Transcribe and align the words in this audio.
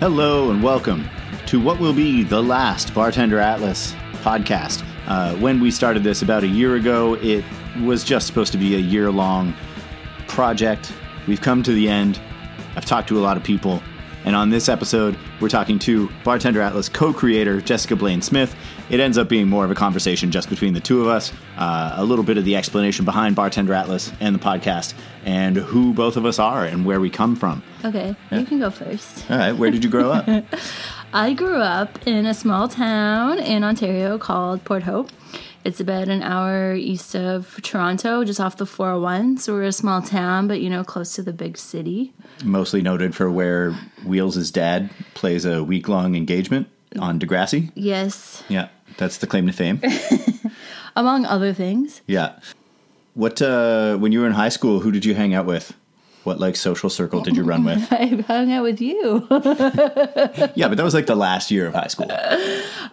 Hello 0.00 0.52
and 0.52 0.62
welcome 0.62 1.10
to 1.46 1.60
what 1.60 1.80
will 1.80 1.92
be 1.92 2.22
the 2.22 2.40
last 2.40 2.94
Bartender 2.94 3.40
Atlas 3.40 3.94
podcast. 4.22 4.84
Uh, 5.08 5.34
when 5.38 5.58
we 5.58 5.72
started 5.72 6.04
this 6.04 6.22
about 6.22 6.44
a 6.44 6.46
year 6.46 6.76
ago, 6.76 7.14
it 7.14 7.44
was 7.82 8.04
just 8.04 8.28
supposed 8.28 8.52
to 8.52 8.58
be 8.58 8.76
a 8.76 8.78
year 8.78 9.10
long 9.10 9.56
project. 10.28 10.92
We've 11.26 11.40
come 11.40 11.64
to 11.64 11.72
the 11.72 11.88
end. 11.88 12.20
I've 12.76 12.84
talked 12.84 13.08
to 13.08 13.18
a 13.18 13.22
lot 13.22 13.36
of 13.36 13.42
people. 13.42 13.82
And 14.24 14.36
on 14.36 14.50
this 14.50 14.68
episode, 14.68 15.16
we're 15.40 15.48
talking 15.48 15.78
to 15.80 16.10
Bartender 16.24 16.60
Atlas 16.60 16.88
co 16.88 17.12
creator 17.12 17.60
Jessica 17.60 17.96
Blaine 17.96 18.20
Smith. 18.20 18.54
It 18.90 19.00
ends 19.00 19.16
up 19.16 19.28
being 19.28 19.48
more 19.48 19.64
of 19.64 19.70
a 19.70 19.74
conversation 19.74 20.30
just 20.30 20.50
between 20.50 20.74
the 20.74 20.80
two 20.80 21.00
of 21.00 21.08
us, 21.08 21.32
uh, 21.56 21.94
a 21.96 22.04
little 22.04 22.24
bit 22.24 22.36
of 22.36 22.44
the 22.44 22.56
explanation 22.56 23.04
behind 23.04 23.36
Bartender 23.36 23.72
Atlas 23.74 24.12
and 24.20 24.34
the 24.34 24.38
podcast, 24.38 24.94
and 25.24 25.56
who 25.56 25.94
both 25.94 26.16
of 26.16 26.26
us 26.26 26.38
are 26.38 26.64
and 26.64 26.84
where 26.84 27.00
we 27.00 27.10
come 27.10 27.36
from. 27.36 27.62
Okay, 27.84 28.14
you 28.30 28.44
can 28.44 28.58
go 28.58 28.70
first. 28.70 29.30
All 29.30 29.38
right, 29.38 29.52
where 29.52 29.70
did 29.70 29.84
you 29.84 29.90
grow 29.90 30.10
up? 30.12 30.44
I 31.12 31.32
grew 31.32 31.56
up 31.56 32.06
in 32.06 32.26
a 32.26 32.34
small 32.34 32.68
town 32.68 33.38
in 33.38 33.64
Ontario 33.64 34.18
called 34.18 34.64
Port 34.64 34.82
Hope. 34.82 35.10
It's 35.64 35.80
about 35.80 36.08
an 36.08 36.22
hour 36.22 36.74
east 36.74 37.14
of 37.16 37.60
Toronto, 37.62 38.24
just 38.24 38.40
off 38.40 38.56
the 38.56 38.66
401. 38.66 39.38
So 39.38 39.54
we're 39.54 39.64
a 39.64 39.72
small 39.72 40.02
town, 40.02 40.48
but 40.48 40.60
you 40.60 40.70
know, 40.70 40.84
close 40.84 41.14
to 41.14 41.22
the 41.22 41.32
big 41.32 41.58
city. 41.58 42.12
Mostly 42.44 42.82
noted 42.82 43.14
for 43.14 43.30
where 43.30 43.72
Wheels' 44.04 44.50
dad 44.50 44.90
plays 45.14 45.44
a 45.44 45.62
week 45.64 45.88
long 45.88 46.14
engagement 46.14 46.68
on 46.98 47.18
Degrassi. 47.18 47.70
Yes, 47.74 48.42
Yeah, 48.48 48.68
that's 48.96 49.18
the 49.18 49.26
claim 49.26 49.46
to 49.46 49.52
fame. 49.52 49.80
among 50.96 51.24
other 51.26 51.52
things. 51.52 52.00
Yeah. 52.06 52.38
What, 53.14 53.42
uh, 53.42 53.96
when 53.96 54.12
you 54.12 54.20
were 54.20 54.26
in 54.26 54.32
high 54.32 54.48
school, 54.48 54.80
who 54.80 54.92
did 54.92 55.04
you 55.04 55.14
hang 55.14 55.34
out 55.34 55.46
with? 55.46 55.72
What, 56.24 56.40
like, 56.40 56.56
social 56.56 56.90
circle 56.90 57.20
did 57.22 57.36
you 57.36 57.42
run 57.42 57.64
with? 57.64 57.86
I 57.92 58.06
hung 58.26 58.52
out 58.52 58.62
with 58.62 58.80
you. 58.80 59.26
Yeah, 60.54 60.68
but 60.68 60.76
that 60.76 60.84
was 60.84 60.94
like 60.94 61.06
the 61.06 61.14
last 61.16 61.50
year 61.50 61.66
of 61.66 61.74
high 61.74 61.86
school. 61.86 62.10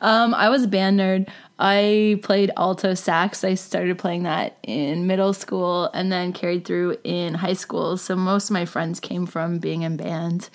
Um, 0.01 0.33
I 0.33 0.49
was 0.49 0.63
a 0.63 0.67
band 0.67 0.99
nerd. 0.99 1.27
I 1.57 2.19
played 2.21 2.51
alto 2.57 2.93
sax. 2.95 3.43
I 3.43 3.53
started 3.53 3.97
playing 3.97 4.23
that 4.23 4.57
in 4.63 5.07
middle 5.07 5.31
school 5.33 5.89
and 5.93 6.11
then 6.11 6.33
carried 6.33 6.65
through 6.65 6.97
in 7.03 7.33
high 7.35 7.53
school. 7.53 7.95
So 7.97 8.15
most 8.15 8.49
of 8.49 8.53
my 8.53 8.65
friends 8.65 8.99
came 8.99 9.25
from 9.25 9.59
being 9.59 9.83
in 9.83 9.95
band. 9.95 10.49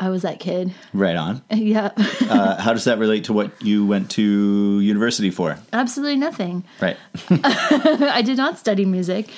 I 0.00 0.10
was 0.10 0.22
that 0.22 0.38
kid. 0.40 0.72
Right 0.92 1.16
on. 1.16 1.42
Yeah, 1.50 1.90
Uh, 2.28 2.60
how 2.60 2.72
does 2.72 2.84
that 2.84 2.98
relate 2.98 3.24
to 3.24 3.32
what 3.32 3.50
you 3.62 3.84
went 3.86 4.10
to 4.12 4.78
university 4.80 5.30
for? 5.30 5.58
absolutely 5.72 6.16
nothing. 6.16 6.64
Right. 6.80 6.96
I 7.30 8.22
did 8.24 8.36
not 8.36 8.58
study 8.58 8.84
music. 8.84 9.28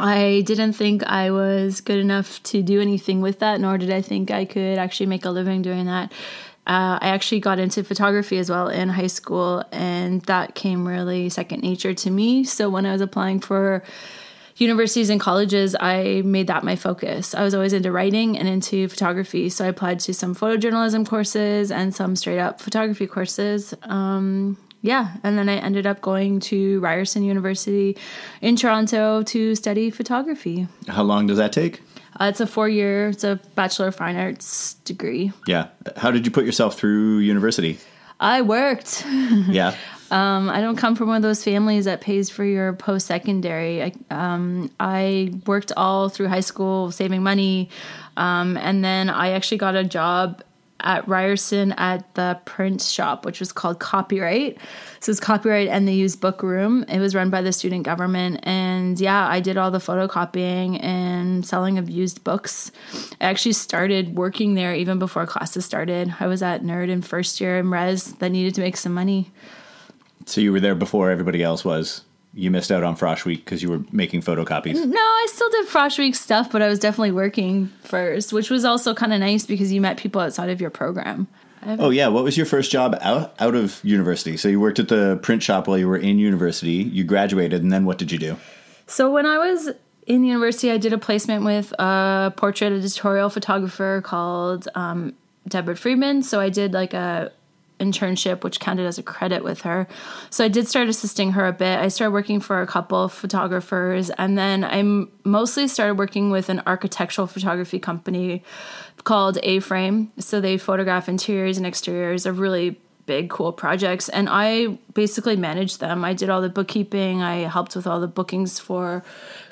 I 0.00 0.42
didn't 0.46 0.72
think 0.72 1.02
I 1.04 1.30
was 1.30 1.80
good 1.80 1.98
enough 1.98 2.42
to 2.44 2.62
do 2.62 2.80
anything 2.80 3.20
with 3.20 3.40
that, 3.40 3.60
nor 3.60 3.78
did 3.78 3.90
I 3.90 4.00
think 4.00 4.30
I 4.30 4.44
could 4.46 4.78
actually 4.78 5.06
make 5.06 5.24
a 5.24 5.30
living 5.30 5.60
doing 5.62 5.86
that. 5.86 6.10
Uh, 6.64 6.98
I 7.00 7.08
actually 7.08 7.40
got 7.40 7.58
into 7.58 7.82
photography 7.82 8.38
as 8.38 8.48
well 8.48 8.68
in 8.68 8.88
high 8.88 9.08
school, 9.08 9.64
and 9.72 10.22
that 10.22 10.54
came 10.54 10.86
really 10.86 11.28
second 11.28 11.62
nature 11.62 11.92
to 11.92 12.10
me. 12.10 12.44
So 12.44 12.70
when 12.70 12.86
I 12.86 12.92
was 12.92 13.00
applying 13.00 13.40
for 13.40 13.82
universities 14.56 15.10
and 15.10 15.20
colleges, 15.20 15.74
I 15.80 16.22
made 16.24 16.46
that 16.46 16.62
my 16.62 16.76
focus. 16.76 17.34
I 17.34 17.42
was 17.42 17.54
always 17.54 17.72
into 17.72 17.90
writing 17.90 18.38
and 18.38 18.46
into 18.46 18.86
photography, 18.86 19.48
so 19.48 19.64
I 19.64 19.68
applied 19.68 19.98
to 20.00 20.14
some 20.14 20.36
photojournalism 20.36 21.06
courses 21.08 21.72
and 21.72 21.92
some 21.92 22.14
straight 22.14 22.38
up 22.38 22.60
photography 22.60 23.08
courses. 23.08 23.74
Um, 23.82 24.56
yeah, 24.82 25.16
and 25.22 25.38
then 25.38 25.48
I 25.48 25.56
ended 25.56 25.86
up 25.86 26.00
going 26.00 26.40
to 26.40 26.80
Ryerson 26.80 27.24
University 27.24 27.96
in 28.40 28.56
Toronto 28.56 29.22
to 29.22 29.54
study 29.54 29.90
photography. 29.90 30.68
How 30.88 31.02
long 31.02 31.26
does 31.26 31.38
that 31.38 31.52
take? 31.52 31.80
Uh, 32.20 32.26
it's 32.26 32.40
a 32.40 32.46
four 32.46 32.68
year, 32.68 33.08
it's 33.08 33.24
a 33.24 33.40
Bachelor 33.54 33.88
of 33.88 33.96
Fine 33.96 34.16
Arts 34.16 34.74
degree. 34.84 35.32
Yeah. 35.46 35.68
How 35.96 36.10
did 36.10 36.26
you 36.26 36.32
put 36.32 36.44
yourself 36.44 36.76
through 36.76 37.18
university? 37.18 37.78
I 38.20 38.42
worked. 38.42 39.04
Yeah. 39.48 39.74
Um, 40.10 40.50
I 40.50 40.60
don't 40.60 40.76
come 40.76 40.94
from 40.94 41.08
one 41.08 41.16
of 41.16 41.22
those 41.22 41.42
families 41.42 41.86
that 41.86 42.02
pays 42.02 42.28
for 42.28 42.44
your 42.44 42.74
post 42.74 43.06
secondary. 43.06 43.82
I, 43.82 43.92
um, 44.10 44.70
I 44.78 45.32
worked 45.46 45.72
all 45.74 46.10
through 46.10 46.28
high 46.28 46.40
school 46.40 46.90
saving 46.90 47.22
money. 47.22 47.70
Um, 48.18 48.58
and 48.58 48.84
then 48.84 49.08
I 49.08 49.30
actually 49.30 49.56
got 49.56 49.74
a 49.74 49.84
job 49.84 50.42
at 50.82 51.06
Ryerson 51.08 51.72
at 51.72 52.14
the 52.14 52.40
print 52.44 52.82
shop, 52.82 53.24
which 53.24 53.40
was 53.40 53.52
called 53.52 53.78
Copyright. 53.80 54.58
So 55.00 55.10
it's 55.10 55.20
Copyright 55.20 55.68
and 55.68 55.86
the 55.86 55.92
used 55.92 56.20
book 56.20 56.42
room. 56.42 56.84
It 56.88 56.98
was 56.98 57.14
run 57.14 57.30
by 57.30 57.42
the 57.42 57.52
student 57.52 57.84
government. 57.84 58.40
And 58.42 58.98
yeah, 59.00 59.26
I 59.26 59.40
did 59.40 59.56
all 59.56 59.70
the 59.70 59.78
photocopying 59.78 60.82
and 60.82 61.46
selling 61.46 61.78
of 61.78 61.88
used 61.88 62.24
books. 62.24 62.72
I 63.20 63.24
actually 63.26 63.52
started 63.52 64.16
working 64.16 64.54
there 64.54 64.74
even 64.74 64.98
before 64.98 65.26
classes 65.26 65.64
started. 65.64 66.14
I 66.20 66.26
was 66.26 66.42
at 66.42 66.62
Nerd 66.62 66.88
in 66.88 67.02
first 67.02 67.40
year 67.40 67.58
in 67.58 67.70
res 67.70 68.12
that 68.14 68.30
needed 68.30 68.54
to 68.56 68.60
make 68.60 68.76
some 68.76 68.94
money. 68.94 69.30
So 70.26 70.40
you 70.40 70.52
were 70.52 70.60
there 70.60 70.74
before 70.74 71.10
everybody 71.10 71.42
else 71.42 71.64
was. 71.64 72.02
You 72.34 72.50
missed 72.50 72.72
out 72.72 72.82
on 72.82 72.96
Frosh 72.96 73.24
Week 73.24 73.44
because 73.44 73.62
you 73.62 73.68
were 73.68 73.82
making 73.92 74.22
photocopies. 74.22 74.74
No, 74.74 74.98
I 74.98 75.26
still 75.30 75.50
did 75.50 75.68
Frosh 75.68 75.98
Week 75.98 76.14
stuff, 76.14 76.50
but 76.50 76.62
I 76.62 76.68
was 76.68 76.78
definitely 76.78 77.12
working 77.12 77.70
first, 77.82 78.32
which 78.32 78.48
was 78.48 78.64
also 78.64 78.94
kind 78.94 79.12
of 79.12 79.20
nice 79.20 79.44
because 79.44 79.70
you 79.70 79.80
met 79.80 79.98
people 79.98 80.20
outside 80.20 80.48
of 80.48 80.60
your 80.60 80.70
program. 80.70 81.28
Oh 81.64 81.90
yeah, 81.90 82.08
what 82.08 82.24
was 82.24 82.36
your 82.36 82.46
first 82.46 82.70
job 82.72 82.96
out 83.00 83.34
out 83.38 83.54
of 83.54 83.80
university? 83.84 84.36
So 84.36 84.48
you 84.48 84.58
worked 84.58 84.78
at 84.78 84.88
the 84.88 85.18
print 85.22 85.42
shop 85.42 85.68
while 85.68 85.78
you 85.78 85.86
were 85.86 85.96
in 85.96 86.18
university. 86.18 86.72
You 86.72 87.04
graduated, 87.04 87.62
and 87.62 87.70
then 87.70 87.84
what 87.84 87.98
did 87.98 88.10
you 88.10 88.18
do? 88.18 88.36
So 88.86 89.12
when 89.12 89.26
I 89.26 89.38
was 89.38 89.70
in 90.06 90.24
university, 90.24 90.70
I 90.70 90.78
did 90.78 90.92
a 90.92 90.98
placement 90.98 91.44
with 91.44 91.72
a 91.78 92.32
portrait 92.36 92.72
editorial 92.72 93.30
photographer 93.30 94.00
called 94.04 94.68
um, 94.74 95.14
Deborah 95.46 95.76
Friedman. 95.76 96.22
So 96.22 96.40
I 96.40 96.48
did 96.48 96.72
like 96.72 96.94
a 96.94 97.30
internship, 97.82 98.44
which 98.44 98.60
counted 98.60 98.86
as 98.86 98.98
a 98.98 99.02
credit 99.02 99.44
with 99.44 99.62
her. 99.62 99.86
So 100.30 100.44
I 100.44 100.48
did 100.48 100.68
start 100.68 100.88
assisting 100.88 101.32
her 101.32 101.46
a 101.46 101.52
bit. 101.52 101.78
I 101.78 101.88
started 101.88 102.12
working 102.12 102.40
for 102.40 102.62
a 102.62 102.66
couple 102.66 103.02
of 103.04 103.12
photographers, 103.12 104.10
and 104.10 104.38
then 104.38 104.64
I 104.64 104.82
mostly 105.24 105.68
started 105.68 105.98
working 105.98 106.30
with 106.30 106.48
an 106.48 106.62
architectural 106.66 107.26
photography 107.26 107.78
company 107.78 108.42
called 109.04 109.38
A 109.42 109.60
Frame. 109.60 110.12
So 110.18 110.40
they 110.40 110.56
photograph 110.58 111.08
interiors 111.08 111.58
and 111.58 111.66
exteriors 111.66 112.26
of 112.26 112.38
really 112.38 112.80
big, 113.04 113.28
cool 113.30 113.52
projects, 113.52 114.08
and 114.08 114.28
I 114.30 114.78
basically 114.94 115.36
managed 115.36 115.80
them. 115.80 116.04
I 116.04 116.14
did 116.14 116.30
all 116.30 116.40
the 116.40 116.48
bookkeeping. 116.48 117.20
I 117.20 117.48
helped 117.48 117.74
with 117.74 117.86
all 117.86 118.00
the 118.00 118.06
bookings 118.06 118.60
for 118.60 119.02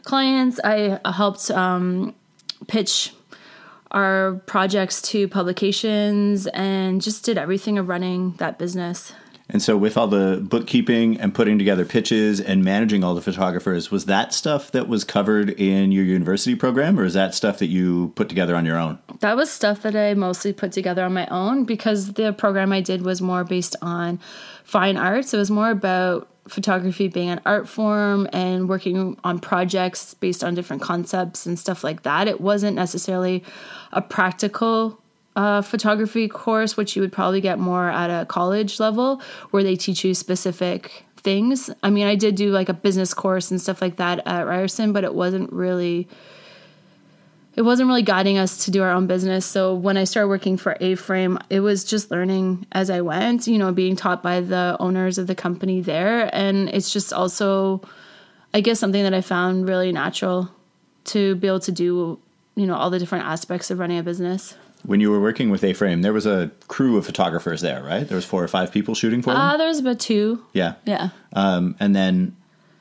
clients. 0.04 0.60
I 0.62 1.00
helped 1.04 1.50
um, 1.50 2.14
pitch 2.68 3.12
our 3.90 4.40
projects 4.46 5.02
to 5.02 5.28
publications 5.28 6.46
and 6.48 7.02
just 7.02 7.24
did 7.24 7.38
everything 7.38 7.78
of 7.78 7.88
running 7.88 8.32
that 8.38 8.58
business. 8.58 9.12
And 9.52 9.60
so, 9.60 9.76
with 9.76 9.96
all 9.96 10.06
the 10.06 10.40
bookkeeping 10.42 11.20
and 11.20 11.34
putting 11.34 11.58
together 11.58 11.84
pitches 11.84 12.40
and 12.40 12.64
managing 12.64 13.02
all 13.02 13.14
the 13.14 13.20
photographers, 13.20 13.90
was 13.90 14.06
that 14.06 14.32
stuff 14.32 14.70
that 14.70 14.88
was 14.88 15.04
covered 15.04 15.50
in 15.50 15.92
your 15.92 16.04
university 16.04 16.54
program, 16.54 16.98
or 16.98 17.04
is 17.04 17.14
that 17.14 17.34
stuff 17.34 17.58
that 17.58 17.66
you 17.66 18.12
put 18.14 18.28
together 18.28 18.54
on 18.54 18.64
your 18.64 18.78
own? 18.78 18.98
That 19.20 19.36
was 19.36 19.50
stuff 19.50 19.82
that 19.82 19.96
I 19.96 20.14
mostly 20.14 20.52
put 20.52 20.72
together 20.72 21.04
on 21.04 21.12
my 21.12 21.26
own 21.26 21.64
because 21.64 22.12
the 22.12 22.32
program 22.32 22.72
I 22.72 22.80
did 22.80 23.02
was 23.02 23.20
more 23.20 23.44
based 23.44 23.76
on 23.82 24.20
fine 24.64 24.96
arts. 24.96 25.34
It 25.34 25.38
was 25.38 25.50
more 25.50 25.70
about 25.70 26.28
photography 26.48 27.08
being 27.08 27.28
an 27.30 27.40
art 27.44 27.68
form 27.68 28.28
and 28.32 28.68
working 28.68 29.18
on 29.24 29.38
projects 29.38 30.14
based 30.14 30.42
on 30.42 30.54
different 30.54 30.82
concepts 30.82 31.46
and 31.46 31.58
stuff 31.58 31.84
like 31.84 32.02
that. 32.02 32.28
It 32.28 32.40
wasn't 32.40 32.76
necessarily 32.76 33.44
a 33.92 34.02
practical 34.02 34.99
uh, 35.40 35.62
photography 35.62 36.28
course, 36.28 36.76
which 36.76 36.94
you 36.94 37.00
would 37.00 37.12
probably 37.12 37.40
get 37.40 37.58
more 37.58 37.88
at 37.88 38.10
a 38.10 38.26
college 38.26 38.78
level 38.78 39.22
where 39.52 39.62
they 39.62 39.74
teach 39.74 40.04
you 40.04 40.12
specific 40.12 41.04
things. 41.16 41.70
I 41.82 41.88
mean, 41.88 42.06
I 42.06 42.14
did 42.14 42.34
do 42.34 42.50
like 42.50 42.68
a 42.68 42.74
business 42.74 43.14
course 43.14 43.50
and 43.50 43.58
stuff 43.58 43.80
like 43.80 43.96
that 43.96 44.26
at 44.26 44.46
Ryerson, 44.46 44.92
but 44.92 45.02
it 45.02 45.14
wasn't 45.14 45.50
really 45.50 46.08
it 47.56 47.62
wasn't 47.62 47.88
really 47.88 48.02
guiding 48.02 48.36
us 48.36 48.66
to 48.66 48.70
do 48.70 48.82
our 48.82 48.92
own 48.92 49.06
business. 49.06 49.46
So 49.46 49.74
when 49.74 49.96
I 49.96 50.04
started 50.04 50.28
working 50.28 50.58
for 50.58 50.76
A 50.78 50.94
Frame, 50.94 51.38
it 51.48 51.60
was 51.60 51.84
just 51.84 52.10
learning 52.10 52.66
as 52.72 52.90
I 52.90 53.00
went, 53.00 53.46
you 53.46 53.56
know, 53.56 53.72
being 53.72 53.96
taught 53.96 54.22
by 54.22 54.40
the 54.40 54.76
owners 54.78 55.16
of 55.16 55.26
the 55.26 55.34
company 55.34 55.80
there. 55.80 56.28
And 56.34 56.68
it's 56.68 56.92
just 56.92 57.12
also, 57.14 57.80
I 58.52 58.60
guess, 58.60 58.78
something 58.78 59.02
that 59.02 59.14
I 59.14 59.22
found 59.22 59.66
really 59.66 59.90
natural 59.90 60.50
to 61.06 61.34
be 61.36 61.48
able 61.48 61.60
to 61.60 61.72
do, 61.72 62.20
you 62.56 62.66
know, 62.66 62.74
all 62.74 62.90
the 62.90 62.98
different 62.98 63.24
aspects 63.24 63.70
of 63.70 63.78
running 63.78 63.98
a 63.98 64.02
business. 64.02 64.54
When 64.84 65.00
you 65.00 65.10
were 65.10 65.20
working 65.20 65.50
with 65.50 65.62
A 65.64 65.72
Frame, 65.72 66.02
there 66.02 66.12
was 66.12 66.26
a 66.26 66.50
crew 66.68 66.96
of 66.96 67.06
photographers 67.06 67.60
there, 67.60 67.82
right? 67.82 68.06
There 68.08 68.16
was 68.16 68.24
four 68.24 68.42
or 68.42 68.48
five 68.48 68.72
people 68.72 68.94
shooting 68.94 69.22
for 69.22 69.32
them. 69.32 69.40
Uh, 69.40 69.58
was 69.58 69.78
about 69.78 69.98
two. 70.00 70.44
yeah, 70.52 70.74
Yeah. 70.84 71.10
Um, 71.32 71.76
and 71.80 71.94
then, 71.94 72.36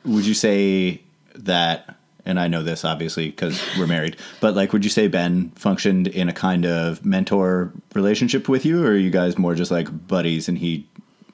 would 0.05 0.25
you 0.25 0.33
say 0.33 1.01
that? 1.35 1.95
And 2.25 2.39
I 2.39 2.47
know 2.47 2.61
this 2.61 2.85
obviously 2.85 3.27
because 3.29 3.59
we're 3.77 3.87
married, 3.87 4.17
but 4.39 4.55
like, 4.55 4.71
would 4.71 4.83
you 4.83 4.89
say 4.91 5.07
Ben 5.07 5.49
functioned 5.55 6.07
in 6.07 6.29
a 6.29 6.33
kind 6.33 6.65
of 6.65 7.03
mentor 7.03 7.71
relationship 7.95 8.47
with 8.47 8.65
you, 8.65 8.83
or 8.85 8.89
are 8.89 8.95
you 8.95 9.09
guys 9.09 9.37
more 9.37 9.55
just 9.55 9.71
like 9.71 10.07
buddies, 10.07 10.47
and 10.47 10.57
he, 10.57 10.87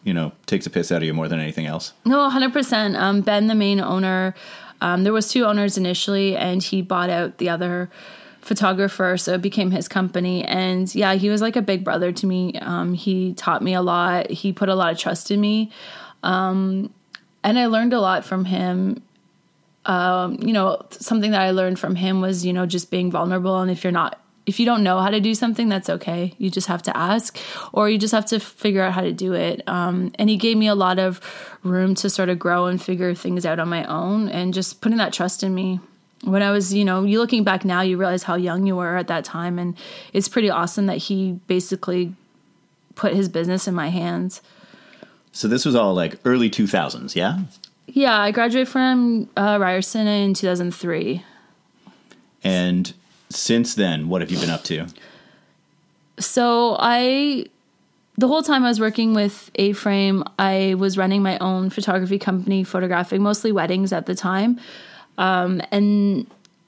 you 0.04 0.14
know, 0.14 0.32
takes 0.46 0.66
a 0.66 0.70
piss 0.70 0.92
out 0.92 0.98
of 0.98 1.04
you 1.04 1.14
more 1.14 1.28
than 1.28 1.40
anything 1.40 1.66
else? 1.66 1.92
No, 2.06 2.30
100%. 2.30 2.98
Um, 2.98 3.22
ben, 3.22 3.48
the 3.48 3.56
main 3.56 3.82
owner, 3.82 4.36
um, 4.80 5.04
there 5.04 5.12
was 5.12 5.30
two 5.30 5.44
owners 5.44 5.78
initially, 5.78 6.38
and 6.38 6.64
he 6.64 6.82
bought 6.82 7.10
out 7.10 7.40
the 7.40 7.50
other 7.50 7.90
photographer, 8.46 9.18
so 9.18 9.34
it 9.34 9.42
became 9.42 9.72
his 9.72 9.88
company. 9.88 10.46
And 10.46 10.94
yeah, 10.94 11.16
he 11.16 11.30
was 11.30 11.42
like 11.42 11.56
a 11.56 11.64
big 11.64 11.84
brother 11.84 12.12
to 12.12 12.28
me. 12.28 12.54
Um, 12.62 12.94
he 12.94 13.34
taught 13.34 13.64
me 13.64 13.74
a 13.74 13.82
lot. 13.82 14.30
He 14.30 14.54
put 14.54 14.70
a 14.70 14.76
lot 14.76 14.92
of 14.94 15.00
trust 15.00 15.32
in 15.32 15.42
me, 15.42 15.72
um, 16.22 16.94
and 17.44 17.58
I 17.58 17.66
learned 17.66 17.94
a 17.94 18.00
lot 18.00 18.24
from 18.24 18.46
him. 18.46 19.02
Um, 19.88 20.38
you 20.42 20.54
know, 20.54 20.86
something 20.92 21.32
that 21.32 21.42
I 21.42 21.52
learned 21.52 21.80
from 21.80 21.96
him 21.96 22.22
was 22.22 22.46
you 22.46 22.54
know 22.54 22.68
just 22.68 22.92
being 22.92 23.10
vulnerable, 23.10 23.60
and 23.60 23.72
if 23.72 23.84
you're 23.84 23.92
not 23.92 24.22
if 24.46 24.60
you 24.60 24.66
don't 24.68 24.84
know 24.84 25.00
how 25.00 25.10
to 25.10 25.20
do 25.20 25.34
something, 25.34 25.70
that's 25.70 25.90
okay. 25.90 26.36
You 26.38 26.52
just 26.52 26.68
have 26.68 26.84
to 26.84 26.96
ask, 26.96 27.40
or 27.74 27.90
you 27.90 27.98
just 27.98 28.14
have 28.14 28.28
to 28.28 28.40
figure 28.40 28.84
out 28.84 28.94
how 28.94 29.02
to 29.02 29.12
do 29.12 29.34
it. 29.34 29.68
Um, 29.68 30.12
and 30.20 30.30
he 30.30 30.38
gave 30.38 30.56
me 30.56 30.68
a 30.68 30.76
lot 30.76 31.00
of 31.00 31.20
room 31.64 31.96
to 31.96 32.12
sort 32.12 32.30
of 32.30 32.38
grow 32.38 32.68
and 32.68 32.80
figure 32.80 33.16
things 33.16 33.44
out 33.44 33.58
on 33.58 33.70
my 33.70 33.86
own, 33.86 34.30
and 34.30 34.54
just 34.54 34.82
putting 34.82 35.00
that 35.00 35.14
trust 35.14 35.42
in 35.42 35.56
me 35.56 35.80
when 36.26 36.42
I 36.42 36.52
was, 36.52 36.74
you 36.74 36.84
know, 36.84 37.04
you 37.04 37.20
looking 37.20 37.44
back 37.44 37.64
now, 37.64 37.82
you 37.82 37.98
realize 37.98 38.24
how 38.24 38.36
young 38.36 38.66
you 38.66 38.76
were 38.76 38.98
at 38.98 39.08
that 39.08 39.24
time. 39.24 39.60
And 39.60 39.78
it's 40.14 40.28
pretty 40.28 40.50
awesome 40.50 40.88
that 40.88 40.98
he 40.98 41.34
basically 41.48 42.14
put 42.96 43.14
his 43.14 43.30
business 43.30 43.68
in 43.68 43.76
my 43.76 43.90
hands. 43.90 44.42
So 45.32 45.48
this 45.48 45.66
was 45.66 45.76
all 45.76 45.94
like 45.94 46.18
early 46.26 46.50
2000s, 46.50 47.16
yeah? 47.16 47.40
Yeah, 47.88 48.20
I 48.20 48.32
graduated 48.32 48.70
from 48.70 49.30
uh, 49.38 49.58
Ryerson 49.60 50.08
in 50.08 50.34
2003. 50.34 51.24
And 52.44 52.94
since 53.30 53.76
then, 53.76 54.10
what 54.10 54.22
have 54.22 54.32
you 54.32 54.40
been 54.40 54.50
up 54.50 54.64
to? 54.66 54.88
So 56.20 56.78
I, 56.80 57.46
the 58.18 58.28
whole 58.28 58.44
time 58.44 58.64
I 58.64 58.70
was 58.70 58.80
working 58.80 59.14
with 59.14 59.52
A 59.56 59.74
Frame, 59.74 60.24
I 60.40 60.76
was 60.78 60.98
running 60.98 61.22
my 61.22 61.38
own 61.40 61.70
photography 61.70 62.18
company, 62.18 62.64
photographing 62.64 63.22
mostly 63.22 63.52
weddings 63.52 63.92
at 63.92 64.06
the 64.06 64.16
time. 64.16 64.60
Um, 65.18 65.62
and 65.72 66.28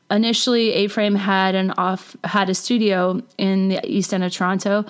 initially, 0.10 0.74
A 0.74 0.88
Frame 0.88 1.16
had 1.16 1.56
an 1.56 1.72
off 1.72 2.16
had 2.24 2.50
a 2.50 2.56
studio 2.56 3.22
in 3.38 3.70
the 3.70 3.86
east 3.86 4.14
end 4.14 4.24
of 4.24 4.32
Toronto, 4.32 4.86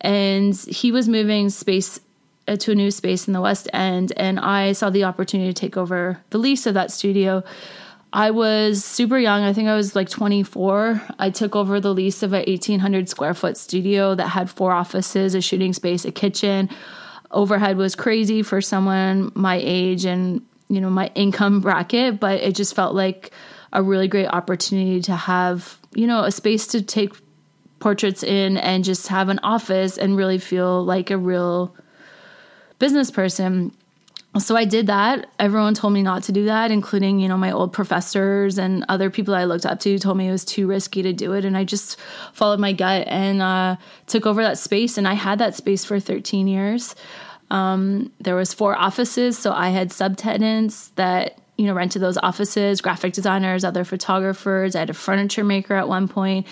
and 0.00 0.54
he 0.56 0.92
was 0.92 1.08
moving 1.08 1.50
space 1.50 2.00
uh, 2.48 2.56
to 2.56 2.72
a 2.72 2.74
new 2.74 2.90
space 2.90 3.26
in 3.26 3.32
the 3.32 3.40
west 3.40 3.68
end, 3.72 4.12
and 4.16 4.38
I 4.40 4.72
saw 4.72 4.90
the 4.90 5.04
opportunity 5.04 5.52
to 5.52 5.58
take 5.58 5.76
over 5.76 6.20
the 6.30 6.38
lease 6.38 6.66
of 6.66 6.74
that 6.74 6.90
studio. 6.90 7.42
I 8.12 8.30
was 8.30 8.84
super 8.84 9.18
young. 9.18 9.42
I 9.42 9.52
think 9.52 9.68
I 9.68 9.74
was 9.74 9.96
like 9.96 10.08
24. 10.08 11.02
I 11.18 11.30
took 11.30 11.56
over 11.56 11.80
the 11.80 11.92
lease 11.92 12.22
of 12.22 12.32
a 12.32 12.44
1800 12.46 13.08
square 13.08 13.34
foot 13.34 13.56
studio 13.56 14.14
that 14.14 14.28
had 14.28 14.48
four 14.48 14.70
offices, 14.70 15.34
a 15.34 15.40
shooting 15.40 15.72
space, 15.72 16.04
a 16.04 16.12
kitchen. 16.12 16.70
Overhead 17.32 17.76
was 17.76 17.96
crazy 17.96 18.42
for 18.44 18.60
someone 18.60 19.32
my 19.34 19.60
age 19.60 20.04
and 20.04 20.42
you 20.74 20.80
know 20.80 20.90
my 20.90 21.10
income 21.14 21.60
bracket 21.60 22.18
but 22.20 22.40
it 22.40 22.54
just 22.54 22.74
felt 22.74 22.94
like 22.94 23.32
a 23.72 23.82
really 23.82 24.08
great 24.08 24.26
opportunity 24.26 25.00
to 25.00 25.14
have 25.14 25.78
you 25.94 26.06
know 26.06 26.24
a 26.24 26.32
space 26.32 26.66
to 26.66 26.82
take 26.82 27.12
portraits 27.78 28.22
in 28.22 28.56
and 28.56 28.84
just 28.84 29.08
have 29.08 29.28
an 29.28 29.38
office 29.42 29.98
and 29.98 30.16
really 30.16 30.38
feel 30.38 30.84
like 30.84 31.10
a 31.10 31.18
real 31.18 31.74
business 32.78 33.10
person 33.10 33.72
so 34.38 34.56
I 34.56 34.64
did 34.64 34.88
that. 34.88 35.28
Everyone 35.38 35.74
told 35.74 35.92
me 35.92 36.02
not 36.02 36.24
to 36.24 36.32
do 36.32 36.46
that, 36.46 36.72
including, 36.72 37.20
you 37.20 37.28
know, 37.28 37.36
my 37.36 37.52
old 37.52 37.72
professors 37.72 38.58
and 38.58 38.84
other 38.88 39.08
people 39.08 39.32
I 39.32 39.44
looked 39.44 39.64
up 39.64 39.78
to 39.80 39.96
told 39.96 40.16
me 40.16 40.26
it 40.26 40.32
was 40.32 40.44
too 40.44 40.66
risky 40.66 41.02
to 41.02 41.12
do 41.12 41.34
it. 41.34 41.44
And 41.44 41.56
I 41.56 41.62
just 41.62 42.00
followed 42.32 42.58
my 42.58 42.72
gut 42.72 43.06
and 43.06 43.40
uh, 43.40 43.76
took 44.08 44.26
over 44.26 44.42
that 44.42 44.58
space. 44.58 44.98
And 44.98 45.06
I 45.06 45.14
had 45.14 45.38
that 45.38 45.54
space 45.54 45.84
for 45.84 46.00
13 46.00 46.48
years. 46.48 46.96
Um, 47.50 48.12
there 48.20 48.34
was 48.34 48.54
four 48.54 48.76
offices, 48.76 49.38
so 49.38 49.52
I 49.52 49.70
had 49.70 49.90
subtenants 49.90 50.94
that 50.96 51.38
you 51.56 51.66
know 51.66 51.74
rented 51.74 52.02
those 52.02 52.18
offices, 52.18 52.80
graphic 52.80 53.12
designers, 53.12 53.64
other 53.64 53.84
photographers. 53.84 54.74
I 54.74 54.80
had 54.80 54.90
a 54.90 54.94
furniture 54.94 55.44
maker 55.44 55.74
at 55.74 55.88
one 55.88 56.08
point. 56.08 56.46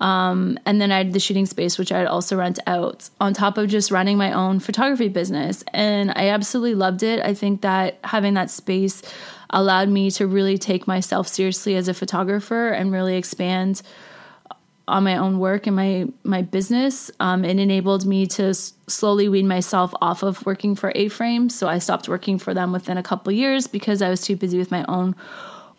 Um, 0.00 0.58
and 0.66 0.80
then 0.80 0.90
I 0.90 0.98
had 0.98 1.12
the 1.12 1.20
shooting 1.20 1.46
space, 1.46 1.78
which 1.78 1.92
I'd 1.92 2.06
also 2.06 2.36
rent 2.36 2.58
out 2.66 3.08
on 3.20 3.34
top 3.34 3.56
of 3.56 3.68
just 3.68 3.92
running 3.92 4.18
my 4.18 4.32
own 4.32 4.58
photography 4.58 5.08
business. 5.08 5.62
And 5.72 6.10
I 6.10 6.30
absolutely 6.30 6.74
loved 6.74 7.04
it. 7.04 7.20
I 7.20 7.34
think 7.34 7.60
that 7.60 7.98
having 8.02 8.34
that 8.34 8.50
space 8.50 9.02
allowed 9.50 9.88
me 9.88 10.10
to 10.12 10.26
really 10.26 10.58
take 10.58 10.88
myself 10.88 11.28
seriously 11.28 11.76
as 11.76 11.86
a 11.86 11.94
photographer 11.94 12.70
and 12.70 12.90
really 12.90 13.16
expand 13.16 13.82
on 14.88 15.04
my 15.04 15.16
own 15.16 15.38
work 15.38 15.66
and 15.66 15.76
my 15.76 16.06
my 16.24 16.42
business. 16.42 17.10
Um, 17.20 17.44
it 17.44 17.58
enabled 17.58 18.04
me 18.04 18.26
to 18.28 18.46
s- 18.46 18.74
slowly 18.88 19.28
wean 19.28 19.46
myself 19.46 19.94
off 20.00 20.22
of 20.22 20.44
working 20.44 20.74
for 20.74 20.92
A 20.94 21.08
Frame. 21.08 21.48
So 21.50 21.68
I 21.68 21.78
stopped 21.78 22.08
working 22.08 22.38
for 22.38 22.52
them 22.52 22.72
within 22.72 22.98
a 22.98 23.02
couple 23.02 23.32
years 23.32 23.66
because 23.66 24.02
I 24.02 24.10
was 24.10 24.22
too 24.22 24.36
busy 24.36 24.58
with 24.58 24.70
my 24.70 24.84
own 24.88 25.14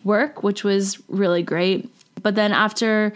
work, 0.04 0.42
which 0.42 0.64
was 0.64 1.02
really 1.08 1.42
great. 1.42 1.90
But 2.22 2.34
then 2.34 2.52
after 2.52 3.12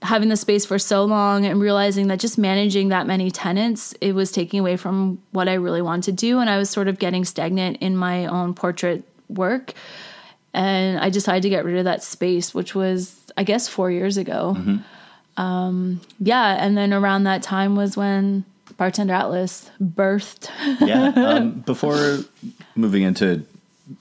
having 0.00 0.28
the 0.28 0.36
space 0.36 0.64
for 0.64 0.78
so 0.78 1.04
long 1.04 1.44
and 1.46 1.60
realizing 1.60 2.08
that 2.08 2.18
just 2.18 2.36
managing 2.38 2.88
that 2.88 3.06
many 3.06 3.30
tenants, 3.30 3.94
it 4.00 4.14
was 4.14 4.32
taking 4.32 4.58
away 4.60 4.76
from 4.76 5.22
what 5.30 5.48
I 5.48 5.54
really 5.54 5.82
wanted 5.82 6.04
to 6.04 6.12
do. 6.12 6.40
And 6.40 6.50
I 6.50 6.58
was 6.58 6.70
sort 6.70 6.88
of 6.88 6.98
getting 6.98 7.24
stagnant 7.24 7.76
in 7.80 7.96
my 7.96 8.26
own 8.26 8.54
portrait 8.54 9.04
work. 9.28 9.74
And 10.54 10.98
I 10.98 11.08
decided 11.10 11.42
to 11.42 11.50
get 11.50 11.64
rid 11.64 11.76
of 11.78 11.84
that 11.84 12.02
space, 12.02 12.52
which 12.52 12.74
was, 12.74 13.24
I 13.36 13.44
guess, 13.44 13.68
four 13.68 13.90
years 13.90 14.16
ago. 14.16 14.56
Mm-hmm 14.58 14.76
um, 15.36 16.00
yeah, 16.18 16.64
and 16.64 16.76
then 16.76 16.92
around 16.92 17.24
that 17.24 17.42
time 17.42 17.76
was 17.76 17.96
when 17.96 18.44
Bartender 18.76 19.14
Atlas 19.14 19.70
birthed. 19.80 20.50
yeah. 20.80 21.08
Um, 21.08 21.50
before 21.66 22.18
moving 22.74 23.02
into 23.02 23.44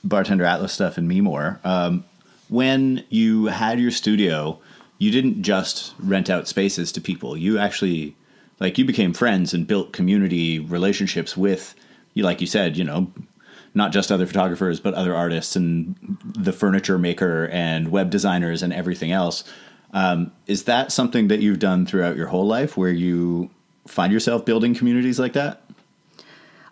Bartender 0.03 0.45
Atlas 0.45 0.73
stuff 0.73 0.97
and 0.97 1.07
me 1.07 1.21
more, 1.21 1.59
um, 1.63 2.03
when 2.49 3.03
you 3.09 3.45
had 3.45 3.79
your 3.79 3.91
studio, 3.91 4.59
you 4.97 5.11
didn't 5.11 5.41
just 5.41 5.93
rent 5.99 6.29
out 6.29 6.47
spaces 6.47 6.91
to 6.91 7.01
people. 7.01 7.37
You 7.37 7.57
actually, 7.57 8.15
like, 8.59 8.77
you 8.77 8.85
became 8.85 9.13
friends 9.13 9.53
and 9.53 9.65
built 9.65 9.93
community 9.93 10.59
relationships 10.59 11.37
with, 11.37 11.73
you, 12.13 12.23
like 12.23 12.41
you 12.41 12.47
said, 12.47 12.77
you 12.77 12.83
know, 12.83 13.11
not 13.73 13.91
just 13.93 14.11
other 14.11 14.25
photographers, 14.25 14.79
but 14.79 14.93
other 14.93 15.15
artists 15.15 15.55
and 15.55 15.95
the 16.23 16.51
furniture 16.51 16.97
maker 16.97 17.47
and 17.51 17.89
web 17.89 18.09
designers 18.09 18.61
and 18.61 18.73
everything 18.73 19.11
else. 19.11 19.43
Um, 19.93 20.31
is 20.47 20.63
that 20.65 20.91
something 20.91 21.27
that 21.27 21.39
you've 21.39 21.59
done 21.59 21.85
throughout 21.85 22.15
your 22.15 22.27
whole 22.27 22.47
life 22.47 22.77
where 22.77 22.91
you 22.91 23.49
find 23.87 24.13
yourself 24.13 24.45
building 24.45 24.73
communities 24.73 25.19
like 25.19 25.33
that? 25.33 25.61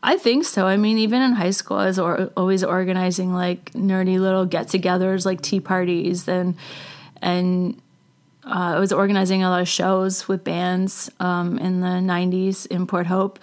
I 0.01 0.18
think 0.18 0.45
so. 0.45 0.66
I 0.66 0.77
mean, 0.77 0.98
even 0.98 1.21
in 1.21 1.33
high 1.33 1.50
school, 1.50 1.77
I 1.77 1.88
was 1.88 2.00
or, 2.00 2.31
always 2.38 2.63
organizing 2.63 3.33
like 3.33 3.71
nerdy 3.74 4.19
little 4.19 4.45
get-togethers, 4.45 5.25
like 5.25 5.42
tea 5.42 5.60
parties, 5.60 6.27
and 6.27 6.56
and 7.21 7.81
uh, 8.45 8.76
I 8.76 8.80
was 8.80 8.94
organizing 8.94 9.44
a 9.44 9.49
lot 9.49 9.61
of 9.61 9.68
shows 9.68 10.28
with 10.30 10.45
bands 10.45 11.11
um, 11.19 11.59
in 11.59 11.81
the 11.81 11.88
'90s 11.88 12.66
in 12.68 12.88
Port 12.88 13.07
Hope, 13.07 13.40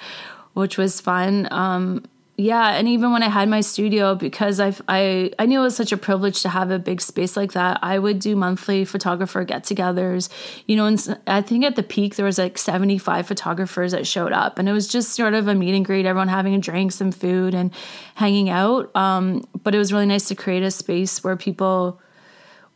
which 0.55 0.79
was 0.79 0.99
fun. 0.99 1.47
Um, 1.51 2.05
yeah 2.37 2.77
and 2.77 2.87
even 2.87 3.13
when 3.13 3.23
i 3.23 3.29
had 3.29 3.49
my 3.49 3.61
studio 3.61 4.15
because 4.15 4.61
I've 4.61 4.83
i 4.89 5.31
i 5.39 5.47
knew 5.47 5.61
it 5.61 5.63
was 5.63 5.77
such 5.77 5.93
a 5.93 5.97
privilege 5.97 6.43
to 6.43 6.49
have 6.49 6.71
a 6.71 6.79
big 6.79 7.01
space 7.01 7.37
like 7.37 7.53
that 7.53 7.79
i 7.83 7.99
would 7.99 8.19
do 8.19 8.37
monthly 8.37 8.85
photographer 8.85 9.43
get-togethers. 9.45 10.29
You 10.67 10.77
know 10.77 10.87
and 10.87 11.19
i 11.27 11.41
think 11.41 11.65
at 11.65 11.77
the 11.77 11.83
peak 11.83 12.17
there 12.17 12.27
was 12.27 12.39
like 12.39 12.59
75 12.59 13.27
photographers 13.27 13.93
that 13.93 14.07
showed 14.07 14.33
up 14.33 14.59
and 14.59 14.69
it 14.69 14.73
was 14.73 14.87
just 14.87 15.15
sort 15.15 15.35
of 15.35 15.49
a 15.49 15.55
meet 15.55 15.75
and 15.75 15.85
greet 15.85 16.07
everyone 16.07 16.29
having 16.29 16.55
a 16.55 16.59
drink 16.59 16.93
some 16.93 17.13
food 17.13 17.55
and 17.55 17.73
hanging 18.15 18.49
out. 18.49 18.95
Um, 18.97 19.45
but 19.63 19.75
it 19.75 19.79
was 19.79 19.93
really 19.93 20.07
nice 20.07 20.29
to 20.29 20.35
create 20.35 20.63
a 20.63 20.71
space 20.71 21.23
where 21.23 21.37
people 21.37 22.01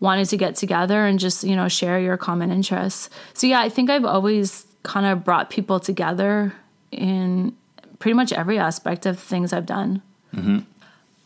wanted 0.01 0.27
to 0.27 0.37
get 0.37 0.55
together 0.55 1.07
and 1.07 1.19
just 1.19 1.45
you 1.45 1.55
know 1.55 1.69
share 1.69 2.01
your 2.01 2.17
common 2.17 2.51
interests. 2.51 3.11
So 3.35 3.47
yeah 3.47 3.61
i 3.61 3.69
think 3.69 3.91
i've 3.91 4.05
always 4.05 4.67
kind 4.83 5.05
of 5.05 5.25
brought 5.25 5.51
people 5.51 5.79
together 5.79 6.55
in 6.91 7.55
pretty 8.01 8.15
much 8.15 8.33
every 8.33 8.59
aspect 8.59 9.07
of 9.07 9.21
things 9.21 9.53
I've 9.53 9.67
done. 9.67 10.03
Mm-hmm. 10.35 10.59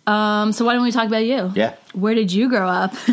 Um, 0.07 0.53
so 0.53 0.67
why 0.67 0.75
don't 0.75 0.83
we 0.83 0.93
talk 0.93 1.07
about 1.07 1.25
you? 1.25 1.51
Yeah. 1.55 1.77
Where 1.95 2.15
did 2.15 2.31
you 2.31 2.51
grow 2.51 2.69
up? 2.69 2.93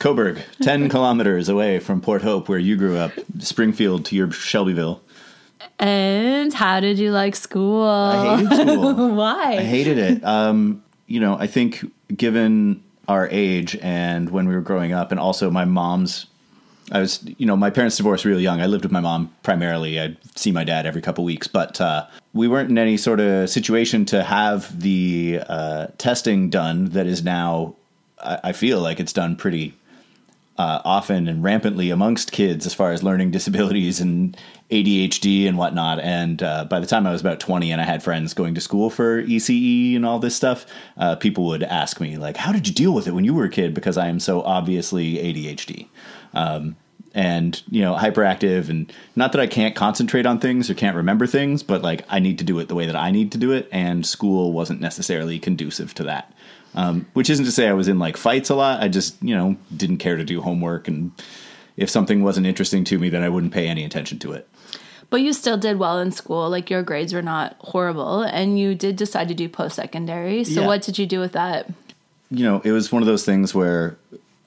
Cobourg, 0.00 0.42
10 0.62 0.88
kilometers 0.88 1.48
away 1.48 1.78
from 1.78 2.00
Port 2.00 2.22
Hope, 2.22 2.48
where 2.48 2.58
you 2.58 2.76
grew 2.76 2.96
up, 2.96 3.12
Springfield 3.38 4.04
to 4.06 4.16
your 4.16 4.32
Shelbyville. 4.32 5.00
And 5.78 6.52
how 6.52 6.80
did 6.80 6.98
you 6.98 7.12
like 7.12 7.36
school? 7.36 7.86
I 7.86 8.36
hated 8.36 8.52
school. 8.54 9.10
why? 9.14 9.58
I 9.58 9.62
hated 9.62 9.98
it. 9.98 10.24
Um, 10.24 10.82
you 11.06 11.20
know, 11.20 11.36
I 11.38 11.46
think 11.46 11.84
given 12.14 12.82
our 13.06 13.28
age 13.30 13.76
and 13.80 14.30
when 14.30 14.48
we 14.48 14.54
were 14.54 14.60
growing 14.60 14.92
up, 14.92 15.10
and 15.12 15.20
also 15.20 15.50
my 15.50 15.64
mom's 15.64 16.26
I 16.92 17.00
was, 17.00 17.24
you 17.38 17.46
know, 17.46 17.56
my 17.56 17.70
parents 17.70 17.96
divorced 17.96 18.24
real 18.24 18.40
young. 18.40 18.60
I 18.60 18.66
lived 18.66 18.84
with 18.84 18.92
my 18.92 19.00
mom 19.00 19.34
primarily. 19.42 19.98
I'd 19.98 20.16
see 20.36 20.52
my 20.52 20.64
dad 20.64 20.86
every 20.86 21.00
couple 21.00 21.24
weeks, 21.24 21.46
but 21.46 21.80
uh, 21.80 22.06
we 22.34 22.46
weren't 22.46 22.70
in 22.70 22.78
any 22.78 22.96
sort 22.96 23.20
of 23.20 23.48
situation 23.48 24.04
to 24.06 24.22
have 24.22 24.80
the 24.80 25.40
uh, 25.48 25.86
testing 25.98 26.50
done 26.50 26.86
that 26.90 27.06
is 27.06 27.24
now, 27.24 27.74
I, 28.22 28.40
I 28.44 28.52
feel 28.52 28.80
like 28.80 29.00
it's 29.00 29.12
done 29.14 29.36
pretty 29.36 29.74
uh, 30.56 30.80
often 30.84 31.26
and 31.26 31.42
rampantly 31.42 31.90
amongst 31.90 32.30
kids 32.32 32.64
as 32.66 32.74
far 32.74 32.92
as 32.92 33.02
learning 33.02 33.30
disabilities 33.32 34.00
and 34.00 34.36
ADHD 34.70 35.48
and 35.48 35.56
whatnot. 35.56 36.00
And 36.00 36.42
uh, 36.42 36.64
by 36.66 36.80
the 36.80 36.86
time 36.86 37.06
I 37.06 37.12
was 37.12 37.20
about 37.20 37.40
20 37.40 37.72
and 37.72 37.80
I 37.80 37.84
had 37.84 38.02
friends 38.02 38.34
going 38.34 38.54
to 38.54 38.60
school 38.60 38.90
for 38.90 39.22
ECE 39.22 39.96
and 39.96 40.04
all 40.04 40.18
this 40.18 40.36
stuff, 40.36 40.66
uh, 40.96 41.16
people 41.16 41.46
would 41.46 41.62
ask 41.62 42.00
me, 42.00 42.16
like, 42.16 42.36
how 42.36 42.52
did 42.52 42.68
you 42.68 42.74
deal 42.74 42.92
with 42.92 43.06
it 43.06 43.12
when 43.12 43.24
you 43.24 43.34
were 43.34 43.44
a 43.44 43.50
kid? 43.50 43.74
Because 43.74 43.96
I 43.96 44.08
am 44.08 44.20
so 44.20 44.42
obviously 44.42 45.14
ADHD. 45.14 45.88
Um, 46.34 46.76
and 47.16 47.62
you 47.70 47.80
know 47.80 47.94
hyperactive 47.94 48.68
and 48.68 48.92
not 49.14 49.30
that 49.32 49.40
I 49.40 49.46
can't 49.46 49.76
concentrate 49.76 50.26
on 50.26 50.40
things 50.40 50.68
or 50.68 50.74
can't 50.74 50.96
remember 50.96 51.28
things, 51.28 51.62
but 51.62 51.80
like 51.82 52.04
I 52.08 52.18
need 52.18 52.38
to 52.38 52.44
do 52.44 52.58
it 52.58 52.66
the 52.68 52.74
way 52.74 52.86
that 52.86 52.96
I 52.96 53.12
need 53.12 53.30
to 53.32 53.38
do 53.38 53.52
it, 53.52 53.68
and 53.70 54.04
school 54.04 54.52
wasn't 54.52 54.80
necessarily 54.80 55.38
conducive 55.38 55.94
to 55.94 56.02
that. 56.04 56.32
Um, 56.74 57.06
which 57.12 57.30
isn't 57.30 57.44
to 57.44 57.52
say 57.52 57.68
I 57.68 57.72
was 57.72 57.86
in 57.86 58.00
like 58.00 58.16
fights 58.16 58.50
a 58.50 58.56
lot. 58.56 58.82
I 58.82 58.88
just 58.88 59.22
you 59.22 59.34
know 59.36 59.56
didn't 59.76 59.98
care 59.98 60.16
to 60.16 60.24
do 60.24 60.40
homework, 60.40 60.88
and 60.88 61.12
if 61.76 61.88
something 61.88 62.24
wasn't 62.24 62.46
interesting 62.48 62.82
to 62.86 62.98
me, 62.98 63.10
then 63.10 63.22
I 63.22 63.28
wouldn't 63.28 63.52
pay 63.52 63.68
any 63.68 63.84
attention 63.84 64.18
to 64.20 64.32
it. 64.32 64.48
But 65.08 65.20
you 65.20 65.32
still 65.32 65.56
did 65.56 65.78
well 65.78 66.00
in 66.00 66.10
school. 66.10 66.50
Like 66.50 66.68
your 66.68 66.82
grades 66.82 67.12
were 67.14 67.22
not 67.22 67.54
horrible, 67.60 68.22
and 68.22 68.58
you 68.58 68.74
did 68.74 68.96
decide 68.96 69.28
to 69.28 69.34
do 69.34 69.48
post 69.48 69.76
secondary. 69.76 70.42
So 70.42 70.62
Yeah. 70.62 70.66
what 70.66 70.82
did 70.82 70.98
you 70.98 71.06
do 71.06 71.20
with 71.20 71.32
that? 71.32 71.70
you 72.30 72.42
know, 72.44 72.60
it 72.64 72.72
was 72.72 72.90
one 72.90 73.02
of 73.02 73.06
those 73.06 73.24
things 73.24 73.54
where 73.54 73.96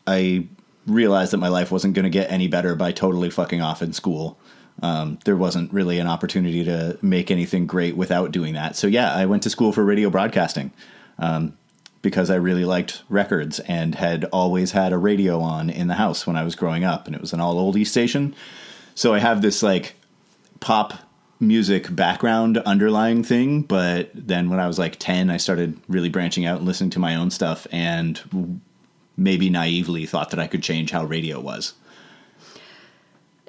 I 0.05 0.47
realized 0.87 1.33
that 1.33 1.37
my 1.37 1.49
life 1.49 1.71
wasn't 1.71 1.93
going 1.93 2.03
to 2.03 2.09
get 2.09 2.31
any 2.31 2.47
better 2.47 2.75
by 2.75 2.91
totally 2.91 3.29
fucking 3.29 3.61
off 3.61 3.81
in 3.81 3.93
school. 3.93 4.39
Um, 4.81 5.19
there 5.25 5.35
wasn't 5.35 5.73
really 5.73 5.99
an 5.99 6.07
opportunity 6.07 6.63
to 6.63 6.97
make 7.01 7.29
anything 7.29 7.67
great 7.67 7.97
without 7.97 8.31
doing 8.31 8.53
that. 8.53 8.75
So 8.75 8.87
yeah, 8.87 9.13
I 9.13 9.25
went 9.25 9.43
to 9.43 9.49
school 9.49 9.71
for 9.71 9.83
radio 9.83 10.09
broadcasting 10.09 10.71
um, 11.19 11.57
because 12.01 12.29
I 12.29 12.35
really 12.35 12.63
liked 12.63 13.03
records 13.09 13.59
and 13.61 13.95
had 13.95 14.25
always 14.25 14.71
had 14.71 14.93
a 14.93 14.97
radio 14.97 15.39
on 15.41 15.69
in 15.69 15.87
the 15.87 15.95
house 15.95 16.25
when 16.25 16.35
I 16.35 16.43
was 16.43 16.55
growing 16.55 16.83
up, 16.83 17.07
and 17.07 17.15
it 17.15 17.21
was 17.21 17.33
an 17.33 17.41
all 17.41 17.55
oldies 17.55 17.87
station. 17.87 18.35
So 18.95 19.13
I 19.13 19.19
have 19.19 19.41
this 19.41 19.61
like 19.63 19.95
pop 20.59 20.93
music 21.39 21.93
background 21.95 22.57
underlying 22.59 23.23
thing, 23.23 23.61
but 23.61 24.09
then 24.13 24.49
when 24.49 24.59
I 24.59 24.67
was 24.67 24.79
like 24.79 24.97
10, 24.97 25.29
I 25.29 25.37
started 25.37 25.79
really 25.87 26.09
branching 26.09 26.45
out 26.45 26.57
and 26.57 26.67
listening 26.67 26.89
to 26.91 26.99
my 26.99 27.15
own 27.15 27.29
stuff 27.29 27.67
and 27.71 28.61
maybe 29.17 29.49
naively 29.49 30.05
thought 30.05 30.29
that 30.29 30.39
I 30.39 30.47
could 30.47 30.63
change 30.63 30.91
how 30.91 31.03
radio 31.03 31.39
was. 31.39 31.73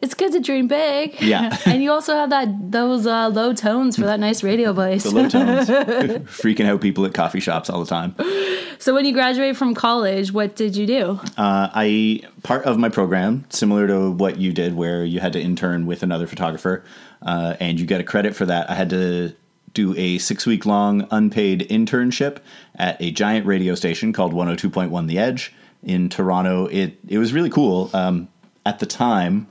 It's 0.01 0.15
good 0.15 0.31
to 0.33 0.41
dream 0.41 0.69
big. 0.69 1.21
Yeah. 1.21 1.57
and 1.67 1.83
you 1.83 1.91
also 1.91 2.15
have 2.15 2.31
that 2.31 2.71
those 2.71 3.07
uh, 3.07 3.29
low 3.29 3.53
tones 3.53 3.97
for 3.97 4.03
that 4.03 4.21
nice 4.21 4.43
radio 4.43 4.73
voice. 4.73 5.03
The 5.03 5.11
low 5.11 5.29
tones, 5.29 5.69
freaking 5.69 6.67
out 6.67 6.81
people 6.81 7.05
at 7.05 7.15
coffee 7.15 7.41
shops 7.41 7.69
all 7.69 7.81
the 7.81 7.87
time. 7.87 8.15
so 8.79 8.95
when 8.95 9.05
you 9.05 9.13
graduated 9.13 9.57
from 9.57 9.75
college, 9.75 10.33
what 10.33 10.55
did 10.55 10.77
you 10.77 10.87
do? 10.87 11.21
Uh, 11.37 11.69
I 11.75 12.23
part 12.45 12.65
of 12.65 12.79
my 12.79 12.89
program, 12.89 13.45
similar 13.51 13.89
to 13.89 14.13
what 14.13 14.39
you 14.39 14.53
did, 14.53 14.77
where 14.77 15.05
you 15.05 15.19
had 15.19 15.33
to 15.33 15.41
intern 15.41 15.87
with 15.87 16.05
another 16.05 16.29
photographer, 16.29 16.85
uh, 17.23 17.57
and 17.59 17.81
you 17.81 17.87
get 17.87 18.01
a 18.01 18.05
credit 18.05 18.37
for 18.37 18.47
that. 18.47 18.71
I 18.71 18.75
had 18.75 18.91
to 18.91 19.35
do 19.75 19.95
a 19.97 20.19
six 20.19 20.47
week 20.47 20.67
long 20.67 21.07
unpaid 21.11 21.67
internship 21.71 22.39
at 22.77 23.01
a 23.01 23.11
giant 23.11 23.47
radio 23.47 23.75
station 23.75 24.13
called 24.13 24.33
102.1 24.33 25.07
The 25.07 25.19
Edge 25.19 25.53
in 25.83 26.09
Toronto. 26.09 26.67
It 26.67 26.99
it 27.09 27.19
was 27.19 27.33
really 27.33 27.51
cool. 27.51 27.91
Um, 27.93 28.29
at 28.65 28.79
the 28.79 28.87
time, 28.87 29.47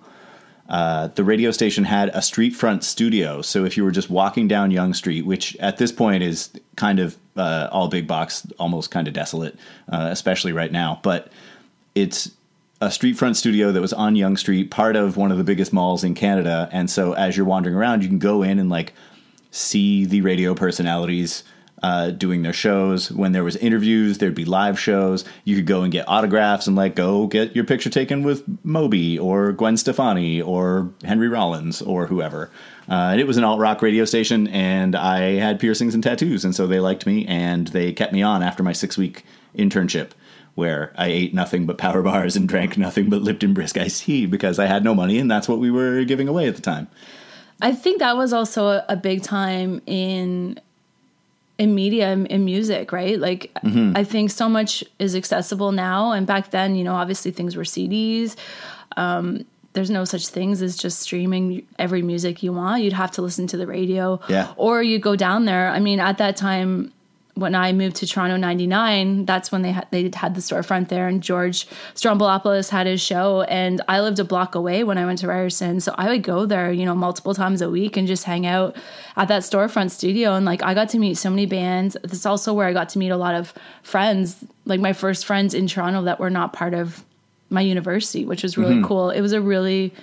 uh, 0.69 1.07
the 1.07 1.23
radio 1.23 1.51
station 1.51 1.83
had 1.83 2.09
a 2.09 2.21
street 2.21 2.55
front 2.55 2.83
studio. 2.83 3.41
So 3.41 3.65
if 3.65 3.77
you 3.77 3.83
were 3.83 3.91
just 3.91 4.09
walking 4.09 4.47
down 4.47 4.71
Yonge 4.71 4.95
Street, 4.95 5.25
which 5.25 5.55
at 5.57 5.77
this 5.77 5.91
point 5.91 6.23
is 6.23 6.51
kind 6.75 6.99
of 6.99 7.17
uh, 7.37 7.69
all 7.71 7.87
big 7.87 8.07
box, 8.07 8.45
almost 8.59 8.91
kind 8.91 9.07
of 9.07 9.13
desolate, 9.13 9.55
uh, 9.89 10.09
especially 10.11 10.51
right 10.51 10.71
now, 10.71 10.99
but 11.03 11.31
it's 11.95 12.31
a 12.81 12.91
street 12.91 13.17
front 13.17 13.37
studio 13.37 13.71
that 13.71 13.81
was 13.81 13.93
on 13.93 14.15
Yonge 14.15 14.39
Street, 14.39 14.69
part 14.69 14.95
of 14.95 15.17
one 15.17 15.31
of 15.31 15.37
the 15.37 15.43
biggest 15.43 15.73
malls 15.73 16.03
in 16.03 16.13
Canada. 16.13 16.69
And 16.71 16.89
so 16.89 17.13
as 17.13 17.35
you're 17.35 17.45
wandering 17.45 17.75
around, 17.75 18.03
you 18.03 18.09
can 18.09 18.19
go 18.19 18.43
in 18.43 18.59
and 18.59 18.69
like 18.69 18.93
see 19.57 20.05
the 20.05 20.21
radio 20.21 20.53
personalities 20.53 21.43
uh, 21.83 22.09
doing 22.11 22.41
their 22.41 22.53
shows. 22.53 23.11
When 23.11 23.31
there 23.31 23.43
was 23.43 23.55
interviews, 23.55 24.17
there'd 24.17 24.33
be 24.33 24.45
live 24.45 24.79
shows. 24.79 25.25
You 25.43 25.55
could 25.55 25.67
go 25.67 25.83
and 25.83 25.91
get 25.91 26.07
autographs 26.07 26.67
and 26.67 26.75
like 26.75 26.95
go 26.95 27.27
get 27.27 27.55
your 27.55 27.65
picture 27.65 27.89
taken 27.89 28.23
with 28.23 28.43
Moby 28.63 29.19
or 29.19 29.51
Gwen 29.51 29.77
Stefani 29.77 30.41
or 30.41 30.91
Henry 31.03 31.27
Rollins 31.27 31.81
or 31.81 32.07
whoever. 32.07 32.49
Uh, 32.89 33.09
and 33.11 33.21
it 33.21 33.27
was 33.27 33.37
an 33.37 33.43
alt 33.43 33.59
rock 33.59 33.81
radio 33.81 34.05
station, 34.05 34.47
and 34.47 34.95
I 34.95 35.33
had 35.35 35.59
piercings 35.59 35.93
and 35.93 36.01
tattoos, 36.01 36.45
and 36.45 36.55
so 36.55 36.67
they 36.67 36.79
liked 36.79 37.05
me, 37.05 37.25
and 37.25 37.67
they 37.67 37.91
kept 37.91 38.13
me 38.13 38.21
on 38.21 38.41
after 38.41 38.63
my 38.63 38.71
six 38.71 38.97
week 38.97 39.25
internship. 39.55 40.11
Where 40.55 40.91
I 40.97 41.09
ate 41.09 41.35
nothing 41.35 41.67
but 41.67 41.77
power 41.77 42.01
bars 42.01 42.35
and 42.35 42.49
drank 42.49 42.79
nothing 42.79 43.11
but 43.11 43.21
Lipton 43.21 43.53
brisk 43.53 43.77
iced 43.77 44.05
tea 44.05 44.25
because 44.25 44.57
I 44.57 44.65
had 44.65 44.83
no 44.83 44.95
money 44.95 45.19
and 45.19 45.29
that's 45.29 45.47
what 45.47 45.59
we 45.59 45.69
were 45.69 46.03
giving 46.03 46.27
away 46.27 46.47
at 46.47 46.55
the 46.55 46.63
time. 46.63 46.87
I 47.61 47.71
think 47.73 47.99
that 47.99 48.15
was 48.17 48.33
also 48.33 48.67
a, 48.67 48.85
a 48.89 48.95
big 48.95 49.23
time 49.23 49.81
in 49.85 50.59
in 51.57 51.73
media 51.73 52.09
and 52.13 52.27
in 52.27 52.45
music, 52.45 52.91
right? 52.91 53.19
Like 53.19 53.51
I 53.95 54.03
think 54.03 54.29
so 54.29 54.47
much 54.47 54.83
is 54.99 55.15
accessible 55.15 55.71
now, 55.71 56.11
and 56.11 56.27
back 56.27 56.51
then, 56.51 56.75
you 56.75 56.83
know, 56.83 56.93
obviously 56.95 57.31
things 57.31 57.55
were 57.55 57.63
CDs. 57.63 58.35
Um, 58.95 59.43
there's 59.73 59.89
no 59.89 60.05
such 60.05 60.27
things 60.27 60.61
as 60.61 60.77
just 60.77 60.99
streaming 60.99 61.65
every 61.79 62.01
music 62.01 62.41
you 62.43 62.53
want. 62.53 62.83
You'd 62.83 62.93
have 62.93 63.11
to 63.11 63.21
listen 63.23 63.47
to 63.47 63.57
the 63.57 63.65
radio, 63.67 64.19
Yeah. 64.27 64.53
or 64.55 64.81
you 64.83 64.97
go 64.99 65.15
down 65.15 65.45
there. 65.45 65.69
I 65.69 65.79
mean, 65.79 65.99
at 65.99 66.17
that 66.19 66.35
time, 66.37 66.91
when 67.37 67.55
I 67.55 67.71
moved 67.71 67.97
to 67.97 68.07
Toronto 68.07 68.35
'99, 68.35 69.25
that's 69.25 69.51
when 69.51 69.61
they 69.61 69.71
had 69.71 69.87
they 69.91 70.09
had 70.13 70.35
the 70.35 70.41
storefront 70.41 70.89
there, 70.89 71.07
and 71.07 71.21
George 71.21 71.67
Stroumboulopoulos 71.95 72.69
had 72.69 72.87
his 72.87 73.01
show, 73.01 73.41
and 73.43 73.81
I 73.87 74.01
lived 74.01 74.19
a 74.19 74.23
block 74.23 74.55
away 74.55 74.83
when 74.83 74.97
I 74.97 75.05
went 75.05 75.19
to 75.19 75.27
Ryerson, 75.27 75.79
so 75.79 75.93
I 75.97 76.09
would 76.09 76.23
go 76.23 76.45
there, 76.45 76.71
you 76.71 76.85
know, 76.85 76.95
multiple 76.95 77.33
times 77.33 77.61
a 77.61 77.69
week 77.69 77.95
and 77.95 78.07
just 78.07 78.25
hang 78.25 78.45
out 78.45 78.75
at 79.15 79.27
that 79.29 79.43
storefront 79.43 79.91
studio, 79.91 80.33
and 80.33 80.45
like 80.45 80.61
I 80.63 80.73
got 80.73 80.89
to 80.89 80.99
meet 80.99 81.15
so 81.15 81.29
many 81.29 81.45
bands. 81.45 81.95
It's 82.03 82.25
also 82.25 82.53
where 82.53 82.67
I 82.67 82.73
got 82.73 82.89
to 82.89 82.99
meet 82.99 83.09
a 83.09 83.17
lot 83.17 83.35
of 83.35 83.53
friends, 83.83 84.43
like 84.65 84.79
my 84.79 84.93
first 84.93 85.25
friends 85.25 85.53
in 85.53 85.67
Toronto 85.67 86.03
that 86.03 86.19
were 86.19 86.29
not 86.29 86.53
part 86.53 86.73
of 86.73 87.03
my 87.49 87.61
university, 87.61 88.25
which 88.25 88.43
was 88.43 88.57
really 88.57 88.83
cool. 88.83 89.09
It 89.09 89.21
was 89.21 89.31
a 89.31 89.39
really 89.39 89.93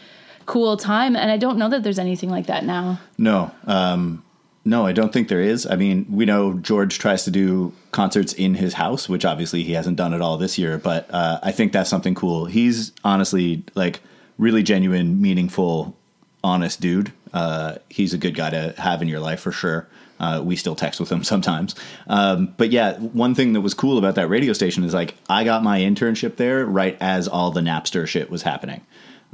cool 0.46 0.76
time, 0.76 1.14
and 1.14 1.30
I 1.30 1.36
don't 1.36 1.58
know 1.58 1.68
that 1.68 1.82
there's 1.82 1.98
anything 1.98 2.30
like 2.30 2.46
that 2.46 2.64
now. 2.64 3.00
No, 3.18 3.50
um, 3.66 4.23
no, 4.64 4.86
I 4.86 4.92
don't 4.92 5.12
think 5.12 5.28
there 5.28 5.42
is. 5.42 5.66
I 5.66 5.76
mean, 5.76 6.06
we 6.08 6.24
know 6.24 6.54
George 6.54 6.98
tries 6.98 7.24
to 7.24 7.30
do 7.30 7.72
concerts 7.90 8.32
in 8.32 8.54
his 8.54 8.72
house, 8.72 9.08
which 9.08 9.24
obviously 9.24 9.62
he 9.62 9.72
hasn't 9.72 9.96
done 9.96 10.14
at 10.14 10.22
all 10.22 10.38
this 10.38 10.56
year. 10.56 10.78
But 10.78 11.12
uh, 11.12 11.38
I 11.42 11.52
think 11.52 11.72
that's 11.72 11.90
something 11.90 12.14
cool. 12.14 12.46
He's 12.46 12.92
honestly 13.04 13.62
like 13.74 14.00
really 14.38 14.62
genuine, 14.62 15.20
meaningful, 15.20 15.94
honest 16.42 16.80
dude. 16.80 17.12
Uh, 17.34 17.76
he's 17.90 18.14
a 18.14 18.18
good 18.18 18.34
guy 18.34 18.50
to 18.50 18.74
have 18.78 19.02
in 19.02 19.08
your 19.08 19.20
life 19.20 19.40
for 19.40 19.52
sure. 19.52 19.86
Uh, 20.18 20.40
we 20.42 20.56
still 20.56 20.76
text 20.76 20.98
with 20.98 21.12
him 21.12 21.24
sometimes. 21.24 21.74
Um, 22.06 22.54
but 22.56 22.70
yeah, 22.70 22.96
one 22.98 23.34
thing 23.34 23.52
that 23.52 23.60
was 23.60 23.74
cool 23.74 23.98
about 23.98 24.14
that 24.14 24.28
radio 24.28 24.54
station 24.54 24.82
is 24.84 24.94
like 24.94 25.14
I 25.28 25.44
got 25.44 25.62
my 25.62 25.80
internship 25.80 26.36
there 26.36 26.64
right 26.64 26.96
as 27.00 27.28
all 27.28 27.50
the 27.50 27.60
Napster 27.60 28.06
shit 28.06 28.30
was 28.30 28.42
happening. 28.42 28.80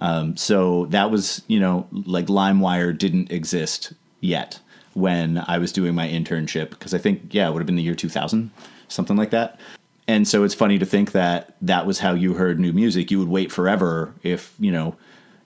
Um, 0.00 0.36
so 0.36 0.86
that 0.86 1.12
was, 1.12 1.42
you 1.46 1.60
know, 1.60 1.86
like 1.92 2.26
LimeWire 2.26 2.96
didn't 2.98 3.30
exist 3.30 3.92
yet 4.20 4.58
when 5.00 5.42
I 5.46 5.58
was 5.58 5.72
doing 5.72 5.94
my 5.94 6.08
internship 6.08 6.70
because 6.70 6.94
I 6.94 6.98
think, 6.98 7.32
yeah, 7.34 7.48
it 7.48 7.52
would 7.52 7.60
have 7.60 7.66
been 7.66 7.76
the 7.76 7.82
year 7.82 7.94
2000, 7.94 8.50
something 8.88 9.16
like 9.16 9.30
that. 9.30 9.58
And 10.06 10.26
so 10.26 10.42
it's 10.44 10.54
funny 10.54 10.78
to 10.78 10.86
think 10.86 11.12
that 11.12 11.56
that 11.62 11.86
was 11.86 12.00
how 12.00 12.14
you 12.14 12.34
heard 12.34 12.58
new 12.58 12.72
music. 12.72 13.10
You 13.10 13.18
would 13.20 13.28
wait 13.28 13.52
forever 13.52 14.12
if, 14.22 14.52
you 14.58 14.72
know, 14.72 14.96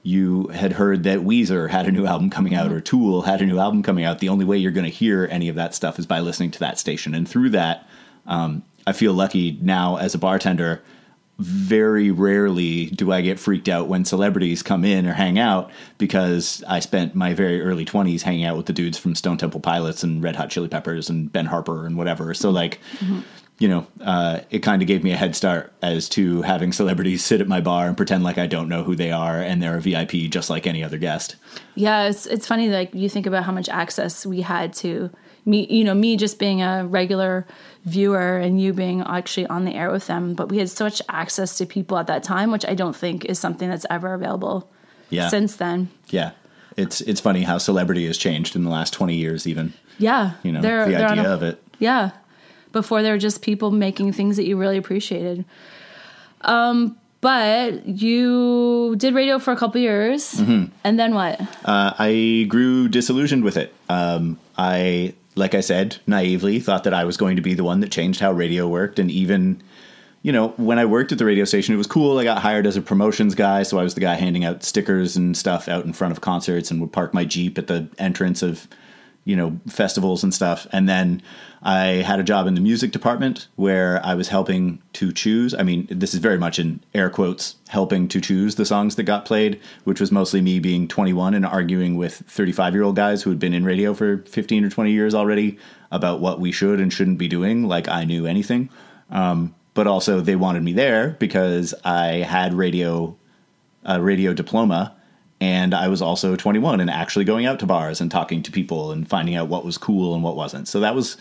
you 0.03 0.49
had 0.49 0.73
heard 0.73 1.03
that 1.05 1.21
Weezer 1.21 1.69
had 1.69 1.87
a 1.87 1.93
new 1.93 2.07
album 2.07 2.31
coming 2.31 2.55
out 2.55 2.71
or 2.71 2.81
Tool 2.81 3.23
had 3.23 3.41
a 3.41 3.47
new 3.47 3.59
album 3.59 3.83
coming 3.83 4.05
out. 4.05 4.19
The 4.19 4.29
only 4.29 4.45
way 4.45 4.59
you're 4.59 4.73
going 4.73 4.85
to 4.85 4.91
hear 4.91 5.27
any 5.31 5.49
of 5.49 5.57
that 5.57 5.75
stuff 5.75 5.99
is 5.99 6.07
by 6.07 6.21
listening 6.21 6.51
to 6.53 6.59
that 6.61 6.79
station. 6.79 7.15
And 7.15 7.29
through 7.29 7.51
that, 7.51 7.89
um, 8.27 8.63
I 8.87 8.93
feel 8.93 9.15
lucky 9.15 9.59
now 9.63 9.97
as 9.97 10.15
a 10.15 10.19
bartender. 10.19 10.83
Very 11.39 12.11
rarely 12.11 12.87
do 12.87 13.13
I 13.13 13.21
get 13.21 13.41
freaked 13.41 13.69
out 13.69 13.89
when 13.89 14.05
celebrities 14.05 14.63
come 14.63 14.85
in 14.85 15.07
or 15.07 15.13
hang 15.13 15.39
out 15.39 15.71
because 15.99 16.63
I 16.69 16.79
spent 16.81 17.15
my 17.15 17.35
very 17.35 17.61
early 17.61 17.85
20s 17.85 18.23
hanging 18.23 18.45
out 18.45 18.57
with 18.57 18.67
the 18.67 18.73
dudes 18.73 18.99
from 18.99 19.15
Stone 19.15 19.39
Temple 19.39 19.61
Pilots 19.61 20.05
and 20.05 20.23
Red 20.23 20.37
Hot 20.37 20.51
Chili 20.51 20.69
Peppers 20.69 21.11
and 21.11 21.33
Ben 21.33 21.47
Harper 21.47 21.87
and 21.87 21.97
whatever. 21.97 22.35
So, 22.35 22.51
like, 22.51 22.81
you 23.59 23.69
know, 23.69 23.87
uh, 24.01 24.41
it 24.51 24.61
kind 24.61 24.83
of 24.83 24.89
gave 24.89 25.05
me 25.05 25.13
a 25.13 25.17
head 25.17 25.37
start 25.37 25.73
as 25.81 26.09
to 26.11 26.43
having 26.43 26.73
celebrities 26.73 27.25
sit 27.25 27.41
at 27.41 27.49
my 27.49 27.61
bar 27.61 27.87
and 27.87 27.97
pretend 27.97 28.25
like 28.25 28.39
I 28.39 28.47
don't 28.47 28.69
know 28.69 28.83
who 28.83 28.97
they 28.97 29.13
are 29.13 29.41
and 29.41 29.63
they're 29.63 29.77
a 29.77 29.81
VIP 29.81 30.13
just 30.31 30.51
like 30.51 30.67
any 30.67 30.83
other 30.83 30.99
guest. 30.99 31.37
Yeah, 31.75 32.09
it's 32.09 32.27
it's 32.27 32.47
funny 32.47 32.69
like 32.69 32.95
you 32.95 33.09
think 33.09 33.27
about 33.27 33.45
how 33.45 33.53
much 33.53 33.69
access 33.69 34.27
we 34.27 34.41
had 34.41 34.73
to 34.75 35.11
me 35.47 35.67
you 35.69 35.85
know 35.85 35.95
me 35.95 36.17
just 36.17 36.39
being 36.39 36.63
a 36.63 36.87
regular 36.87 37.47
viewer 37.85 38.39
and 38.39 38.61
you 38.61 38.73
being 38.73 39.03
actually 39.03 39.47
on 39.49 39.65
the 39.65 39.75
air 39.75 39.91
with 39.91 40.07
them 40.07 40.35
but 40.35 40.49
we 40.49 40.59
had 40.59 40.71
such 40.71 41.03
access 41.09 41.59
to 41.59 41.67
people 41.67 41.99
at 41.99 42.07
that 42.07 42.23
time 42.23 42.51
which 42.51 42.65
I 42.67 42.75
don't 42.75 42.97
think 42.97 43.25
is 43.27 43.39
something 43.39 43.69
that's 43.69 43.85
ever 43.91 44.15
available 44.15 44.71
Yeah. 45.11 45.29
since 45.29 45.57
then. 45.57 45.89
yeah. 46.11 46.31
It's 46.77 47.01
it's 47.03 47.21
funny 47.21 47.43
how 47.45 47.59
celebrity 47.59 48.07
has 48.07 48.19
changed 48.19 48.57
in 48.57 48.65
the 48.65 48.71
last 48.71 48.93
20 48.95 49.15
years 49.15 49.47
even, 49.47 49.73
Yeah. 49.99 50.33
you 50.43 50.51
know, 50.51 50.61
they're- 50.61 50.87
the 50.87 50.93
they're 50.93 51.09
idea 51.09 51.31
a- 51.31 51.35
of 51.35 51.43
it. 51.43 51.63
Yeah. 51.79 52.11
Before 52.73 53.03
they 53.03 53.11
were 53.13 53.19
just 53.19 53.43
people 53.43 53.71
making 53.71 54.13
things 54.13 54.37
that 54.39 54.45
you 54.47 54.57
really 54.57 54.77
appreciated. 54.79 55.45
Um 56.41 56.97
but 57.21 57.87
you 57.87 58.95
did 58.99 59.15
radio 59.15 59.39
for 59.39 59.53
a 59.53 59.57
couple 59.57 59.81
years 59.81 60.35
Mm-hmm. 60.35 60.65
and 60.85 60.99
then 60.99 61.15
what? 61.15 61.41
Uh, 61.65 61.95
I 61.99 62.45
grew 62.49 62.89
disillusioned 62.89 63.45
with 63.45 63.57
it. 63.57 63.73
Um, 63.89 64.37
I, 64.59 65.15
like 65.35 65.55
I 65.55 65.61
said, 65.61 65.97
naively 66.07 66.61
thought 66.61 66.85
that 66.85 66.95
I 66.95 67.05
was 67.05 67.17
going 67.17 67.37
to 67.37 67.43
be 67.43 67.55
the 67.55 67.65
one 67.65 67.81
that 67.81 67.91
changed 67.91 68.21
how 68.21 68.33
radio 68.33 68.69
worked, 68.69 68.99
and 68.99 69.11
even 69.11 69.63
you 70.23 70.33
know, 70.33 70.49
when 70.57 70.79
I 70.79 70.87
worked 70.87 71.13
at 71.13 71.19
the 71.19 71.27
radio 71.27 71.45
station, 71.45 71.75
it 71.75 71.77
was 71.79 71.87
cool. 71.87 72.19
I 72.19 72.25
got 72.25 72.39
hired 72.39 72.67
as 72.67 72.79
a 72.79 72.81
promotions 72.81 73.35
guy, 73.35 73.63
so 73.63 73.79
I 73.79 73.83
was 73.83 73.95
the 73.95 74.01
guy 74.01 74.15
handing 74.15 74.43
out 74.43 74.65
stickers 74.65 75.19
and 75.19 75.37
stuff 75.37 75.69
out 75.69 75.85
in 75.85 75.93
front 75.93 76.13
of 76.13 76.23
concerts, 76.23 76.71
and 76.71 76.81
would 76.81 76.93
park 76.93 77.13
my 77.13 77.27
jeep 77.27 77.59
at 77.59 77.67
the 77.67 77.87
entrance 77.99 78.43
of 78.43 78.67
you 79.25 79.35
know 79.37 79.59
festivals 79.69 80.23
and 80.23 80.33
stuff. 80.33 80.67
And 80.73 80.89
then 80.89 81.23
i 81.63 81.87
had 82.07 82.21
a 82.21 82.23
job 82.23 82.47
in 82.47 82.55
the 82.55 82.61
music 82.61 82.93
department 82.93 83.49
where 83.57 83.99
i 84.05 84.15
was 84.15 84.29
helping 84.29 84.83
to 84.93 85.13
choose. 85.13 85.55
I 85.55 85.63
mean 85.63 85.87
this 85.91 86.15
is 86.15 86.21
very 86.21 86.39
much 86.39 86.59
in 86.59 86.81
air 86.95 87.11
quotes 87.11 87.57
helping 87.69 88.07
to 88.09 88.21
choose 88.21 88.55
the 88.55 88.67
songs 88.67 88.97
that 88.97 89.05
got 89.05 89.25
played 89.25 89.61
which 89.85 90.01
was 90.01 90.13
mostly 90.13 90.41
me 90.41 90.59
being 90.59 90.87
21 90.87 91.35
and 91.35 91.47
arguing 91.47 91.97
with 91.97 92.15
35 92.29 92.75
year 92.75 92.83
old 92.83 92.97
guys 92.97 93.23
who 93.23 93.31
had 93.31 93.39
been 93.39 93.55
in 93.55 93.65
radio 93.65 93.95
for 93.95 94.19
15 94.19 94.65
or 94.65 94.71
20 94.71 94.93
years 94.93 95.15
already 95.15 95.59
about 95.91 96.21
what 96.21 96.41
we 96.41 96.53
should 96.53 96.81
and 96.81 96.93
shouldn't 96.93 97.19
be 97.19 97.29
doing 97.29 97.65
like 97.65 97.89
i 97.89 98.05
knew 98.05 98.27
anything. 98.27 98.69
Um, 99.11 99.55
but 99.75 99.87
also 99.87 100.21
they 100.21 100.37
wanted 100.37 100.63
me 100.63 100.73
there 100.73 101.17
because 101.19 101.75
i 101.85 102.07
had 102.07 102.55
radio 102.55 103.17
a 103.85 104.01
radio 104.01 104.33
diploma 104.33 104.95
and 105.45 105.75
I 105.75 105.89
was 105.89 106.01
also 106.01 106.37
21 106.37 106.81
and 106.81 106.89
actually 106.89 107.27
going 107.27 107.45
out 107.45 107.59
to 107.59 107.67
bars 107.67 108.01
and 108.01 108.11
talking 108.11 108.43
to 108.45 108.51
people 108.51 108.93
and 108.93 109.07
finding 109.07 109.35
out 109.35 109.49
what 109.49 109.63
was 109.63 109.77
cool 109.77 110.15
and 110.15 110.23
what 110.23 110.37
wasn't. 110.37 110.69
So 110.69 110.81
that 110.81 110.95
was 110.95 111.19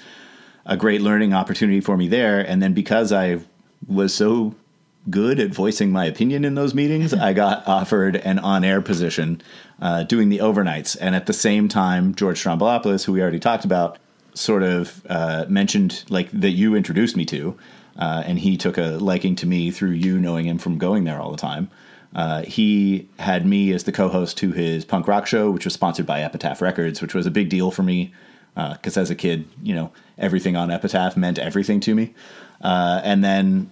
a 0.65 0.77
great 0.77 1.01
learning 1.01 1.33
opportunity 1.33 1.81
for 1.81 1.97
me 1.97 2.07
there. 2.07 2.39
And 2.39 2.63
then 2.63 2.73
because 2.73 3.11
I 3.11 3.41
was 3.85 4.15
so 4.15 4.55
good 5.09 5.41
at 5.41 5.49
voicing 5.49 5.91
my 5.91 6.05
opinion 6.05 6.45
in 6.45 6.55
those 6.55 6.73
meetings, 6.73 7.13
I 7.29 7.33
got 7.33 7.67
offered 7.67 8.15
an 8.15 8.39
on 8.39 8.63
air 8.63 8.81
position 8.81 9.41
uh, 9.81 10.03
doing 10.03 10.29
the 10.29 10.37
overnights. 10.37 10.95
And 11.01 11.15
at 11.15 11.25
the 11.25 11.33
same 11.33 11.67
time, 11.67 12.15
George 12.15 12.41
Stroumboulopoulos, 12.41 13.03
who 13.03 13.11
we 13.11 13.21
already 13.21 13.41
talked 13.41 13.65
about, 13.65 13.99
sort 14.35 14.63
of 14.63 15.05
uh, 15.09 15.47
mentioned 15.49 16.05
like 16.07 16.31
that 16.31 16.51
you 16.51 16.75
introduced 16.75 17.17
me 17.17 17.25
to. 17.25 17.57
Uh, 17.99 18.23
and 18.25 18.39
he 18.39 18.55
took 18.55 18.77
a 18.77 18.97
liking 19.01 19.35
to 19.35 19.45
me 19.45 19.69
through 19.69 19.91
you 19.91 20.17
knowing 20.17 20.45
him 20.45 20.59
from 20.59 20.77
going 20.77 21.03
there 21.03 21.19
all 21.19 21.29
the 21.29 21.37
time. 21.37 21.69
Uh, 22.15 22.43
he 22.43 23.07
had 23.17 23.45
me 23.45 23.73
as 23.73 23.85
the 23.85 23.91
co-host 23.91 24.37
to 24.37 24.51
his 24.51 24.85
punk 24.85 25.07
rock 25.07 25.25
show, 25.25 25.49
which 25.49 25.65
was 25.65 25.73
sponsored 25.73 26.05
by 26.05 26.21
Epitaph 26.21 26.61
Records, 26.61 27.01
which 27.01 27.13
was 27.13 27.25
a 27.25 27.31
big 27.31 27.49
deal 27.49 27.71
for 27.71 27.83
me 27.83 28.13
because 28.53 28.97
uh, 28.97 29.01
as 29.01 29.09
a 29.09 29.15
kid, 29.15 29.47
you 29.63 29.73
know, 29.73 29.91
everything 30.17 30.55
on 30.55 30.69
Epitaph 30.69 31.17
meant 31.17 31.39
everything 31.39 31.79
to 31.79 31.95
me. 31.95 32.13
Uh, 32.61 33.01
and 33.03 33.23
then, 33.23 33.71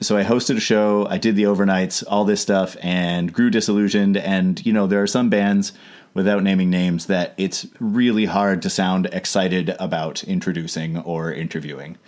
so 0.00 0.16
I 0.16 0.24
hosted 0.24 0.56
a 0.56 0.60
show, 0.60 1.06
I 1.08 1.18
did 1.18 1.36
the 1.36 1.44
overnights, 1.44 2.02
all 2.08 2.24
this 2.24 2.40
stuff, 2.40 2.76
and 2.80 3.32
grew 3.32 3.50
disillusioned. 3.50 4.16
And 4.16 4.64
you 4.64 4.72
know, 4.72 4.86
there 4.86 5.02
are 5.02 5.06
some 5.06 5.28
bands, 5.28 5.72
without 6.14 6.42
naming 6.42 6.70
names, 6.70 7.06
that 7.06 7.34
it's 7.36 7.66
really 7.78 8.24
hard 8.24 8.62
to 8.62 8.70
sound 8.70 9.06
excited 9.12 9.76
about 9.78 10.24
introducing 10.24 10.98
or 10.98 11.30
interviewing. 11.30 11.98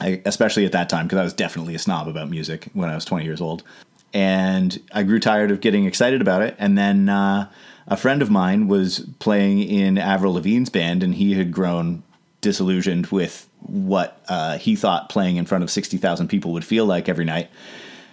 I, 0.00 0.20
especially 0.24 0.66
at 0.66 0.72
that 0.72 0.88
time, 0.88 1.06
because 1.06 1.20
I 1.20 1.24
was 1.24 1.32
definitely 1.32 1.76
a 1.76 1.78
snob 1.78 2.08
about 2.08 2.28
music 2.28 2.68
when 2.72 2.90
I 2.90 2.96
was 2.96 3.04
20 3.04 3.24
years 3.24 3.40
old 3.40 3.62
and 4.14 4.80
I 4.92 5.02
grew 5.02 5.18
tired 5.18 5.50
of 5.50 5.60
getting 5.60 5.84
excited 5.84 6.22
about 6.22 6.40
it. 6.40 6.54
And 6.58 6.78
then 6.78 7.08
uh, 7.08 7.50
a 7.88 7.96
friend 7.96 8.22
of 8.22 8.30
mine 8.30 8.68
was 8.68 9.00
playing 9.18 9.58
in 9.58 9.98
Avril 9.98 10.34
Lavigne's 10.34 10.70
band, 10.70 11.02
and 11.02 11.16
he 11.16 11.34
had 11.34 11.52
grown 11.52 12.04
disillusioned 12.40 13.08
with 13.08 13.48
what 13.58 14.22
uh, 14.28 14.56
he 14.58 14.76
thought 14.76 15.08
playing 15.08 15.36
in 15.36 15.46
front 15.46 15.64
of 15.64 15.70
60,000 15.70 16.28
people 16.28 16.52
would 16.52 16.64
feel 16.64 16.86
like 16.86 17.08
every 17.08 17.24
night. 17.24 17.50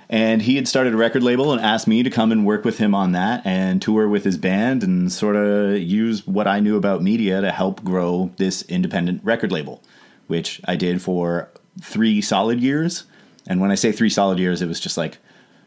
And 0.09 0.41
he 0.41 0.55
had 0.55 0.67
started 0.67 0.93
a 0.93 0.97
record 0.97 1.23
label 1.23 1.53
and 1.53 1.61
asked 1.61 1.87
me 1.87 2.03
to 2.03 2.09
come 2.09 2.31
and 2.33 2.45
work 2.45 2.65
with 2.65 2.79
him 2.79 2.93
on 2.93 3.13
that 3.13 3.45
and 3.45 3.81
tour 3.81 4.09
with 4.09 4.25
his 4.25 4.37
band 4.37 4.83
and 4.83 5.11
sort 5.11 5.37
of 5.37 5.77
use 5.77 6.25
what 6.27 6.47
I 6.47 6.59
knew 6.59 6.75
about 6.75 7.01
media 7.01 7.39
to 7.39 7.51
help 7.51 7.83
grow 7.83 8.31
this 8.37 8.63
independent 8.63 9.23
record 9.23 9.51
label, 9.53 9.81
which 10.27 10.59
I 10.65 10.75
did 10.75 11.01
for 11.01 11.49
three 11.81 12.21
solid 12.21 12.59
years. 12.59 13.05
And 13.47 13.61
when 13.61 13.71
I 13.71 13.75
say 13.75 13.93
three 13.93 14.09
solid 14.09 14.37
years, 14.37 14.61
it 14.61 14.67
was 14.67 14.81
just 14.81 14.97
like 14.97 15.17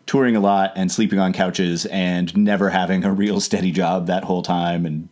touring 0.07 0.37
a 0.37 0.41
lot 0.41 0.73
and 0.77 0.91
sleeping 0.91 1.19
on 1.19 1.33
couches 1.33 1.87
and 1.87 2.37
never 2.37 2.71
having 2.71 3.05
a 3.05 3.13
real 3.13 3.41
steady 3.41 3.71
job 3.71 4.07
that 4.07 4.25
whole 4.25 4.43
time 4.43 4.85
and 4.85 5.09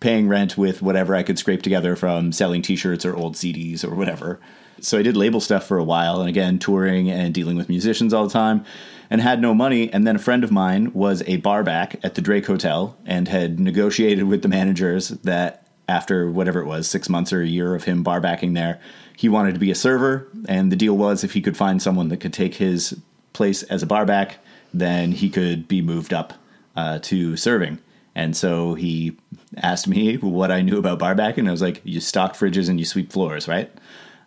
paying 0.00 0.28
rent 0.28 0.56
with 0.56 0.82
whatever 0.82 1.14
I 1.14 1.22
could 1.22 1.38
scrape 1.38 1.62
together 1.62 1.96
from 1.96 2.32
selling 2.32 2.62
t-shirts 2.62 3.04
or 3.04 3.16
old 3.16 3.34
CDs 3.34 3.84
or 3.84 3.94
whatever. 3.94 4.40
So 4.80 4.98
I 4.98 5.02
did 5.02 5.16
label 5.16 5.40
stuff 5.40 5.66
for 5.66 5.76
a 5.76 5.84
while 5.84 6.20
and 6.20 6.28
again 6.28 6.58
touring 6.58 7.10
and 7.10 7.34
dealing 7.34 7.56
with 7.56 7.68
musicians 7.68 8.14
all 8.14 8.26
the 8.26 8.32
time 8.32 8.64
and 9.10 9.20
had 9.20 9.40
no 9.40 9.54
money 9.54 9.92
and 9.92 10.06
then 10.06 10.16
a 10.16 10.20
friend 10.20 10.42
of 10.42 10.50
mine 10.50 10.92
was 10.94 11.22
a 11.26 11.36
barback 11.38 12.02
at 12.02 12.14
the 12.14 12.22
Drake 12.22 12.46
Hotel 12.46 12.96
and 13.04 13.28
had 13.28 13.60
negotiated 13.60 14.24
with 14.24 14.42
the 14.42 14.48
managers 14.48 15.08
that 15.08 15.66
after 15.88 16.30
whatever 16.30 16.60
it 16.60 16.66
was 16.66 16.88
6 16.88 17.08
months 17.08 17.32
or 17.32 17.42
a 17.42 17.46
year 17.46 17.74
of 17.74 17.84
him 17.84 18.04
barbacking 18.04 18.54
there 18.54 18.80
he 19.16 19.28
wanted 19.28 19.52
to 19.54 19.60
be 19.60 19.70
a 19.70 19.74
server 19.74 20.28
and 20.48 20.70
the 20.70 20.76
deal 20.76 20.96
was 20.96 21.24
if 21.24 21.32
he 21.32 21.42
could 21.42 21.56
find 21.56 21.82
someone 21.82 22.08
that 22.08 22.20
could 22.20 22.32
take 22.32 22.54
his 22.54 22.98
place 23.40 23.62
as 23.62 23.82
a 23.82 23.86
barback, 23.86 24.36
then 24.74 25.12
he 25.12 25.30
could 25.30 25.66
be 25.66 25.80
moved 25.80 26.12
up 26.12 26.34
uh, 26.76 26.98
to 26.98 27.38
serving. 27.38 27.78
And 28.14 28.36
so 28.36 28.74
he 28.74 29.16
asked 29.56 29.88
me 29.88 30.16
what 30.16 30.50
I 30.50 30.60
knew 30.60 30.76
about 30.76 30.98
barback, 30.98 31.38
And 31.38 31.48
I 31.48 31.50
was 31.50 31.62
like, 31.62 31.80
you 31.82 32.00
stock 32.00 32.34
fridges 32.34 32.68
and 32.68 32.78
you 32.78 32.84
sweep 32.84 33.10
floors, 33.10 33.48
right? 33.48 33.72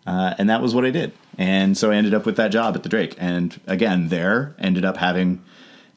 Uh, 0.04 0.34
and 0.36 0.50
that 0.50 0.60
was 0.60 0.74
what 0.74 0.84
I 0.84 0.90
did. 0.90 1.12
And 1.38 1.78
so 1.78 1.92
I 1.92 1.94
ended 1.94 2.12
up 2.12 2.26
with 2.26 2.34
that 2.38 2.48
job 2.48 2.74
at 2.74 2.82
the 2.82 2.88
Drake. 2.88 3.14
And 3.18 3.60
again, 3.68 4.08
there 4.08 4.56
ended 4.58 4.84
up 4.84 4.96
having 4.96 5.44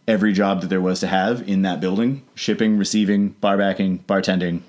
every 0.08 0.32
job 0.32 0.62
that 0.62 0.68
there 0.68 0.80
was 0.80 1.00
to 1.00 1.08
have 1.08 1.42
in 1.50 1.64
that 1.64 1.82
building 1.82 2.22
shipping, 2.36 2.78
receiving, 2.78 3.34
barbacking, 3.42 4.04
bartending, 4.06 4.62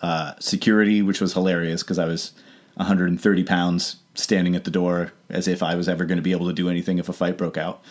uh, 0.00 0.32
security, 0.40 1.02
which 1.02 1.20
was 1.20 1.34
hilarious 1.34 1.82
because 1.82 1.98
I 1.98 2.06
was 2.06 2.32
130 2.76 3.44
pounds 3.44 3.96
standing 4.14 4.56
at 4.56 4.64
the 4.64 4.70
door 4.70 5.12
as 5.28 5.48
if 5.48 5.62
I 5.62 5.74
was 5.74 5.88
ever 5.88 6.04
going 6.04 6.18
to 6.18 6.22
be 6.22 6.32
able 6.32 6.46
to 6.46 6.52
do 6.52 6.68
anything 6.68 6.98
if 6.98 7.08
a 7.08 7.12
fight 7.12 7.38
broke 7.38 7.56
out. 7.56 7.82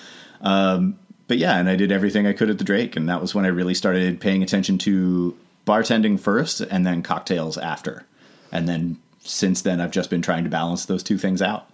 Um, 0.41 0.99
but 1.27 1.37
yeah, 1.37 1.57
and 1.57 1.69
I 1.69 1.75
did 1.75 1.91
everything 1.91 2.25
I 2.25 2.33
could 2.33 2.49
at 2.49 2.57
the 2.57 2.63
Drake, 2.63 2.95
and 2.95 3.07
that 3.07 3.21
was 3.21 3.35
when 3.35 3.45
I 3.45 3.49
really 3.49 3.75
started 3.75 4.19
paying 4.19 4.41
attention 4.43 4.77
to 4.79 5.37
bartending 5.65 6.19
first 6.19 6.61
and 6.61 6.85
then 6.85 7.03
cocktails 7.03 7.57
after. 7.57 8.05
And 8.51 8.67
then 8.67 8.97
since 9.19 9.61
then, 9.61 9.79
I've 9.79 9.91
just 9.91 10.09
been 10.09 10.21
trying 10.21 10.43
to 10.43 10.49
balance 10.49 10.85
those 10.85 11.03
two 11.03 11.17
things 11.17 11.41
out. 11.41 11.69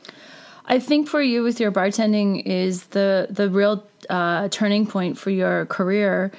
I 0.66 0.80
think 0.80 1.08
for 1.08 1.22
you 1.22 1.44
with 1.44 1.60
your 1.60 1.72
bartending 1.72 2.42
is 2.46 2.88
the 2.88 3.28
the 3.30 3.50
real 3.50 3.88
uh, 4.10 4.50
turning 4.50 4.88
point 4.88 5.18
for 5.18 5.30
your 5.30 5.68
career 5.68 6.32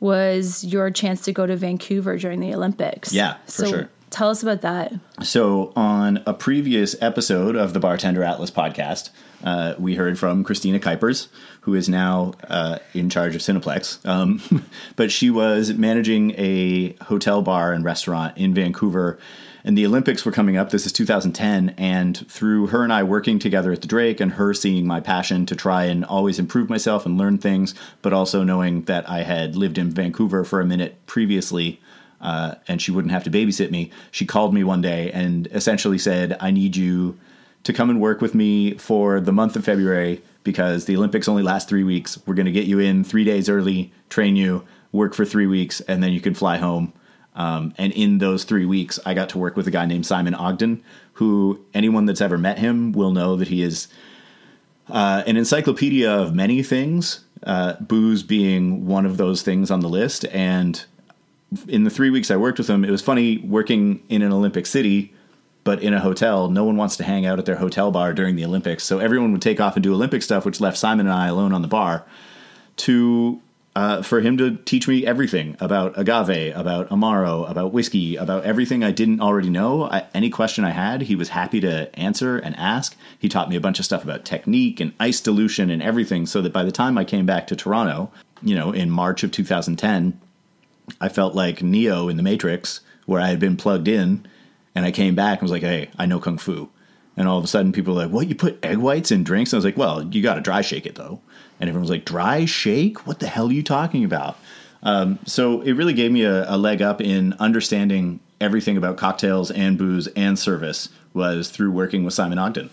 was 0.00 0.64
your 0.64 0.90
chance 0.90 1.22
to 1.22 1.32
go 1.32 1.46
to 1.46 1.56
Vancouver 1.56 2.16
during 2.18 2.40
the 2.40 2.54
Olympics. 2.54 3.12
Yeah, 3.12 3.36
for 3.44 3.50
so 3.50 3.66
sure. 3.66 3.90
Tell 4.14 4.30
us 4.30 4.44
about 4.44 4.60
that. 4.60 4.92
So, 5.24 5.72
on 5.74 6.22
a 6.24 6.32
previous 6.32 6.94
episode 7.02 7.56
of 7.56 7.72
the 7.72 7.80
Bartender 7.80 8.22
Atlas 8.22 8.48
podcast, 8.48 9.10
uh, 9.42 9.74
we 9.76 9.96
heard 9.96 10.20
from 10.20 10.44
Christina 10.44 10.78
Kuipers, 10.78 11.26
who 11.62 11.74
is 11.74 11.88
now 11.88 12.34
uh, 12.48 12.78
in 12.92 13.10
charge 13.10 13.34
of 13.34 13.40
Cineplex. 13.40 14.06
Um, 14.06 14.40
but 14.96 15.10
she 15.10 15.30
was 15.30 15.72
managing 15.72 16.32
a 16.38 16.92
hotel 17.02 17.42
bar 17.42 17.72
and 17.72 17.84
restaurant 17.84 18.38
in 18.38 18.54
Vancouver. 18.54 19.18
And 19.64 19.76
the 19.76 19.84
Olympics 19.84 20.24
were 20.24 20.30
coming 20.30 20.56
up. 20.56 20.70
This 20.70 20.86
is 20.86 20.92
2010. 20.92 21.70
And 21.70 22.16
through 22.30 22.68
her 22.68 22.84
and 22.84 22.92
I 22.92 23.02
working 23.02 23.40
together 23.40 23.72
at 23.72 23.80
the 23.80 23.88
Drake 23.88 24.20
and 24.20 24.30
her 24.30 24.54
seeing 24.54 24.86
my 24.86 25.00
passion 25.00 25.44
to 25.46 25.56
try 25.56 25.86
and 25.86 26.04
always 26.04 26.38
improve 26.38 26.70
myself 26.70 27.04
and 27.04 27.18
learn 27.18 27.38
things, 27.38 27.74
but 28.00 28.12
also 28.12 28.44
knowing 28.44 28.82
that 28.82 29.10
I 29.10 29.24
had 29.24 29.56
lived 29.56 29.76
in 29.76 29.90
Vancouver 29.90 30.44
for 30.44 30.60
a 30.60 30.66
minute 30.66 31.04
previously, 31.06 31.80
uh, 32.24 32.54
and 32.66 32.80
she 32.80 32.90
wouldn't 32.90 33.12
have 33.12 33.22
to 33.24 33.30
babysit 33.30 33.70
me. 33.70 33.90
She 34.10 34.24
called 34.24 34.54
me 34.54 34.64
one 34.64 34.80
day 34.80 35.12
and 35.12 35.46
essentially 35.48 35.98
said, 35.98 36.36
I 36.40 36.50
need 36.50 36.74
you 36.74 37.18
to 37.64 37.72
come 37.72 37.90
and 37.90 38.00
work 38.00 38.20
with 38.20 38.34
me 38.34 38.74
for 38.74 39.20
the 39.20 39.32
month 39.32 39.56
of 39.56 39.64
February 39.64 40.22
because 40.42 40.86
the 40.86 40.96
Olympics 40.96 41.28
only 41.28 41.42
last 41.42 41.68
three 41.68 41.84
weeks. 41.84 42.18
We're 42.26 42.34
going 42.34 42.46
to 42.46 42.52
get 42.52 42.64
you 42.64 42.78
in 42.78 43.04
three 43.04 43.24
days 43.24 43.48
early, 43.48 43.92
train 44.08 44.36
you, 44.36 44.64
work 44.90 45.14
for 45.14 45.24
three 45.24 45.46
weeks, 45.46 45.80
and 45.82 46.02
then 46.02 46.12
you 46.12 46.20
can 46.20 46.34
fly 46.34 46.56
home. 46.56 46.92
Um, 47.34 47.74
and 47.76 47.92
in 47.92 48.18
those 48.18 48.44
three 48.44 48.64
weeks, 48.64 48.98
I 49.04 49.12
got 49.12 49.28
to 49.30 49.38
work 49.38 49.56
with 49.56 49.66
a 49.66 49.70
guy 49.70 49.86
named 49.86 50.06
Simon 50.06 50.34
Ogden, 50.34 50.82
who 51.14 51.60
anyone 51.74 52.06
that's 52.06 52.20
ever 52.20 52.38
met 52.38 52.58
him 52.58 52.92
will 52.92 53.12
know 53.12 53.36
that 53.36 53.48
he 53.48 53.62
is 53.62 53.88
uh, 54.88 55.22
an 55.26 55.36
encyclopedia 55.36 56.10
of 56.10 56.34
many 56.34 56.62
things, 56.62 57.24
uh, 57.42 57.74
booze 57.80 58.22
being 58.22 58.86
one 58.86 59.04
of 59.04 59.16
those 59.16 59.42
things 59.42 59.70
on 59.70 59.80
the 59.80 59.88
list. 59.88 60.24
And 60.26 60.84
in 61.68 61.84
the 61.84 61.90
three 61.90 62.10
weeks 62.10 62.30
I 62.30 62.36
worked 62.36 62.58
with 62.58 62.68
him, 62.68 62.84
it 62.84 62.90
was 62.90 63.02
funny 63.02 63.38
working 63.38 64.02
in 64.08 64.22
an 64.22 64.32
Olympic 64.32 64.66
city, 64.66 65.12
but 65.64 65.82
in 65.82 65.94
a 65.94 66.00
hotel. 66.00 66.48
No 66.48 66.64
one 66.64 66.76
wants 66.76 66.96
to 66.98 67.04
hang 67.04 67.26
out 67.26 67.38
at 67.38 67.46
their 67.46 67.56
hotel 67.56 67.90
bar 67.90 68.12
during 68.12 68.36
the 68.36 68.44
Olympics, 68.44 68.84
so 68.84 68.98
everyone 68.98 69.32
would 69.32 69.42
take 69.42 69.60
off 69.60 69.76
and 69.76 69.82
do 69.82 69.94
Olympic 69.94 70.22
stuff, 70.22 70.44
which 70.44 70.60
left 70.60 70.78
Simon 70.78 71.06
and 71.06 71.14
I 71.14 71.28
alone 71.28 71.52
on 71.52 71.62
the 71.62 71.68
bar. 71.68 72.04
To 72.76 73.40
uh, 73.76 74.02
for 74.02 74.20
him 74.20 74.36
to 74.38 74.56
teach 74.56 74.86
me 74.86 75.04
everything 75.04 75.56
about 75.58 75.98
agave, 75.98 76.54
about 76.54 76.88
amaro, 76.90 77.48
about 77.50 77.72
whiskey, 77.72 78.14
about 78.14 78.44
everything 78.44 78.84
I 78.84 78.92
didn't 78.92 79.20
already 79.20 79.50
know. 79.50 79.84
I, 79.84 80.06
any 80.14 80.30
question 80.30 80.64
I 80.64 80.70
had, 80.70 81.02
he 81.02 81.16
was 81.16 81.30
happy 81.30 81.60
to 81.60 81.92
answer 81.98 82.38
and 82.38 82.54
ask. 82.56 82.96
He 83.18 83.28
taught 83.28 83.48
me 83.48 83.56
a 83.56 83.60
bunch 83.60 83.80
of 83.80 83.84
stuff 83.84 84.04
about 84.04 84.24
technique 84.24 84.78
and 84.78 84.92
ice 85.00 85.20
dilution 85.20 85.70
and 85.70 85.82
everything, 85.82 86.26
so 86.26 86.40
that 86.42 86.52
by 86.52 86.62
the 86.62 86.70
time 86.70 86.96
I 86.96 87.04
came 87.04 87.26
back 87.26 87.48
to 87.48 87.56
Toronto, 87.56 88.12
you 88.42 88.54
know, 88.54 88.70
in 88.70 88.90
March 88.90 89.24
of 89.24 89.32
2010 89.32 90.20
I 91.00 91.08
felt 91.08 91.34
like 91.34 91.62
Neo 91.62 92.08
in 92.08 92.16
the 92.16 92.22
Matrix, 92.22 92.80
where 93.06 93.20
I 93.20 93.28
had 93.28 93.40
been 93.40 93.56
plugged 93.56 93.88
in, 93.88 94.26
and 94.74 94.84
I 94.84 94.90
came 94.90 95.14
back 95.14 95.38
and 95.38 95.42
was 95.42 95.52
like, 95.52 95.62
"Hey, 95.62 95.90
I 95.98 96.06
know 96.06 96.20
kung 96.20 96.38
fu," 96.38 96.68
And 97.16 97.28
all 97.28 97.38
of 97.38 97.44
a 97.44 97.48
sudden, 97.48 97.72
people 97.72 97.94
were 97.94 98.02
like, 98.02 98.10
"What? 98.10 98.28
You 98.28 98.34
put 98.34 98.64
egg 98.64 98.78
whites 98.78 99.10
in 99.10 99.24
drinks?" 99.24 99.52
And 99.52 99.56
I 99.56 99.58
was 99.58 99.64
like, 99.64 99.76
"Well, 99.76 100.04
you 100.04 100.22
got 100.22 100.34
to 100.34 100.40
dry 100.40 100.60
shake 100.62 100.86
it 100.86 100.96
though." 100.96 101.20
And 101.60 101.68
everyone 101.68 101.82
was 101.82 101.90
like, 101.90 102.04
"Dry 102.04 102.44
shake? 102.44 103.06
What 103.06 103.20
the 103.20 103.28
hell 103.28 103.48
are 103.48 103.52
you 103.52 103.62
talking 103.62 104.04
about?" 104.04 104.36
Um, 104.82 105.18
so 105.24 105.62
it 105.62 105.72
really 105.72 105.94
gave 105.94 106.12
me 106.12 106.24
a, 106.24 106.50
a 106.52 106.58
leg 106.58 106.82
up 106.82 107.00
in 107.00 107.34
understanding 107.34 108.20
everything 108.40 108.76
about 108.76 108.96
cocktails 108.96 109.50
and 109.50 109.78
booze 109.78 110.06
and 110.08 110.38
service 110.38 110.90
was 111.14 111.48
through 111.48 111.70
working 111.70 112.04
with 112.04 112.12
Simon 112.12 112.38
Ogden. 112.38 112.68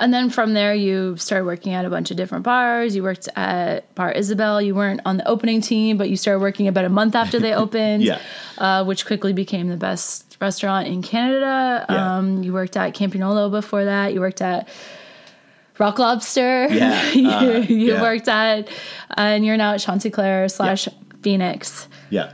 And 0.00 0.12
then 0.12 0.28
from 0.28 0.54
there, 0.54 0.74
you 0.74 1.16
started 1.18 1.44
working 1.44 1.72
at 1.72 1.84
a 1.84 1.90
bunch 1.90 2.10
of 2.10 2.16
different 2.16 2.42
bars. 2.44 2.96
You 2.96 3.04
worked 3.04 3.28
at 3.36 3.94
Bar 3.94 4.10
Isabel. 4.10 4.60
You 4.60 4.74
weren't 4.74 5.00
on 5.04 5.18
the 5.18 5.28
opening 5.28 5.60
team, 5.60 5.96
but 5.96 6.10
you 6.10 6.16
started 6.16 6.40
working 6.40 6.66
about 6.66 6.84
a 6.84 6.88
month 6.88 7.14
after 7.14 7.38
they 7.38 7.54
opened, 7.64 8.02
Yeah. 8.02 8.18
uh, 8.58 8.84
which 8.84 9.06
quickly 9.06 9.32
became 9.32 9.68
the 9.68 9.76
best 9.76 10.36
restaurant 10.40 10.88
in 10.88 11.00
Canada. 11.00 11.86
Yeah. 11.88 12.16
Um, 12.16 12.42
you 12.42 12.52
worked 12.52 12.76
at 12.76 12.92
Campagnolo 12.94 13.50
before 13.52 13.84
that. 13.84 14.12
You 14.12 14.20
worked 14.20 14.42
at 14.42 14.68
Rock 15.78 15.98
Lobster. 16.00 16.66
Yeah, 16.70 17.12
you 17.12 17.28
uh, 17.30 17.42
you 17.68 17.92
yeah. 17.94 18.02
worked 18.02 18.26
at, 18.28 18.68
and 19.16 19.46
you're 19.46 19.56
now 19.56 19.74
at 19.74 19.80
Chantecler 19.80 20.50
slash 20.50 20.88
Phoenix. 21.22 21.86
Yeah. 22.10 22.32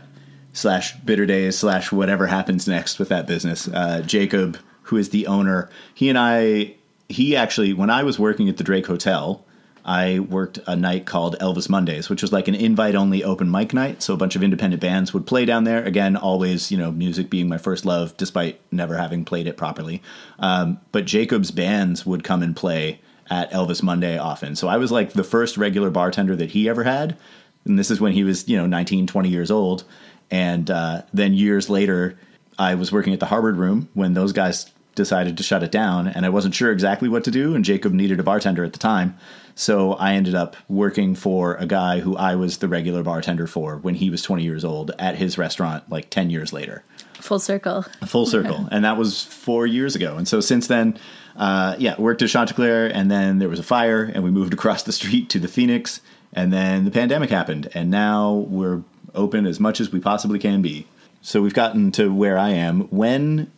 Slash 0.55 0.97
bitter 1.01 1.27
days 1.27 1.59
slash 1.59 1.93
whatever 1.93 2.27
happens 2.27 2.67
next 2.67 2.99
with 2.99 3.11
that 3.11 3.27
business. 3.27 3.69
Uh, 3.69 4.03
Jacob, 4.05 4.59
who 4.85 4.97
is 4.97 5.11
the 5.11 5.27
owner, 5.27 5.69
he 5.95 6.09
and 6.09 6.19
I, 6.19 6.75
he 7.11 7.35
actually, 7.37 7.73
when 7.73 7.91
I 7.91 8.05
was 8.05 8.19
working 8.19 8.49
at 8.49 8.57
the 8.57 8.65
Drake 8.65 8.87
Hotel, 8.87 9.45
I 9.85 10.21
worked 10.21 10.61
a 10.67 10.77
night 10.77 11.07
called 11.07 11.37
Elvis 11.41 11.69
Mondays, 11.69 12.09
which 12.09 12.23
was 12.23 12.33
like 12.33 12.49
an 12.49 12.55
invite 12.55 12.95
only 12.95 13.25
open 13.25 13.51
mic 13.51 13.75
night. 13.75 14.03
So 14.03 14.15
a 14.15 14.17
bunch 14.17 14.37
of 14.37 14.43
independent 14.43 14.81
bands 14.81 15.13
would 15.13 15.27
play 15.27 15.45
down 15.45 15.65
there. 15.65 15.83
Again, 15.83 16.17
always, 16.17 16.71
you 16.71 16.79
know, 16.79 16.93
music 16.93 17.29
being 17.29 17.49
my 17.49 17.59
first 17.59 17.85
love, 17.85 18.17
despite 18.17 18.61
never 18.71 18.97
having 18.97 19.25
played 19.25 19.49
it 19.49 19.57
properly. 19.57 20.03
Um, 20.39 20.81
but 20.93 21.05
Jacob's 21.05 21.51
bands 21.51 22.07
would 22.07 22.23
come 22.23 22.43
and 22.43 22.55
play 22.55 23.01
at 23.29 23.51
Elvis 23.51 23.83
Monday 23.83 24.19
often. 24.19 24.55
So 24.55 24.69
I 24.69 24.77
was 24.77 24.93
like 24.93 25.13
the 25.13 25.25
first 25.25 25.57
regular 25.57 25.91
bartender 25.91 26.37
that 26.37 26.51
he 26.51 26.69
ever 26.69 26.85
had. 26.85 27.17
And 27.65 27.79
this 27.79 27.91
is 27.91 28.01
when 28.01 28.13
he 28.13 28.23
was, 28.23 28.49
you 28.49 28.57
know, 28.57 28.67
19, 28.67 29.07
20 29.07 29.29
years 29.29 29.51
old. 29.51 29.85
And 30.31 30.71
uh, 30.71 31.03
then 31.13 31.35
years 31.35 31.69
later, 31.69 32.19
I 32.59 32.75
was 32.75 32.93
working 32.93 33.13
at 33.13 33.21
the 33.21 33.27
Harvard 33.27 33.57
Room 33.57 33.89
when 33.95 34.15
those 34.15 34.33
guys 34.33 34.71
decided 34.95 35.37
to 35.37 35.43
shut 35.43 35.63
it 35.63 35.71
down, 35.71 36.09
and 36.09 36.27
I 36.27 36.29
wasn't 36.29 36.55
sure 36.55 36.73
exactly 36.73 37.09
what 37.09 37.25
to 37.25 37.31
do. 37.31 37.55
And 37.55 37.65
Jacob 37.65 37.93
needed 37.93 38.21
a 38.21 38.23
bartender 38.23 38.65
at 38.65 38.73
the 38.73 38.79
time, 38.79 39.17
so 39.55 39.93
I 39.95 40.15
ended 40.15 40.35
up 40.35 40.57
working 40.69 41.15
for 41.15 41.55
a 41.57 41.67
guy 41.67 42.01
who 42.01 42.17
I 42.17 42.35
was 42.35 42.59
the 42.59 42.69
regular 42.69 43.03
bartender 43.03 43.47
for 43.47 43.77
when 43.77 43.95
he 43.95 44.11
was 44.11 44.23
20 44.23 44.43
years 44.43 44.65
old 44.65 44.93
at 44.99 45.17
his 45.17 45.37
restaurant, 45.37 45.89
like 45.91 46.11
10 46.11 46.31
years 46.31 46.53
later. 46.53 46.83
Full 47.15 47.39
circle. 47.39 47.85
full 48.07 48.25
circle. 48.25 48.67
And 48.71 48.85
that 48.85 48.97
was 48.97 49.23
four 49.23 49.67
years 49.67 49.95
ago. 49.95 50.17
And 50.17 50.27
so 50.27 50.41
since 50.41 50.67
then 50.67 50.99
uh, 51.37 51.77
yeah 51.79 51.99
worked 52.01 52.23
at 52.23 52.29
chantecler 52.29 52.91
and 52.93 53.11
then 53.11 53.39
there 53.39 53.49
was 53.49 53.59
a 53.59 53.63
fire 53.63 54.05
and 54.05 54.25
we 54.25 54.31
moved 54.31 54.53
across 54.59 54.83
the 54.83 54.93
street 54.93 55.29
to 55.31 55.39
the 55.39 55.49
phoenix 55.49 56.01
and 56.33 56.53
then 56.53 56.85
the 56.85 56.91
pandemic 56.91 57.31
happened 57.31 57.69
and 57.75 57.91
now 57.91 58.47
we're 58.49 58.83
open 59.15 59.47
as 59.47 59.59
much 59.59 59.81
as 59.81 59.93
we 59.93 60.01
possibly 60.01 60.39
can 60.39 60.63
be. 60.63 60.87
So 61.23 61.43
we've 61.43 61.55
gotten 61.55 61.93
to 61.93 62.15
where 62.15 62.39
i 62.39 62.51
am. 62.51 62.83
When 62.89 63.51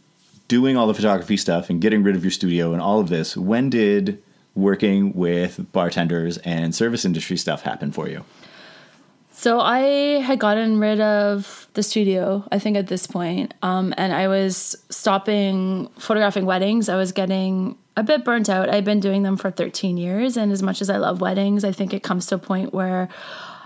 doing 0.52 0.76
all 0.76 0.86
the 0.86 0.92
photography 0.92 1.38
stuff 1.38 1.70
and 1.70 1.80
getting 1.80 2.02
rid 2.02 2.14
of 2.14 2.22
your 2.22 2.30
studio 2.30 2.74
and 2.74 2.82
all 2.82 3.00
of 3.00 3.08
this 3.08 3.38
when 3.38 3.70
did 3.70 4.22
working 4.54 5.10
with 5.14 5.72
bartenders 5.72 6.36
and 6.44 6.74
service 6.74 7.06
industry 7.06 7.38
stuff 7.38 7.62
happen 7.62 7.90
for 7.90 8.06
you 8.06 8.22
So 9.30 9.60
I 9.60 9.80
had 10.20 10.38
gotten 10.38 10.78
rid 10.78 11.00
of 11.00 11.66
the 11.72 11.82
studio, 11.82 12.46
I 12.52 12.58
think 12.58 12.76
at 12.76 12.86
this 12.86 13.06
point, 13.06 13.54
um, 13.62 13.94
and 13.96 14.12
I 14.12 14.28
was 14.28 14.76
stopping 14.90 15.88
photographing 15.98 16.44
weddings. 16.44 16.90
I 16.90 16.96
was 16.96 17.12
getting 17.12 17.78
a 17.96 18.02
bit 18.02 18.22
burnt 18.22 18.50
out. 18.50 18.68
I'd 18.68 18.84
been 18.84 19.00
doing 19.00 19.22
them 19.22 19.38
for 19.38 19.50
13 19.50 19.96
years, 19.96 20.36
and 20.36 20.52
as 20.52 20.62
much 20.62 20.82
as 20.82 20.90
I 20.90 20.98
love 20.98 21.22
weddings, 21.22 21.64
I 21.64 21.72
think 21.72 21.94
it 21.94 22.02
comes 22.02 22.26
to 22.26 22.34
a 22.34 22.38
point 22.38 22.74
where 22.74 23.08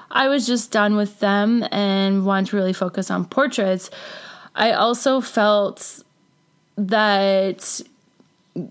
I 0.09 0.29
was 0.29 0.47
just 0.47 0.71
done 0.71 0.95
with 0.95 1.19
them 1.19 1.67
and 1.73 2.25
wanted 2.25 2.51
to 2.51 2.57
really 2.57 2.73
focus 2.73 3.11
on 3.11 3.25
portraits. 3.25 3.91
I 4.55 4.71
also 4.71 5.21
felt 5.21 6.06
that 6.77 7.83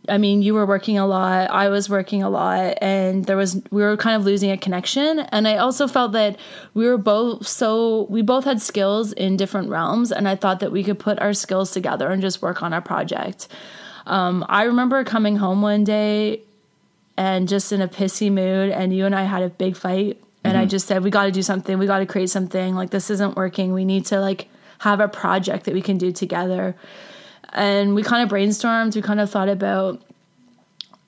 I 0.10 0.18
mean, 0.18 0.42
you 0.42 0.56
were 0.56 0.66
working 0.66 0.98
a 0.98 1.06
lot, 1.06 1.52
I 1.52 1.70
was 1.70 1.90
working 1.90 2.24
a 2.24 2.30
lot, 2.30 2.78
and 2.82 3.26
there 3.26 3.38
was 3.38 3.62
we 3.70 3.84
were 3.84 3.96
kind 3.98 4.16
of 4.16 4.26
losing 4.26 4.50
a 4.50 4.58
connection. 4.58 5.20
And 5.20 5.48
I 5.48 5.58
also 5.58 5.88
felt 5.88 6.14
that 6.14 6.38
we 6.74 6.88
were 6.88 6.98
both 6.98 7.48
so 7.48 8.08
we 8.10 8.22
both 8.22 8.46
had 8.46 8.62
skills 8.62 9.14
in 9.14 9.38
different 9.38 9.70
realms, 9.70 10.12
and 10.12 10.28
I 10.28 10.36
thought 10.36 10.60
that 10.62 10.72
we 10.72 10.84
could 10.84 10.98
put 10.98 11.20
our 11.20 11.34
skills 11.34 11.72
together 11.72 12.10
and 12.10 12.22
just 12.22 12.42
work 12.42 12.64
on 12.64 12.74
our 12.74 12.82
project. 12.82 13.48
Um, 14.08 14.46
I 14.50 14.64
remember 14.64 15.04
coming 15.04 15.38
home 15.38 15.62
one 15.62 15.84
day 15.84 16.42
and 17.18 17.48
just 17.48 17.72
in 17.72 17.82
a 17.82 17.88
pissy 17.88 18.32
mood, 18.32 18.72
and 18.72 18.96
you 18.96 19.06
and 19.06 19.16
I 19.16 19.24
had 19.24 19.44
a 19.44 19.50
big 19.50 19.78
fight, 19.78 20.22
and 20.44 20.58
I 20.58 20.66
just 20.66 20.88
said, 20.88 21.04
"We 21.04 21.12
got 21.12 21.26
to 21.26 21.32
do 21.32 21.44
something. 21.44 21.78
We 21.78 21.86
got 21.86 22.00
to 22.00 22.06
create 22.08 22.32
something. 22.32 22.76
Like 22.76 22.90
this 22.90 23.12
isn't 23.12 23.36
working. 23.36 23.74
We 23.74 23.86
need 23.86 24.08
to 24.08 24.20
like 24.20 24.48
have 24.80 25.00
a 25.00 25.08
project 25.08 25.66
that 25.66 25.76
we 25.76 25.82
can 25.82 26.00
do 26.00 26.12
together." 26.12 26.76
And 27.56 27.96
we 27.96 28.04
kind 28.04 28.22
of 28.22 28.30
brainstormed 28.30 28.96
we 28.96 29.02
kind 29.02 29.20
of 29.20 29.32
thought 29.32 29.50
about 29.50 30.04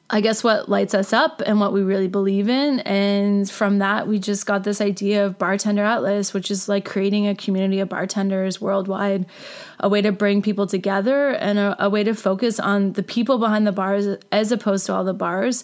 i 0.10 0.22
guess 0.22 0.44
what 0.44 0.68
lights 0.68 0.94
us 0.94 1.14
up 1.14 1.42
and 1.46 1.60
what 1.60 1.74
we 1.74 1.82
really 1.82 2.08
believe 2.08 2.48
in. 2.48 2.80
And 2.80 3.50
from 3.50 3.80
that 3.80 4.08
we 4.08 4.18
just 4.20 4.46
got 4.46 4.64
this 4.64 4.80
idea 4.82 5.26
of 5.26 5.38
bartender 5.38 5.84
atlas 5.84 6.34
which 6.34 6.50
is 6.50 6.68
like 6.68 6.86
creating 6.86 7.28
a 7.28 7.36
community 7.36 7.80
of 7.82 7.90
bartenders 7.90 8.60
worldwide 8.62 9.26
a 9.80 9.90
way 9.90 10.02
to 10.02 10.12
bring 10.12 10.42
people 10.42 10.66
together 10.66 11.30
and 11.30 11.60
a, 11.60 11.86
a 11.86 11.90
way 11.90 12.04
to 12.04 12.14
focus 12.14 12.60
on 12.60 12.94
the 12.94 13.04
people 13.04 13.38
behind 13.38 13.68
the 13.68 13.72
bars 13.72 14.08
as 14.32 14.52
opposed 14.52 14.86
to 14.88 14.94
all 14.94 15.04
the 15.04 15.14
bars. 15.14 15.64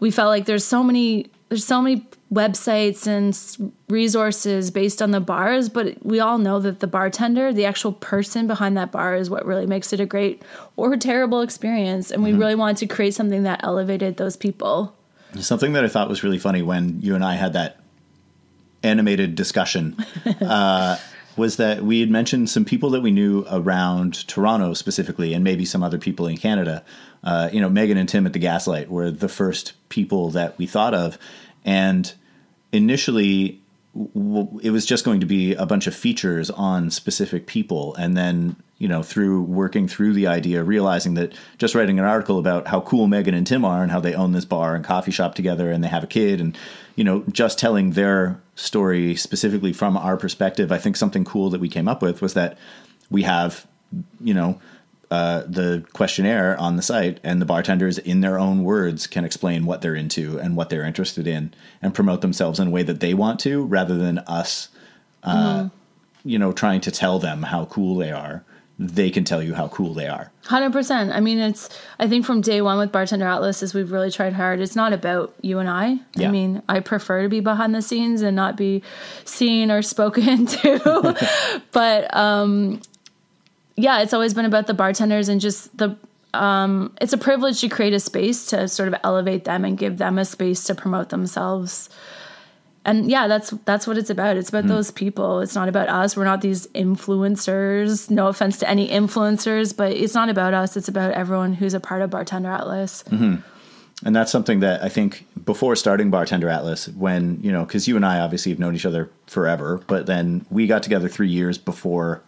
We 0.00 0.10
felt 0.10 0.28
like 0.28 0.44
there's 0.44 0.64
so 0.64 0.82
many 0.82 1.30
there's 1.48 1.64
so 1.64 1.80
many 1.80 2.06
websites 2.32 3.06
and 3.06 3.72
resources 3.88 4.70
based 4.70 5.00
on 5.00 5.12
the 5.12 5.20
bars 5.20 5.68
but 5.68 5.96
we 6.04 6.20
all 6.20 6.36
know 6.36 6.60
that 6.60 6.80
the 6.80 6.86
bartender 6.86 7.52
the 7.52 7.64
actual 7.64 7.92
person 7.92 8.46
behind 8.46 8.76
that 8.76 8.92
bar 8.92 9.14
is 9.14 9.30
what 9.30 9.46
really 9.46 9.66
makes 9.66 9.92
it 9.92 10.00
a 10.00 10.06
great 10.06 10.42
or 10.76 10.92
a 10.92 10.98
terrible 10.98 11.40
experience 11.40 12.10
and 12.10 12.22
we 12.22 12.32
really 12.32 12.54
wanted 12.54 12.76
to 12.76 12.86
create 12.86 13.14
something 13.14 13.44
that 13.44 13.60
elevated 13.62 14.16
those 14.16 14.36
people. 14.36 14.94
Something 15.40 15.74
that 15.74 15.84
I 15.84 15.88
thought 15.88 16.08
was 16.08 16.22
really 16.22 16.38
funny 16.38 16.62
when 16.62 17.00
you 17.02 17.14
and 17.14 17.24
I 17.24 17.34
had 17.34 17.52
that 17.52 17.80
animated 18.82 19.34
discussion 19.34 19.96
uh, 20.40 20.98
was 21.38 21.56
that 21.56 21.82
we 21.82 22.00
had 22.00 22.10
mentioned 22.10 22.50
some 22.50 22.64
people 22.64 22.90
that 22.90 23.00
we 23.00 23.10
knew 23.10 23.44
around 23.50 24.26
Toronto 24.26 24.74
specifically, 24.74 25.32
and 25.34 25.44
maybe 25.44 25.64
some 25.64 25.82
other 25.82 25.98
people 25.98 26.26
in 26.26 26.36
Canada. 26.36 26.84
Uh, 27.24 27.48
you 27.52 27.60
know, 27.60 27.68
Megan 27.68 27.96
and 27.96 28.08
Tim 28.08 28.26
at 28.26 28.32
the 28.32 28.38
Gaslight 28.38 28.90
were 28.90 29.10
the 29.10 29.28
first 29.28 29.72
people 29.88 30.30
that 30.30 30.58
we 30.58 30.66
thought 30.66 30.94
of, 30.94 31.18
and 31.64 32.12
initially 32.72 33.60
it 34.62 34.70
was 34.70 34.86
just 34.86 35.04
going 35.04 35.20
to 35.20 35.26
be 35.26 35.54
a 35.54 35.66
bunch 35.66 35.86
of 35.86 35.94
features 35.94 36.50
on 36.50 36.90
specific 36.90 37.46
people 37.46 37.94
and 37.96 38.16
then 38.16 38.54
you 38.76 38.86
know 38.86 39.02
through 39.02 39.42
working 39.42 39.88
through 39.88 40.12
the 40.12 40.26
idea 40.26 40.62
realizing 40.62 41.14
that 41.14 41.32
just 41.56 41.74
writing 41.74 41.98
an 41.98 42.04
article 42.04 42.38
about 42.38 42.68
how 42.68 42.80
cool 42.82 43.08
megan 43.08 43.34
and 43.34 43.46
tim 43.46 43.64
are 43.64 43.82
and 43.82 43.90
how 43.90 43.98
they 43.98 44.14
own 44.14 44.32
this 44.32 44.44
bar 44.44 44.74
and 44.74 44.84
coffee 44.84 45.10
shop 45.10 45.34
together 45.34 45.70
and 45.70 45.82
they 45.82 45.88
have 45.88 46.04
a 46.04 46.08
kid 46.08 46.40
and 46.40 46.56
you 46.98 47.04
know 47.04 47.22
just 47.30 47.58
telling 47.58 47.92
their 47.92 48.40
story 48.56 49.14
specifically 49.14 49.72
from 49.72 49.96
our 49.96 50.16
perspective 50.16 50.72
i 50.72 50.78
think 50.78 50.96
something 50.96 51.24
cool 51.24 51.48
that 51.48 51.60
we 51.60 51.68
came 51.68 51.86
up 51.86 52.02
with 52.02 52.20
was 52.20 52.34
that 52.34 52.58
we 53.08 53.22
have 53.22 53.66
you 54.20 54.34
know 54.34 54.60
uh, 55.10 55.42
the 55.46 55.82
questionnaire 55.94 56.54
on 56.60 56.76
the 56.76 56.82
site, 56.82 57.18
and 57.24 57.40
the 57.40 57.46
bartenders, 57.46 57.96
in 57.96 58.20
their 58.20 58.38
own 58.38 58.62
words, 58.62 59.06
can 59.06 59.24
explain 59.24 59.64
what 59.64 59.80
they're 59.80 59.94
into 59.94 60.38
and 60.38 60.54
what 60.54 60.68
they're 60.68 60.84
interested 60.84 61.26
in, 61.26 61.54
and 61.80 61.94
promote 61.94 62.20
themselves 62.20 62.60
in 62.60 62.68
a 62.68 62.70
way 62.70 62.82
that 62.82 63.00
they 63.00 63.14
want 63.14 63.40
to, 63.40 63.64
rather 63.64 63.96
than 63.96 64.18
us, 64.18 64.68
uh, 65.22 65.70
you 66.24 66.38
know, 66.38 66.52
trying 66.52 66.82
to 66.82 66.90
tell 66.90 67.18
them 67.18 67.44
how 67.44 67.64
cool 67.64 67.96
they 67.96 68.12
are. 68.12 68.44
They 68.80 69.10
can 69.10 69.24
tell 69.24 69.42
you 69.42 69.54
how 69.54 69.66
cool 69.68 69.92
they 69.92 70.06
are. 70.06 70.30
Hundred 70.44 70.72
percent. 70.72 71.10
I 71.10 71.18
mean, 71.18 71.38
it's. 71.38 71.68
I 71.98 72.06
think 72.06 72.24
from 72.24 72.40
day 72.40 72.60
one 72.60 72.78
with 72.78 72.92
Bartender 72.92 73.26
Atlas, 73.26 73.60
is 73.60 73.74
we've 73.74 73.90
really 73.90 74.10
tried 74.12 74.34
hard. 74.34 74.60
It's 74.60 74.76
not 74.76 74.92
about 74.92 75.34
you 75.42 75.58
and 75.58 75.68
I. 75.68 75.98
Yeah. 76.14 76.28
I 76.28 76.30
mean, 76.30 76.62
I 76.68 76.78
prefer 76.78 77.22
to 77.22 77.28
be 77.28 77.40
behind 77.40 77.74
the 77.74 77.82
scenes 77.82 78.22
and 78.22 78.36
not 78.36 78.56
be 78.56 78.84
seen 79.24 79.72
or 79.72 79.82
spoken 79.94 80.46
to. 80.46 81.60
but 81.72 82.16
um, 82.16 82.80
yeah, 83.74 84.00
it's 84.00 84.14
always 84.14 84.32
been 84.32 84.44
about 84.44 84.68
the 84.68 84.74
bartenders 84.74 85.28
and 85.28 85.40
just 85.40 85.76
the. 85.76 85.96
Um, 86.32 86.94
it's 87.00 87.12
a 87.12 87.18
privilege 87.18 87.60
to 87.62 87.68
create 87.68 87.94
a 87.94 88.00
space 88.00 88.46
to 88.46 88.68
sort 88.68 88.88
of 88.88 88.94
elevate 89.02 89.44
them 89.44 89.64
and 89.64 89.76
give 89.76 89.98
them 89.98 90.18
a 90.18 90.24
space 90.24 90.62
to 90.64 90.74
promote 90.76 91.08
themselves. 91.08 91.88
And 92.88 93.10
yeah, 93.10 93.28
that's 93.28 93.50
that's 93.66 93.86
what 93.86 93.98
it's 93.98 94.08
about. 94.08 94.38
It's 94.38 94.48
about 94.48 94.66
those 94.66 94.90
people. 94.90 95.40
It's 95.40 95.54
not 95.54 95.68
about 95.68 95.90
us. 95.90 96.16
We're 96.16 96.24
not 96.24 96.40
these 96.40 96.66
influencers. 96.68 98.08
No 98.08 98.28
offense 98.28 98.56
to 98.58 98.68
any 98.68 98.88
influencers, 98.88 99.76
but 99.76 99.92
it's 99.92 100.14
not 100.14 100.30
about 100.30 100.54
us. 100.54 100.74
It's 100.74 100.88
about 100.88 101.12
everyone 101.12 101.52
who's 101.52 101.74
a 101.74 101.80
part 101.80 102.00
of 102.00 102.08
Bartender 102.08 102.50
Atlas. 102.50 103.04
And 104.04 104.14
that's 104.16 104.32
something 104.32 104.60
that 104.60 104.82
I 104.82 104.88
think 104.88 105.26
before 105.44 105.76
starting 105.76 106.08
Bartender 106.10 106.48
Atlas, 106.48 106.88
when, 106.88 107.40
you 107.42 107.52
know, 107.52 107.64
because 107.64 107.88
you 107.88 107.96
and 107.96 108.06
I 108.06 108.20
obviously 108.20 108.52
have 108.52 108.58
known 108.58 108.74
each 108.74 108.86
other 108.86 109.10
forever, 109.26 109.82
but 109.86 110.06
then 110.06 110.46
we 110.50 110.66
got 110.66 110.82
together 110.82 111.08
three 111.08 111.28
years 111.28 111.58
before 111.58 112.22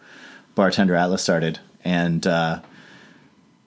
Bartender 0.53 0.95
Atlas 0.95 1.23
started. 1.23 1.59
And 1.85 2.27
uh, 2.27 2.59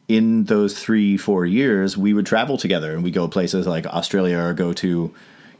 in 0.07 0.45
those 0.45 0.79
three, 0.79 1.17
four 1.17 1.47
years, 1.47 1.97
we 1.97 2.13
would 2.13 2.27
travel 2.27 2.59
together 2.59 2.93
and 2.93 3.03
we 3.03 3.11
go 3.11 3.27
places 3.27 3.67
like 3.67 3.87
Australia 3.87 4.39
or 4.39 4.53
go 4.53 4.75
to, 4.75 5.15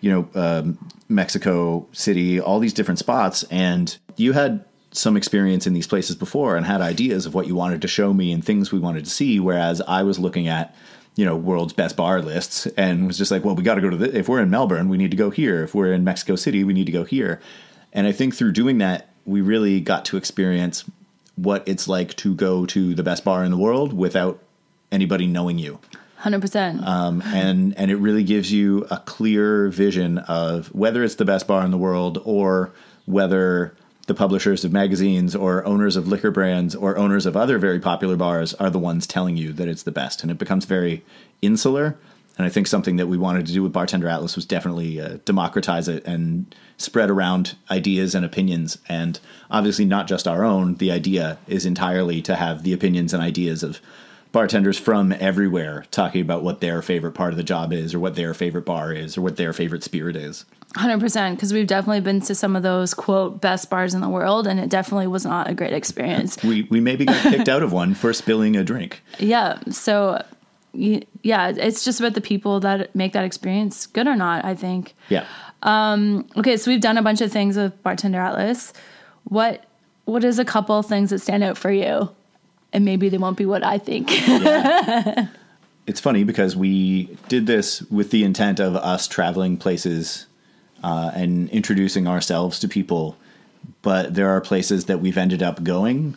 you 0.05 0.11
know, 0.11 0.29
um, 0.35 0.79
Mexico 1.09 1.89
City, 1.93 2.39
all 2.39 2.59
these 2.59 2.75
different 2.75 2.99
spots. 2.99 3.43
And 3.45 3.97
you 4.17 4.35
had 4.35 4.63
some 4.93 5.17
experience 5.17 5.67
in 5.67 5.73
these 5.73 5.87
places 5.87 6.15
before 6.15 6.57
and 6.57 6.67
had 6.67 6.83
ideas 6.83 7.25
of 7.25 7.33
what 7.33 7.47
you 7.47 7.55
wanted 7.55 7.81
to 7.81 7.89
show 7.89 8.13
me 8.13 8.31
and 8.31 8.45
things 8.45 8.71
we 8.71 8.79
wanted 8.79 9.07
to 9.07 9.11
see. 9.11 9.41
Whereas 9.41 9.81
I 9.81 10.03
was 10.03 10.19
looking 10.19 10.47
at, 10.47 10.77
you 11.17 11.25
know, 11.25 11.35
world's 11.35 11.73
best 11.73 11.97
bar 11.97 12.21
lists 12.21 12.67
and 12.77 13.07
was 13.07 13.17
just 13.17 13.31
like, 13.31 13.47
well, 13.47 13.55
we 13.55 13.63
got 13.63 13.77
to 13.77 13.81
go 13.81 13.89
to 13.89 13.97
the, 13.97 14.15
if 14.15 14.29
we're 14.29 14.43
in 14.43 14.51
Melbourne, 14.51 14.91
we 14.91 14.99
need 14.99 15.11
to 15.11 15.17
go 15.17 15.31
here. 15.31 15.65
If 15.65 15.75
we're 15.75 15.95
in 15.95 16.05
Mexico 16.05 16.37
City, 16.37 16.65
we 16.65 16.75
need 16.75 16.85
to 16.85 16.93
go 16.93 17.05
here. 17.05 17.41
And 17.95 18.07
I 18.07 18.13
think 18.13 18.35
through 18.35 18.53
doing 18.53 18.77
that, 18.79 19.09
we 19.25 19.41
really 19.41 19.81
got 19.81 20.05
to 20.07 20.19
experience 20.19 20.85
what 21.37 21.67
it's 21.67 21.89
like 21.89 22.15
to 22.17 22.35
go 22.35 22.67
to 22.67 22.95
the 22.95 23.03
best 23.03 23.25
bar 23.25 23.43
in 23.43 23.51
the 23.51 23.57
world 23.57 23.95
without 23.95 24.39
anybody 24.93 25.27
knowing 25.27 25.59
you. 25.59 25.81
Hundred 26.25 26.41
percent. 26.41 26.83
Um, 26.87 27.21
and 27.27 27.77
and 27.77 27.91
it 27.91 27.97
really 27.97 28.25
gives 28.25 28.51
you 28.51 28.87
a 28.91 28.97
clear 28.97 29.69
vision 29.69 30.17
of 30.17 30.75
whether 30.75 31.05
it's 31.05 31.17
the 31.17 31.27
best 31.27 31.47
bar 31.47 31.63
in 31.63 31.71
the 31.71 31.77
world 31.77 32.19
or 32.25 32.73
whether 33.05 33.77
the 34.07 34.15
publishers 34.15 34.65
of 34.65 34.73
magazines 34.73 35.37
or 35.37 35.63
owners 35.67 35.97
of 35.97 36.09
liquor 36.09 36.31
brands 36.31 36.75
or 36.75 36.97
owners 36.97 37.27
of 37.27 37.37
other 37.37 37.59
very 37.59 37.79
popular 37.79 38.17
bars 38.17 38.55
are 38.55 38.71
the 38.71 38.79
ones 38.79 39.07
telling 39.07 39.37
you 39.37 39.53
that 39.53 39.69
it's 39.69 39.83
the 39.83 39.93
best. 39.93 40.23
And 40.23 40.31
it 40.31 40.39
becomes 40.39 40.65
very 40.65 41.05
insular. 41.43 41.99
And 42.39 42.47
I 42.47 42.49
think 42.49 42.69
something 42.69 42.97
that 42.97 43.07
we 43.07 43.19
wanted 43.19 43.45
to 43.45 43.53
do 43.53 43.63
with 43.63 43.75
Bartender 43.75 44.09
Atlas 44.09 44.35
was 44.35 44.47
definitely 44.47 44.99
uh, 44.99 45.19
democratize 45.27 45.89
it 45.89 46.07
and 46.07 46.55
spread 46.79 47.11
around 47.11 47.55
ideas 47.71 48.15
and 48.15 48.25
opinions. 48.25 48.79
And 48.89 49.21
obviously, 49.51 49.85
not 49.85 50.07
just 50.07 50.27
our 50.27 50.43
own. 50.43 50.77
The 50.77 50.91
idea 50.91 51.37
is 51.49 51.67
entirely 51.67 52.23
to 52.23 52.35
have 52.35 52.63
the 52.63 52.73
opinions 52.73 53.13
and 53.13 53.23
ideas 53.23 53.63
of 53.63 53.79
bartenders 54.35 54.79
from 54.79 55.13
everywhere 55.13 55.87
talking 55.91 56.21
about 56.21 56.43
what 56.43 56.61
their 56.61 56.83
favorite 56.83 57.13
part 57.13 57.33
of 57.33 57.39
the 57.39 57.43
job 57.43 57.73
is, 57.73 57.95
or 57.95 58.01
what 58.01 58.17
their 58.17 58.35
favorite 58.35 58.67
bar 58.67 58.93
is, 58.93 59.17
or 59.17 59.23
what 59.23 59.39
their 59.39 59.55
favorite 59.55 59.83
spirit 59.83 60.17
is. 60.17 60.45
Hundred 60.77 61.01
percent, 61.01 61.37
because 61.37 61.53
we've 61.53 61.67
definitely 61.67 62.01
been 62.01 62.21
to 62.23 62.35
some 62.35 62.57
of 62.57 62.63
those 62.63 62.93
quote 62.93 63.41
best 63.41 63.71
bars 63.71 63.95
in 63.95 64.03
the 64.03 64.09
world, 64.09 64.47
and 64.47 64.61
it 64.61 64.69
definitely 64.69 65.07
was 65.07 65.25
not 65.25 65.49
a 65.49 65.55
great 65.55 65.73
experience. 65.73 66.37
We 66.43 66.65
we 66.65 66.81
maybe 66.81 67.07
got 67.07 67.23
kicked 67.23 67.49
out 67.49 67.63
of 67.63 67.73
one 67.73 67.95
for 67.95 68.13
spilling 68.13 68.57
a 68.57 68.65
drink. 68.65 69.01
Yeah, 69.19 69.59
so 69.71 70.23
yeah, 70.75 71.53
it's 71.57 71.85
just 71.85 72.01
about 72.01 72.15
the 72.15 72.21
people 72.21 72.61
that 72.61 72.95
make 72.95 73.13
that 73.13 73.25
experience 73.25 73.87
good 73.87 74.07
or 74.07 74.17
not. 74.17 74.45
I 74.45 74.55
think. 74.55 74.95
Yeah. 75.09 75.25
Um, 75.63 76.27
okay, 76.37 76.57
so 76.57 76.71
we've 76.71 76.81
done 76.81 76.99
a 76.99 77.03
bunch 77.03 77.21
of 77.21 77.33
things 77.33 77.57
with 77.57 77.81
Bartender 77.83 78.21
Atlas. 78.21 78.73
What 79.25 79.65
what 80.05 80.25
is 80.25 80.39
a 80.39 80.45
couple 80.45 80.83
things 80.83 81.11
that 81.11 81.21
stand 81.21 81.45
out 81.45 81.57
for 81.57 81.71
you? 81.71 82.11
And 82.75 82.85
maybe 82.85 83.09
they 83.09 83.19
won't 83.19 83.39
be 83.39 83.47
what 83.47 83.65
I 83.65 83.79
think. 83.79 84.11
Yeah. 84.27 85.29
it's 85.87 86.01
funny 86.01 86.25
because 86.25 86.57
we 86.57 87.17
did 87.29 87.47
this 87.47 87.83
with 87.83 88.11
the 88.11 88.25
intent 88.25 88.61
of 88.61 88.77
us 88.77 89.07
traveling 89.07 89.57
places 89.57 90.27
uh, 90.83 91.11
and 91.15 91.49
introducing 91.51 92.07
ourselves 92.07 92.59
to 92.61 92.69
people, 92.69 93.17
but 93.83 94.15
there 94.15 94.29
are 94.29 94.41
places 94.41 94.87
that 94.87 95.01
we've 95.01 95.17
ended 95.17 95.43
up 95.43 95.63
going 95.63 96.17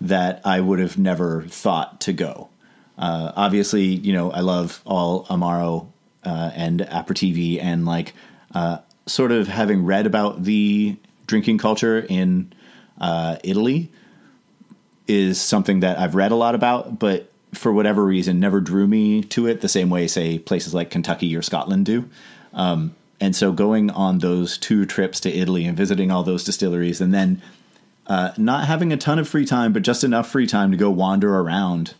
that 0.00 0.40
I 0.44 0.60
would 0.60 0.78
have 0.78 0.98
never 0.98 1.42
thought 1.42 2.00
to 2.02 2.12
go. 2.12 2.48
Uh, 2.96 3.32
obviously, 3.36 3.84
you 3.84 4.12
know, 4.12 4.30
I 4.30 4.40
love 4.40 4.82
all 4.84 5.24
Amaro 5.26 5.86
uh, 6.24 6.50
and 6.54 6.80
Aperitivi 6.80 7.62
and 7.62 7.86
like 7.86 8.14
uh, 8.54 8.78
sort 9.06 9.32
of 9.32 9.48
having 9.48 9.84
read 9.84 10.06
about 10.06 10.44
the 10.44 10.96
drinking 11.26 11.58
culture 11.58 12.00
in 12.08 12.52
uh, 13.00 13.36
Italy 13.44 13.90
is 15.08 15.40
something 15.40 15.80
that 15.80 15.98
I've 15.98 16.14
read 16.14 16.30
a 16.30 16.36
lot 16.36 16.54
about, 16.54 16.98
but 16.98 17.32
for 17.54 17.72
whatever 17.72 18.04
reason 18.04 18.38
never 18.38 18.60
drew 18.60 18.86
me 18.86 19.22
to 19.22 19.46
it 19.46 19.62
the 19.62 19.68
same 19.68 19.90
way, 19.90 20.06
say, 20.06 20.38
places 20.38 20.74
like 20.74 20.90
Kentucky 20.90 21.34
or 21.34 21.42
Scotland 21.42 21.86
do. 21.86 22.08
Um, 22.52 22.94
and 23.20 23.34
so 23.34 23.52
going 23.52 23.90
on 23.90 24.18
those 24.18 24.58
two 24.58 24.86
trips 24.86 25.18
to 25.20 25.34
Italy 25.34 25.64
and 25.64 25.76
visiting 25.76 26.10
all 26.10 26.22
those 26.22 26.44
distilleries 26.44 27.00
and 27.00 27.12
then 27.12 27.42
uh, 28.06 28.32
not 28.36 28.66
having 28.66 28.92
a 28.92 28.96
ton 28.96 29.18
of 29.18 29.28
free 29.28 29.44
time, 29.44 29.72
but 29.72 29.82
just 29.82 30.04
enough 30.04 30.28
free 30.28 30.46
time 30.46 30.70
to 30.70 30.76
go 30.76 30.90
wander 30.90 31.38
around 31.38 31.94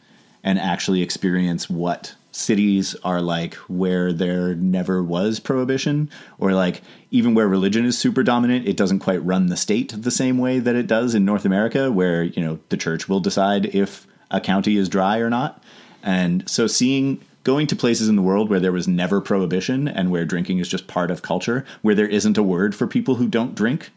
and 0.44 0.59
actually 0.59 1.03
experience 1.03 1.68
what 1.68 2.14
cities 2.30 2.94
are 3.04 3.20
like 3.20 3.54
where 3.68 4.12
there 4.12 4.54
never 4.54 5.02
was 5.02 5.40
prohibition 5.40 6.10
or 6.38 6.52
like 6.52 6.82
even 7.10 7.34
where 7.34 7.48
religion 7.48 7.84
is 7.84 7.98
super 7.98 8.22
dominant 8.22 8.68
it 8.68 8.76
doesn't 8.76 8.98
quite 8.98 9.24
run 9.24 9.46
the 9.46 9.56
state 9.56 9.94
the 9.96 10.10
same 10.10 10.38
way 10.38 10.58
that 10.58 10.76
it 10.76 10.86
does 10.86 11.14
in 11.14 11.24
North 11.24 11.44
America 11.44 11.90
where 11.90 12.22
you 12.22 12.42
know 12.42 12.58
the 12.68 12.76
church 12.76 13.08
will 13.08 13.20
decide 13.20 13.66
if 13.74 14.06
a 14.30 14.40
county 14.40 14.76
is 14.76 14.88
dry 14.88 15.18
or 15.18 15.30
not. 15.30 15.62
And 16.02 16.48
so 16.48 16.66
seeing 16.66 17.20
going 17.44 17.66
to 17.66 17.76
places 17.76 18.08
in 18.08 18.16
the 18.16 18.22
world 18.22 18.50
where 18.50 18.60
there 18.60 18.72
was 18.72 18.86
never 18.86 19.20
prohibition 19.20 19.88
and 19.88 20.10
where 20.10 20.24
drinking 20.24 20.58
is 20.58 20.68
just 20.68 20.86
part 20.86 21.10
of 21.10 21.22
culture 21.22 21.64
where 21.82 21.94
there 21.94 22.06
isn't 22.06 22.36
a 22.36 22.42
word 22.42 22.74
for 22.74 22.86
people 22.86 23.14
who 23.14 23.26
don't 23.26 23.54
drink 23.54 23.90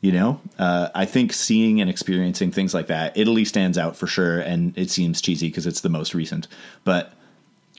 you 0.00 0.10
know 0.10 0.40
uh, 0.58 0.88
i 0.96 1.04
think 1.04 1.32
seeing 1.32 1.80
and 1.80 1.88
experiencing 1.88 2.50
things 2.50 2.74
like 2.74 2.88
that 2.88 3.16
italy 3.16 3.44
stands 3.44 3.78
out 3.78 3.96
for 3.96 4.08
sure 4.08 4.40
and 4.40 4.76
it 4.76 4.90
seems 4.90 5.20
cheesy 5.20 5.48
because 5.48 5.66
it's 5.66 5.82
the 5.82 5.88
most 5.88 6.12
recent. 6.12 6.48
But 6.82 7.12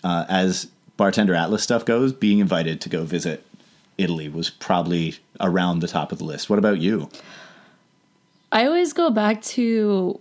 uh, 0.03 0.25
as 0.29 0.67
bartender 0.97 1.33
atlas 1.33 1.63
stuff 1.63 1.85
goes 1.85 2.11
being 2.11 2.39
invited 2.39 2.81
to 2.81 2.89
go 2.89 3.03
visit 3.03 3.45
italy 3.99 4.29
was 4.29 4.49
probably 4.49 5.15
around 5.39 5.79
the 5.79 5.87
top 5.87 6.11
of 6.11 6.17
the 6.17 6.23
list. 6.23 6.49
What 6.49 6.57
about 6.57 6.79
you? 6.79 7.09
I 8.51 8.65
always 8.65 8.93
go 8.93 9.11
back 9.11 9.41
to 9.43 10.19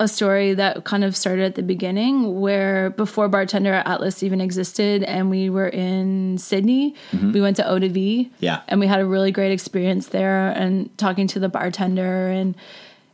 a 0.00 0.08
story 0.08 0.54
that 0.54 0.84
kind 0.84 1.02
of 1.02 1.16
started 1.16 1.44
at 1.44 1.54
the 1.56 1.62
beginning 1.62 2.40
where 2.40 2.90
before 2.90 3.28
bartender 3.28 3.74
atlas 3.84 4.22
even 4.22 4.40
existed 4.40 5.02
and 5.02 5.28
we 5.28 5.50
were 5.50 5.66
in 5.66 6.38
sydney 6.38 6.94
mm-hmm. 7.10 7.32
we 7.32 7.40
went 7.40 7.56
to 7.56 7.68
eau 7.68 7.80
de 7.80 7.88
vie 7.88 8.30
yeah. 8.38 8.60
and 8.68 8.78
we 8.78 8.86
had 8.86 9.00
a 9.00 9.04
really 9.04 9.32
great 9.32 9.50
experience 9.50 10.06
there 10.08 10.50
and 10.50 10.96
talking 10.98 11.26
to 11.26 11.40
the 11.40 11.48
bartender 11.48 12.28
and 12.28 12.54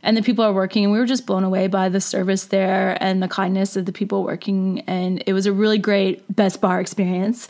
and 0.05 0.15
the 0.15 0.21
people 0.21 0.45
are 0.45 0.53
working 0.53 0.83
and 0.85 0.93
we 0.93 0.99
were 0.99 1.05
just 1.05 1.25
blown 1.25 1.43
away 1.43 1.67
by 1.67 1.89
the 1.89 1.99
service 1.99 2.45
there 2.45 2.97
and 3.01 3.21
the 3.21 3.27
kindness 3.27 3.75
of 3.75 3.85
the 3.85 3.91
people 3.91 4.23
working 4.23 4.79
and 4.87 5.21
it 5.25 5.33
was 5.33 5.45
a 5.45 5.51
really 5.51 5.77
great 5.77 6.23
best 6.33 6.61
bar 6.61 6.79
experience 6.79 7.49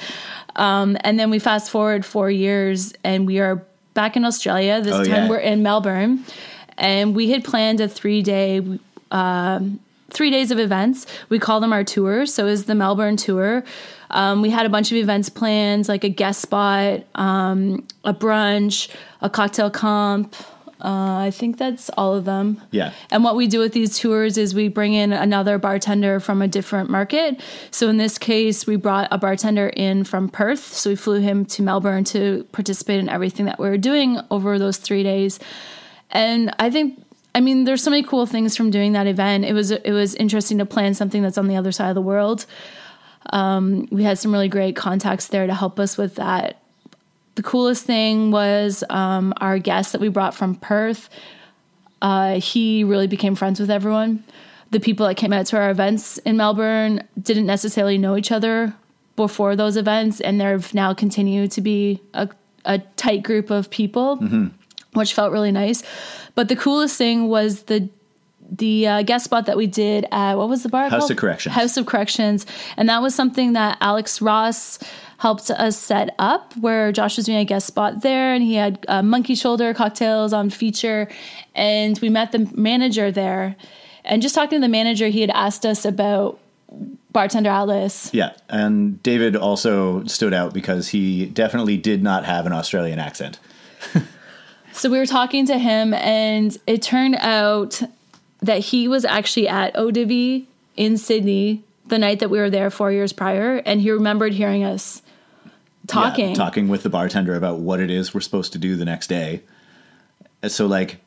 um, 0.56 0.98
and 1.02 1.20
then 1.20 1.30
we 1.30 1.38
fast 1.38 1.70
forward 1.70 2.04
four 2.04 2.32
years 2.32 2.94
and 3.04 3.28
we 3.28 3.40
are 3.40 3.64
back 3.94 4.16
in 4.18 4.26
australia 4.26 4.82
this 4.82 4.94
Oh, 4.96 5.04
time 5.04 5.24
yeah. 5.26 5.30
we're 5.30 5.38
in 5.38 5.62
melbourne 5.62 6.24
and 6.78 7.16
we 7.16 7.30
had 7.30 7.44
planned 7.44 7.80
a 7.82 7.88
three 7.88 8.22
day 8.24 8.62
um, 9.12 9.80
three 10.12 10.30
days 10.32 10.52
of 10.52 10.60
events. 10.60 11.06
We 11.30 11.40
call 11.40 11.60
them 11.60 11.74
our 11.74 11.84
tours. 11.84 12.34
So 12.34 12.48
is 12.48 12.66
the 12.66 12.76
Melbourne 12.76 13.18
tour. 13.18 13.64
Um, 14.12 14.42
we 14.42 14.50
had 14.50 14.66
a 14.66 14.70
bunch 14.70 14.92
of 14.92 14.98
events 14.98 15.30
planned, 15.30 15.88
like 15.90 16.04
a 16.04 16.10
guest 16.10 16.42
spot, 16.42 17.04
um, 17.16 17.86
a 18.04 18.14
brunch, 18.14 18.90
a 19.22 19.30
cocktail 19.30 19.70
comp. 19.70 20.34
Uh, 20.86 21.18
I 21.18 21.32
think 21.32 21.58
that's 21.58 21.90
all 21.98 22.14
of 22.14 22.26
them. 22.26 22.62
Yeah. 22.70 22.94
And 23.10 23.24
what 23.24 23.36
we 23.36 23.48
do 23.48 23.60
with 23.60 23.74
these 23.74 23.98
tours 23.98 24.38
is 24.38 24.54
we 24.54 24.68
bring 24.68 24.94
in 24.94 25.14
another 25.14 25.58
bartender 25.58 26.20
from 26.20 26.44
a 26.44 26.48
different 26.48 26.92
market. 26.92 27.42
So 27.72 27.90
in 27.90 27.98
this 27.98 28.20
case, 28.20 28.68
we 28.68 28.76
brought 28.76 29.08
a 29.10 29.18
bartender 29.18 29.70
in 29.70 30.04
from 30.04 30.30
Perth. 30.30 30.64
So 30.74 30.92
we 30.92 30.96
flew 30.96 31.22
him 31.22 31.44
to 31.46 31.64
Melbourne 31.64 32.04
to 32.06 32.44
participate 32.52 33.00
in 33.00 33.10
everything 33.10 33.48
that 33.48 33.58
we 33.58 33.68
were 33.68 33.80
doing 33.80 34.20
over 34.30 34.60
those 34.60 34.78
three 34.78 35.02
days. 35.02 35.40
And 36.12 36.54
I 36.60 36.70
think 36.70 37.02
I 37.34 37.42
mean, 37.42 37.64
there's 37.66 37.84
so 37.84 37.90
many 37.90 38.04
cool 38.04 38.28
things 38.28 38.56
from 38.56 38.70
doing 38.70 38.94
that 38.94 39.08
event. 39.08 39.44
It 39.44 39.54
was 39.54 39.72
it 39.72 39.92
was 39.92 40.14
interesting 40.16 40.60
to 40.60 40.68
plan 40.68 40.94
something 40.94 41.24
that's 41.24 41.40
on 41.40 41.48
the 41.48 41.56
other 41.56 41.72
side 41.72 41.90
of 41.90 41.96
the 41.96 42.02
world. 42.02 42.46
Um, 43.32 43.88
we 43.92 44.04
had 44.04 44.20
some 44.20 44.32
really 44.32 44.50
great 44.50 44.76
contacts 44.76 45.28
there 45.28 45.48
to 45.48 45.54
help 45.56 45.80
us 45.80 45.98
with 45.98 46.16
that. 46.16 46.62
The 47.36 47.44
coolest 47.44 47.86
thing 47.86 48.32
was 48.32 48.84
um, 48.90 49.34
our 49.38 49.60
guest 49.60 49.92
that 49.92 50.02
we 50.02 50.08
brought 50.08 50.34
from 50.34 50.56
Perth. 50.56 51.10
Uh, 52.02 52.40
he 52.40 52.84
really 52.84 53.08
became 53.08 53.36
friends 53.36 53.60
with 53.60 53.70
everyone. 53.70 54.24
The 54.72 54.80
people 54.80 55.06
that 55.08 55.16
came 55.16 55.34
out 55.34 55.46
to 55.48 55.58
our 55.58 55.70
events 55.70 56.18
in 56.20 56.38
Melbourne 56.38 57.08
didn't 57.22 57.46
necessarily 57.46 57.98
know 57.98 58.18
each 58.18 58.32
other 58.32 58.74
before 59.16 59.56
those 59.56 59.78
events, 59.78 60.20
and 60.22 60.40
they've 60.40 60.74
now 60.74 60.94
continued 60.94 61.52
to 61.52 61.62
be 61.62 62.02
a, 62.14 62.30
a 62.66 62.80
tight 62.98 63.24
group 63.24 63.50
of 63.50 63.70
people, 63.70 64.18
which 64.94 65.14
felt 65.14 65.32
really 65.32 65.52
nice. 65.52 65.84
But 66.36 66.50
the 66.50 66.56
coolest 66.56 66.98
thing 66.98 67.28
was 67.28 67.64
the 67.64 67.90
the 68.52 68.88
uh, 68.88 69.02
guest 69.02 69.26
spot 69.26 69.48
that 69.48 69.58
we 69.58 69.66
did 69.66 70.06
at 70.12 70.36
what 70.36 70.48
was 70.48 70.62
the 70.62 70.70
bar 70.70 70.88
House 70.88 71.00
called? 71.00 71.12
of 71.12 71.18
Corrections. 71.18 71.56
House 71.56 71.78
of 71.78 71.86
Corrections, 71.86 72.46
and 72.78 72.90
that 72.90 73.02
was 73.02 73.16
something 73.16 73.54
that 73.54 73.78
Alex 73.82 74.22
Ross 74.22 74.78
helped 75.26 75.50
us 75.50 75.78
set 75.78 76.14
up. 76.20 76.56
Where 76.58 76.92
Josh 76.92 77.18
was 77.18 77.26
doing 77.26 77.40
a 77.40 77.46
guest 77.46 77.68
spot 77.68 78.02
there, 78.02 78.34
and 78.34 78.44
he 78.44 78.56
had 78.56 78.86
uh, 78.88 79.02
monkey 79.02 79.36
shoulder 79.36 79.74
cocktails 79.74 80.34
on 80.34 80.50
feature, 80.50 81.08
and 81.56 81.98
we 82.00 82.10
met 82.10 82.32
the 82.32 82.50
manager 82.54 83.12
there. 83.12 83.56
And 84.04 84.22
just 84.22 84.36
talking 84.36 84.60
to 84.60 84.62
the 84.62 84.72
manager, 84.72 85.08
he 85.08 85.22
had 85.22 85.32
asked 85.32 85.66
us 85.66 85.84
about 85.84 86.40
bartender 87.12 87.50
Atlas. 87.50 88.14
yeah 88.14 88.34
and 88.50 89.02
david 89.02 89.38
also 89.38 90.04
stood 90.04 90.34
out 90.34 90.54
because 90.54 90.90
he 90.90 91.26
definitely 91.28 91.78
did 91.78 92.04
not 92.04 92.26
have 92.26 92.46
an 92.46 92.52
australian 92.52 93.00
accent 93.00 93.40
So 94.76 94.90
we 94.90 94.98
were 94.98 95.06
talking 95.06 95.46
to 95.46 95.58
him, 95.58 95.94
and 95.94 96.56
it 96.68 96.82
turned 96.82 97.16
out 97.22 97.82
that 98.42 98.60
he 98.60 98.90
was 98.90 99.06
actually 99.06 99.48
at 99.48 99.74
Vie 99.74 100.48
in 100.76 100.98
Sydney 100.98 101.64
the 101.88 101.98
night 101.98 102.20
that 102.20 102.30
we 102.30 102.40
were 102.40 102.50
there 102.50 102.70
four 102.70 102.92
years 102.92 103.14
prior, 103.14 103.62
and 103.66 103.80
he 103.80 103.90
remembered 103.90 104.34
hearing 104.34 104.66
us 104.66 105.02
talking. 105.88 106.30
Yeah, 106.30 106.36
talking 106.36 106.68
with 106.68 106.84
the 106.84 106.90
bartender 106.90 107.36
about 107.36 107.60
what 107.60 107.80
it 107.80 107.90
is 107.92 108.14
we're 108.14 108.22
supposed 108.22 108.54
to 108.54 108.60
do 108.60 108.76
the 108.76 108.86
next 108.86 109.08
day. 109.08 109.42
So 110.48 110.68
like 110.68 110.98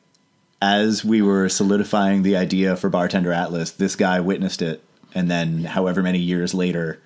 as 0.61 1.05
we 1.05 1.23
were 1.23 1.49
solidifying 1.49 2.23
the 2.23 2.37
idea 2.37 2.77
for 2.77 2.89
Bartender 2.91 3.33
Atlas, 3.33 3.71
this 3.73 3.95
guy 3.97 4.21
witnessed 4.21 4.63
it 4.63 4.83
and 5.15 5.31
then 5.31 5.65
however 5.65 6.03
many 6.03 6.19
years 6.19 6.53
later 6.55 7.01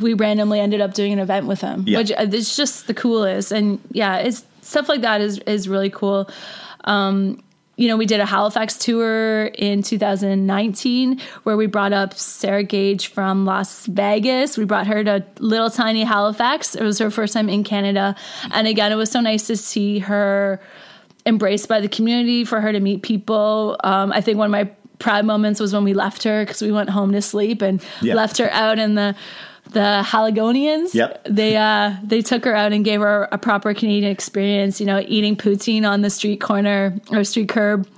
we 0.00 0.14
randomly 0.14 0.58
ended 0.58 0.80
up 0.80 0.94
doing 0.94 1.12
an 1.12 1.18
event 1.18 1.46
with 1.46 1.60
him, 1.60 1.84
Yeah. 1.86 1.98
which 1.98 2.12
uh, 2.12 2.26
it's 2.32 2.56
just 2.56 2.86
the 2.86 2.94
coolest. 2.94 3.52
And 3.52 3.78
yeah, 3.90 4.16
it's 4.18 4.42
stuff 4.62 4.88
like 4.88 5.02
that 5.02 5.20
is 5.20 5.38
is 5.40 5.68
really 5.68 5.90
cool. 5.90 6.30
Um, 6.84 7.42
you 7.82 7.88
know, 7.88 7.96
we 7.96 8.06
did 8.06 8.20
a 8.20 8.24
Halifax 8.26 8.78
tour 8.78 9.46
in 9.46 9.82
2019 9.82 11.20
where 11.42 11.56
we 11.56 11.66
brought 11.66 11.92
up 11.92 12.14
Sarah 12.14 12.62
Gage 12.62 13.08
from 13.08 13.44
Las 13.44 13.86
Vegas. 13.86 14.56
We 14.56 14.64
brought 14.64 14.86
her 14.86 15.02
to 15.02 15.26
little 15.40 15.68
tiny 15.68 16.04
Halifax. 16.04 16.76
It 16.76 16.84
was 16.84 17.00
her 17.00 17.10
first 17.10 17.32
time 17.34 17.48
in 17.48 17.64
Canada. 17.64 18.14
And 18.52 18.68
again, 18.68 18.92
it 18.92 18.94
was 18.94 19.10
so 19.10 19.20
nice 19.20 19.48
to 19.48 19.56
see 19.56 19.98
her 19.98 20.60
embraced 21.26 21.68
by 21.68 21.80
the 21.80 21.88
community, 21.88 22.44
for 22.44 22.60
her 22.60 22.70
to 22.70 22.78
meet 22.78 23.02
people. 23.02 23.76
Um, 23.82 24.12
I 24.12 24.20
think 24.20 24.38
one 24.38 24.46
of 24.46 24.52
my 24.52 24.70
proud 25.00 25.24
moments 25.24 25.58
was 25.58 25.72
when 25.72 25.82
we 25.82 25.92
left 25.92 26.22
her 26.22 26.44
because 26.44 26.62
we 26.62 26.70
went 26.70 26.88
home 26.88 27.10
to 27.10 27.20
sleep 27.20 27.62
and 27.62 27.82
Yeah. 28.00 28.14
left 28.14 28.38
her 28.38 28.48
out 28.52 28.78
in 28.78 28.94
the 28.94 29.16
the 29.72 30.02
Haligonians. 30.04 30.94
Yep. 30.94 31.24
They 31.28 31.56
uh 31.56 31.96
they 32.02 32.22
took 32.22 32.44
her 32.44 32.54
out 32.54 32.72
and 32.72 32.84
gave 32.84 33.00
her 33.00 33.28
a 33.32 33.38
proper 33.38 33.74
Canadian 33.74 34.10
experience, 34.10 34.80
you 34.80 34.86
know, 34.86 35.02
eating 35.06 35.36
poutine 35.36 35.88
on 35.88 36.02
the 36.02 36.10
street 36.10 36.40
corner 36.40 36.98
or 37.10 37.24
street 37.24 37.48
curb, 37.48 37.88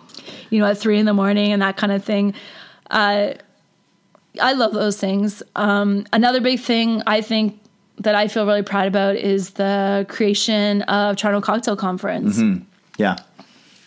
you 0.50 0.58
know, 0.58 0.66
at 0.66 0.78
three 0.78 0.98
in 0.98 1.06
the 1.06 1.14
morning 1.14 1.52
and 1.52 1.62
that 1.62 1.76
kind 1.76 1.92
of 1.92 2.04
thing. 2.04 2.34
Uh 2.90 3.34
I 4.40 4.52
love 4.52 4.72
those 4.72 4.98
things. 4.98 5.42
Um 5.54 6.06
another 6.12 6.40
big 6.40 6.60
thing 6.60 7.02
I 7.06 7.20
think 7.20 7.60
that 7.98 8.14
I 8.14 8.26
feel 8.26 8.44
really 8.44 8.62
proud 8.62 8.88
about 8.88 9.16
is 9.16 9.50
the 9.50 10.04
creation 10.08 10.82
of 10.82 11.16
Toronto 11.16 11.40
Cocktail 11.40 11.76
Conference. 11.76 12.40
Yeah. 12.98 13.16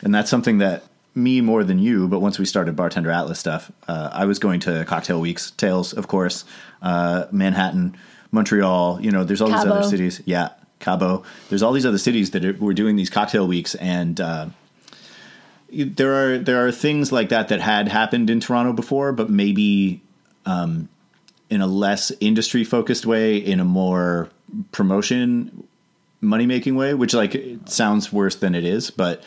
And 0.01 0.15
that's 0.15 0.29
something 0.29 0.59
that 0.59 0.83
me 1.17 1.41
more 1.41 1.63
than 1.63 1.79
you, 1.79 2.07
but 2.07 2.19
once 2.19 2.39
we 2.39 2.45
started 2.45 2.75
Bartender 2.75 3.11
Atlas 3.11 3.39
stuff, 3.39 3.71
uh, 3.87 4.09
I 4.13 4.25
was 4.25 4.39
going 4.39 4.59
to 4.61 4.85
cocktail 4.85 5.19
weeks, 5.19 5.51
Tales, 5.51 5.93
of 5.93 6.07
course, 6.07 6.45
uh, 6.81 7.25
Manhattan, 7.31 7.97
Montreal, 8.31 8.99
you 9.01 9.11
know, 9.11 9.23
there's 9.23 9.41
all 9.41 9.49
these 9.49 9.65
other 9.65 9.83
cities. 9.83 10.21
Yeah. 10.25 10.49
Cabo. 10.79 11.23
There's 11.49 11.63
all 11.63 11.73
these 11.73 11.87
other 11.87 11.97
cities 11.97 12.31
that 12.31 12.45
are, 12.45 12.53
were 12.53 12.73
doing 12.73 12.97
these 12.97 13.09
cocktail 13.09 13.47
weeks. 13.47 13.73
And, 13.75 14.21
uh, 14.21 14.49
there 15.73 16.13
are, 16.13 16.37
there 16.37 16.65
are 16.67 16.71
things 16.71 17.11
like 17.11 17.29
that 17.29 17.47
that 17.47 17.61
had 17.61 17.87
happened 17.87 18.29
in 18.29 18.39
Toronto 18.39 18.73
before, 18.73 19.11
but 19.11 19.27
maybe, 19.27 20.01
um, 20.45 20.87
in 21.49 21.61
a 21.61 21.67
less 21.67 22.11
industry 22.19 22.63
focused 22.63 23.07
way, 23.07 23.37
in 23.37 23.59
a 23.59 23.65
more 23.65 24.29
promotion 24.71 25.67
money 26.21 26.45
making 26.45 26.75
way, 26.75 26.93
which 26.93 27.13
like 27.13 27.35
it 27.35 27.69
sounds 27.69 28.13
worse 28.13 28.35
than 28.35 28.53
it 28.55 28.63
is, 28.63 28.91
but 28.91 29.23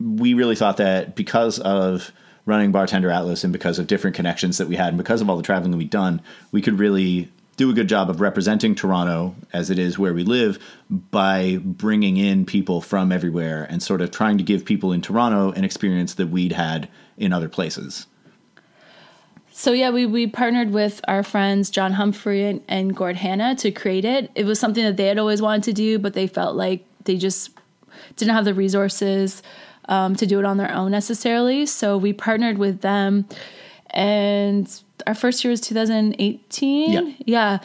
we 0.00 0.34
really 0.34 0.56
thought 0.56 0.76
that 0.78 1.16
because 1.16 1.58
of 1.58 2.12
running 2.46 2.72
Bartender 2.72 3.10
Atlas 3.10 3.44
and 3.44 3.52
because 3.52 3.78
of 3.78 3.86
different 3.86 4.16
connections 4.16 4.58
that 4.58 4.68
we 4.68 4.76
had 4.76 4.88
and 4.88 4.98
because 4.98 5.20
of 5.20 5.28
all 5.28 5.36
the 5.36 5.42
traveling 5.42 5.76
we'd 5.76 5.90
done, 5.90 6.22
we 6.50 6.62
could 6.62 6.78
really 6.78 7.30
do 7.58 7.70
a 7.70 7.74
good 7.74 7.88
job 7.88 8.08
of 8.08 8.20
representing 8.20 8.74
Toronto 8.74 9.34
as 9.52 9.68
it 9.68 9.78
is 9.78 9.98
where 9.98 10.14
we 10.14 10.22
live 10.22 10.58
by 10.88 11.58
bringing 11.62 12.16
in 12.16 12.46
people 12.46 12.80
from 12.80 13.10
everywhere 13.10 13.66
and 13.68 13.82
sort 13.82 14.00
of 14.00 14.10
trying 14.12 14.38
to 14.38 14.44
give 14.44 14.64
people 14.64 14.92
in 14.92 15.02
Toronto 15.02 15.50
an 15.52 15.64
experience 15.64 16.14
that 16.14 16.28
we'd 16.28 16.52
had 16.52 16.88
in 17.16 17.32
other 17.32 17.48
places. 17.48 18.06
So 19.50 19.72
yeah, 19.72 19.90
we 19.90 20.06
we 20.06 20.28
partnered 20.28 20.70
with 20.70 21.00
our 21.08 21.24
friends 21.24 21.68
John 21.68 21.94
Humphrey 21.94 22.44
and, 22.44 22.62
and 22.68 22.94
Gord 22.94 23.16
Hanna 23.16 23.56
to 23.56 23.72
create 23.72 24.04
it. 24.04 24.30
It 24.36 24.44
was 24.44 24.60
something 24.60 24.84
that 24.84 24.96
they 24.96 25.08
had 25.08 25.18
always 25.18 25.42
wanted 25.42 25.64
to 25.64 25.72
do, 25.72 25.98
but 25.98 26.14
they 26.14 26.28
felt 26.28 26.54
like 26.54 26.84
they 27.04 27.16
just 27.16 27.50
didn't 28.14 28.34
have 28.34 28.44
the 28.44 28.54
resources 28.54 29.42
um, 29.88 30.14
to 30.16 30.26
do 30.26 30.38
it 30.38 30.44
on 30.44 30.56
their 30.56 30.72
own 30.72 30.90
necessarily. 30.90 31.66
So 31.66 31.96
we 31.96 32.12
partnered 32.12 32.58
with 32.58 32.80
them, 32.80 33.26
and 33.90 34.82
our 35.06 35.14
first 35.14 35.42
year 35.44 35.50
was 35.50 35.60
2018. 35.62 36.92
Yeah. 36.92 37.12
yeah. 37.26 37.58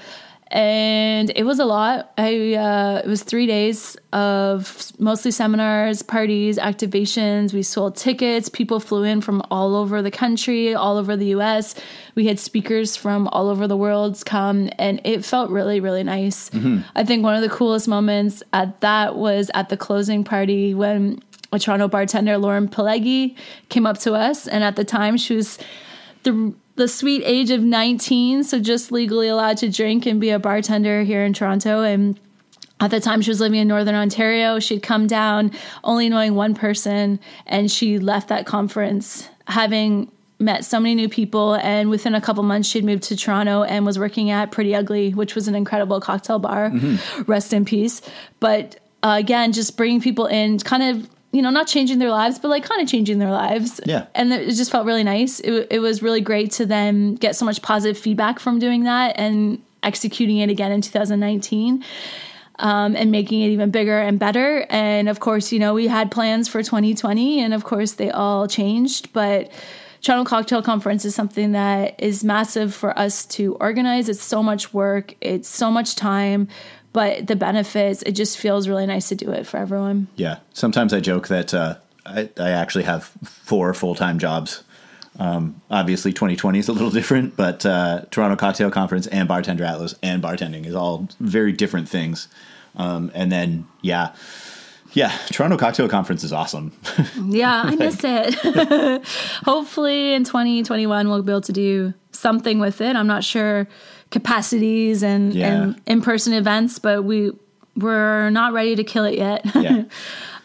And 0.47 1.31
it 1.35 1.45
was 1.45 1.57
a 1.57 1.65
lot. 1.65 2.13
I 2.15 2.53
uh, 2.53 3.01
it 3.03 3.07
was 3.07 3.23
three 3.23 3.47
days 3.47 3.97
of 4.11 4.91
mostly 4.99 5.31
seminars, 5.31 6.03
parties, 6.03 6.59
activations. 6.59 7.53
We 7.53 7.63
sold 7.63 7.95
tickets. 7.95 8.49
People 8.49 8.79
flew 8.79 9.01
in 9.01 9.19
from 9.21 9.41
all 9.49 9.75
over 9.75 10.03
the 10.03 10.11
country, 10.11 10.75
all 10.75 10.97
over 10.97 11.17
the 11.17 11.25
U.S. 11.27 11.73
We 12.13 12.27
had 12.27 12.39
speakers 12.39 12.95
from 12.95 13.27
all 13.29 13.49
over 13.49 13.67
the 13.67 13.77
world 13.77 14.21
come, 14.27 14.69
and 14.77 15.01
it 15.03 15.25
felt 15.25 15.49
really, 15.49 15.79
really 15.79 16.03
nice. 16.03 16.51
I 16.95 17.03
think 17.03 17.23
one 17.23 17.33
of 17.35 17.41
the 17.41 17.49
coolest 17.49 17.87
moments 17.87 18.43
at 18.53 18.79
that 18.81 19.15
was 19.15 19.49
at 19.55 19.69
the 19.69 19.77
closing 19.77 20.23
party 20.23 20.75
when 20.75 21.19
a 21.53 21.59
Toronto 21.59 21.87
bartender, 21.87 22.37
Lauren 22.37 22.67
Pelegi, 22.67 23.35
came 23.69 23.85
up 23.85 23.97
to 23.99 24.13
us, 24.13 24.47
and 24.47 24.63
at 24.63 24.75
the 24.75 24.83
time 24.83 25.17
she 25.17 25.35
was 25.35 25.57
the 26.23 26.53
the 26.75 26.87
sweet 26.87 27.21
age 27.23 27.51
of 27.51 27.61
19, 27.61 28.43
so 28.43 28.59
just 28.59 28.91
legally 28.91 29.27
allowed 29.27 29.57
to 29.57 29.69
drink 29.69 30.07
and 30.07 30.19
be 30.19 30.31
a 30.31 30.39
bartender 30.39 31.03
here 31.03 31.23
in 31.23 31.31
Toronto. 31.31 31.83
And 31.83 32.19
at 32.79 32.89
the 32.89 32.99
time, 32.99 33.21
she 33.21 33.29
was 33.29 33.39
living 33.39 33.59
in 33.59 33.67
Northern 33.67 33.95
Ontario. 33.95 34.59
She'd 34.59 34.81
come 34.81 35.05
down 35.05 35.51
only 35.83 36.09
knowing 36.09 36.33
one 36.33 36.55
person, 36.55 37.19
and 37.45 37.71
she 37.71 37.99
left 37.99 38.27
that 38.29 38.45
conference 38.45 39.29
having 39.47 40.11
met 40.39 40.65
so 40.65 40.79
many 40.79 40.95
new 40.95 41.07
people. 41.07 41.55
And 41.55 41.89
within 41.89 42.15
a 42.15 42.21
couple 42.21 42.43
months, 42.43 42.67
she'd 42.67 42.83
moved 42.83 43.03
to 43.03 43.15
Toronto 43.15 43.63
and 43.63 43.85
was 43.85 43.99
working 43.99 44.31
at 44.31 44.51
Pretty 44.51 44.75
Ugly, 44.75 45.11
which 45.11 45.35
was 45.35 45.47
an 45.47 45.55
incredible 45.55 46.01
cocktail 46.01 46.39
bar. 46.39 46.71
Rest 47.27 47.53
in 47.53 47.65
peace. 47.65 48.01
But 48.39 48.79
uh, 49.03 49.15
again, 49.19 49.53
just 49.53 49.77
bringing 49.77 50.01
people 50.01 50.25
in, 50.25 50.57
kind 50.59 50.83
of 50.83 51.09
you 51.33 51.41
know, 51.41 51.49
not 51.49 51.67
changing 51.67 51.97
their 51.97 52.11
lives, 52.11 52.37
but 52.37 52.47
like 52.47 52.63
kind 52.63 52.79
of 52.79 52.87
changing 52.87 53.17
their 53.17 53.31
lives. 53.31 53.81
Yeah. 53.85 54.05
And 54.13 54.31
it 54.31 54.53
just 54.53 54.71
felt 54.71 54.85
really 54.85 55.03
nice. 55.03 55.39
It, 55.39 55.67
it 55.71 55.79
was 55.79 56.03
really 56.03 56.21
great 56.21 56.51
to 56.53 56.65
then 56.65 57.15
get 57.15 57.35
so 57.35 57.43
much 57.43 57.61
positive 57.63 57.97
feedback 57.97 58.39
from 58.39 58.59
doing 58.59 58.83
that 58.83 59.17
and 59.17 59.61
executing 59.81 60.37
it 60.37 60.49
again 60.51 60.71
in 60.71 60.79
2019 60.81 61.83
um, 62.59 62.95
and 62.95 63.11
making 63.11 63.41
it 63.41 63.47
even 63.47 63.71
bigger 63.71 63.97
and 63.97 64.19
better. 64.19 64.67
And 64.69 65.09
of 65.09 65.19
course, 65.19 65.51
you 65.51 65.57
know, 65.57 65.73
we 65.73 65.87
had 65.87 66.11
plans 66.11 66.47
for 66.47 66.61
2020 66.61 67.41
and 67.41 67.51
of 67.51 67.63
course 67.63 67.93
they 67.93 68.11
all 68.11 68.47
changed, 68.47 69.11
but 69.11 69.51
Toronto 70.01 70.29
Cocktail 70.29 70.61
Conference 70.61 71.03
is 71.03 71.15
something 71.15 71.53
that 71.53 71.95
is 71.97 72.23
massive 72.23 72.75
for 72.75 72.97
us 72.97 73.25
to 73.25 73.55
organize. 73.55 74.07
It's 74.07 74.21
so 74.21 74.43
much 74.43 74.71
work, 74.71 75.15
it's 75.19 75.49
so 75.49 75.71
much 75.71 75.95
time, 75.95 76.47
but 76.93 77.27
the 77.27 77.35
benefits, 77.35 78.03
it 78.03 78.13
just 78.13 78.37
feels 78.37 78.67
really 78.67 78.85
nice 78.85 79.09
to 79.09 79.15
do 79.15 79.31
it 79.31 79.45
for 79.45 79.57
everyone. 79.57 80.07
Yeah. 80.15 80.37
Sometimes 80.53 80.93
I 80.93 80.99
joke 80.99 81.27
that 81.27 81.53
uh, 81.53 81.75
I, 82.05 82.29
I 82.39 82.51
actually 82.51 82.83
have 82.85 83.05
four 83.23 83.73
full 83.73 83.95
time 83.95 84.19
jobs. 84.19 84.63
Um, 85.19 85.61
obviously, 85.69 86.13
2020 86.13 86.59
is 86.59 86.67
a 86.69 86.73
little 86.73 86.89
different, 86.89 87.35
but 87.35 87.65
uh, 87.65 88.01
Toronto 88.09 88.35
Cocktail 88.35 88.71
Conference 88.71 89.07
and 89.07 89.27
Bartender 89.27 89.63
Atlas 89.63 89.95
and 90.01 90.23
bartending 90.23 90.65
is 90.65 90.75
all 90.75 91.07
very 91.19 91.51
different 91.51 91.89
things. 91.89 92.27
Um, 92.75 93.11
and 93.13 93.31
then, 93.31 93.67
yeah, 93.81 94.15
yeah, 94.93 95.15
Toronto 95.27 95.57
Cocktail 95.57 95.89
Conference 95.89 96.23
is 96.23 96.31
awesome. 96.31 96.71
Yeah, 97.25 97.63
I 97.65 97.75
miss 97.75 98.01
it. 98.03 99.05
Hopefully 99.45 100.13
in 100.13 100.23
2021 100.23 101.09
we'll 101.09 101.23
be 101.23 101.31
able 101.31 101.41
to 101.41 101.53
do 101.53 101.93
something 102.11 102.59
with 102.59 102.81
it. 102.81 102.95
I'm 102.95 103.07
not 103.07 103.23
sure 103.23 103.67
capacities 104.13 105.03
and, 105.03 105.33
Yeah. 105.33 105.51
and 105.63 105.81
in-person 105.85 106.31
events, 106.33 106.79
but 106.79 107.03
we 107.03 107.31
we're 107.75 108.29
not 108.29 108.53
ready 108.53 108.75
to 108.75 108.83
kill 108.83 109.03
it 109.03 109.17
yet. 109.17 109.43
yeah. 109.55 109.83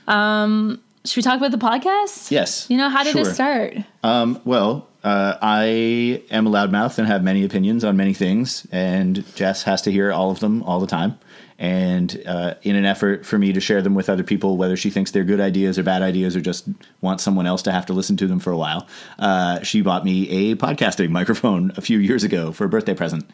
Should 1.05 1.17
we 1.17 1.23
talk 1.23 1.37
about 1.39 1.53
the 1.53 1.59
podcast? 1.59 2.31
Yes. 2.31 2.67
You 2.69 2.77
know, 2.77 2.89
how 2.91 3.03
did 3.05 3.17
it 3.17 3.25
start? 3.27 3.77
Um, 4.03 4.41
well, 4.45 4.89
uh, 5.05 5.37
I 5.41 6.23
am 6.31 6.47
a 6.47 6.51
loudmouth 6.51 6.99
and 6.99 7.07
have 7.07 7.23
many 7.23 7.45
opinions 7.45 7.85
on 7.85 7.97
many 7.97 8.13
things, 8.13 8.67
and 8.73 9.25
Jess 9.37 9.63
has 9.63 9.81
to 9.83 9.93
hear 9.93 10.13
all 10.13 10.31
of 10.31 10.41
them 10.41 10.63
all 10.65 10.81
the 10.81 10.87
time. 10.87 11.19
And 11.59 12.23
uh, 12.25 12.55
in 12.63 12.77
an 12.77 12.85
effort 12.85 13.27
for 13.27 13.37
me 13.37 13.53
to 13.53 13.61
share 13.61 13.83
them 13.83 13.97
with 13.97 14.09
other 14.09 14.23
people, 14.23 14.57
whether 14.57 14.77
she 14.77 14.91
thinks 14.91 15.11
they're 15.11 15.25
good 15.25 15.41
ideas 15.41 15.77
or 15.77 15.83
bad 15.83 16.03
ideas, 16.03 16.37
or 16.37 16.41
just 16.41 16.69
wants 17.01 17.25
someone 17.25 17.47
else 17.47 17.63
to 17.63 17.73
have 17.73 17.87
to 17.87 17.93
listen 17.93 18.17
to 18.19 18.29
them 18.29 18.39
for 18.39 18.53
a 18.53 18.57
while, 18.57 18.87
uh, 19.19 19.61
she 19.63 19.83
bought 19.83 20.05
me 20.05 20.53
a 20.53 20.57
podcasting 20.57 21.09
microphone 21.11 21.73
a 21.77 21.81
few 21.81 21.99
years 21.99 22.23
ago 22.23 22.53
for 22.53 22.65
a 22.65 22.69
birthday 22.69 22.95
present. 22.95 23.29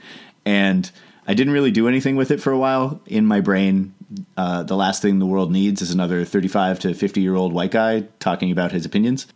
And 0.46 0.90
I 1.26 1.34
didn't 1.34 1.52
really 1.52 1.70
do 1.70 1.86
anything 1.86 2.16
with 2.16 2.30
it 2.30 2.40
for 2.40 2.50
a 2.50 2.58
while. 2.58 3.00
In 3.06 3.26
my 3.26 3.40
brain, 3.40 3.94
uh, 4.36 4.62
the 4.62 4.76
last 4.76 5.02
thing 5.02 5.18
the 5.18 5.26
world 5.26 5.52
needs 5.52 5.82
is 5.82 5.90
another 5.90 6.24
35 6.24 6.78
to 6.80 6.94
50 6.94 7.20
year 7.20 7.34
old 7.34 7.52
white 7.52 7.72
guy 7.72 8.04
talking 8.20 8.50
about 8.50 8.72
his 8.72 8.86
opinions 8.86 9.26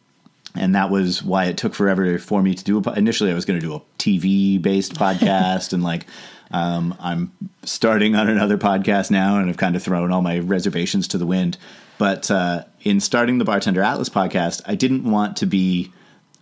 and 0.54 0.74
that 0.74 0.90
was 0.90 1.22
why 1.22 1.44
it 1.44 1.56
took 1.56 1.74
forever 1.74 2.18
for 2.18 2.42
me 2.42 2.54
to 2.54 2.64
do 2.64 2.78
a 2.78 2.82
po- 2.82 2.92
initially 2.92 3.30
i 3.30 3.34
was 3.34 3.44
going 3.44 3.58
to 3.58 3.66
do 3.66 3.74
a 3.74 3.80
tv 3.98 4.60
based 4.60 4.94
podcast 4.94 5.72
and 5.72 5.82
like 5.82 6.06
um, 6.50 6.94
i'm 7.00 7.32
starting 7.62 8.14
on 8.14 8.28
another 8.28 8.58
podcast 8.58 9.10
now 9.10 9.38
and 9.38 9.48
i've 9.48 9.56
kind 9.56 9.76
of 9.76 9.82
thrown 9.82 10.12
all 10.12 10.22
my 10.22 10.38
reservations 10.38 11.08
to 11.08 11.18
the 11.18 11.26
wind 11.26 11.56
but 11.98 12.30
uh, 12.30 12.64
in 12.82 13.00
starting 13.00 13.38
the 13.38 13.44
bartender 13.44 13.82
atlas 13.82 14.08
podcast 14.08 14.62
i 14.66 14.74
didn't 14.74 15.04
want 15.04 15.36
to 15.36 15.46
be 15.46 15.92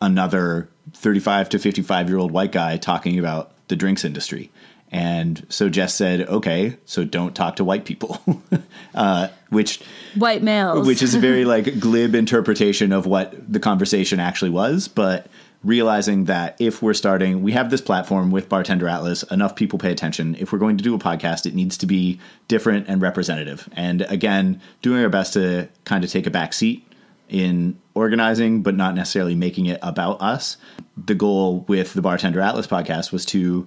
another 0.00 0.68
35 0.92 1.50
to 1.50 1.58
55 1.58 2.08
year 2.08 2.18
old 2.18 2.30
white 2.30 2.52
guy 2.52 2.76
talking 2.76 3.18
about 3.18 3.52
the 3.68 3.76
drinks 3.76 4.04
industry. 4.04 4.50
And 4.92 5.44
so 5.48 5.68
Jess 5.68 5.94
said, 5.94 6.28
okay, 6.28 6.76
so 6.84 7.04
don't 7.04 7.34
talk 7.34 7.56
to 7.56 7.64
white 7.64 7.84
people, 7.84 8.20
uh, 8.94 9.28
which 9.50 9.82
white 10.14 10.44
males, 10.44 10.86
which 10.86 11.02
is 11.02 11.16
a 11.16 11.18
very 11.18 11.44
like 11.44 11.80
glib 11.80 12.14
interpretation 12.14 12.92
of 12.92 13.04
what 13.04 13.34
the 13.52 13.58
conversation 13.58 14.20
actually 14.20 14.52
was. 14.52 14.86
But 14.86 15.26
realizing 15.64 16.24
that 16.24 16.56
if 16.60 16.82
we're 16.82 16.94
starting, 16.94 17.42
we 17.42 17.52
have 17.52 17.70
this 17.70 17.80
platform 17.80 18.30
with 18.30 18.48
Bartender 18.48 18.88
Atlas, 18.88 19.22
enough 19.24 19.56
people 19.56 19.78
pay 19.78 19.90
attention. 19.90 20.36
If 20.38 20.52
we're 20.52 20.58
going 20.58 20.76
to 20.76 20.84
do 20.84 20.94
a 20.94 20.98
podcast, 20.98 21.46
it 21.46 21.54
needs 21.54 21.76
to 21.78 21.86
be 21.86 22.20
different 22.48 22.88
and 22.88 23.02
representative. 23.02 23.68
And 23.72 24.02
again, 24.02 24.60
doing 24.82 25.02
our 25.02 25.08
best 25.08 25.32
to 25.34 25.68
kind 25.84 26.04
of 26.04 26.10
take 26.10 26.26
a 26.26 26.30
back 26.30 26.52
seat 26.52 26.86
in 27.28 27.78
organizing, 27.94 28.62
but 28.62 28.76
not 28.76 28.94
necessarily 28.94 29.34
making 29.34 29.66
it 29.66 29.78
about 29.82 30.20
us. 30.20 30.56
The 30.96 31.14
goal 31.14 31.64
with 31.68 31.94
the 31.94 32.02
Bartender 32.02 32.40
Atlas 32.40 32.66
podcast 32.66 33.12
was 33.12 33.24
to 33.26 33.66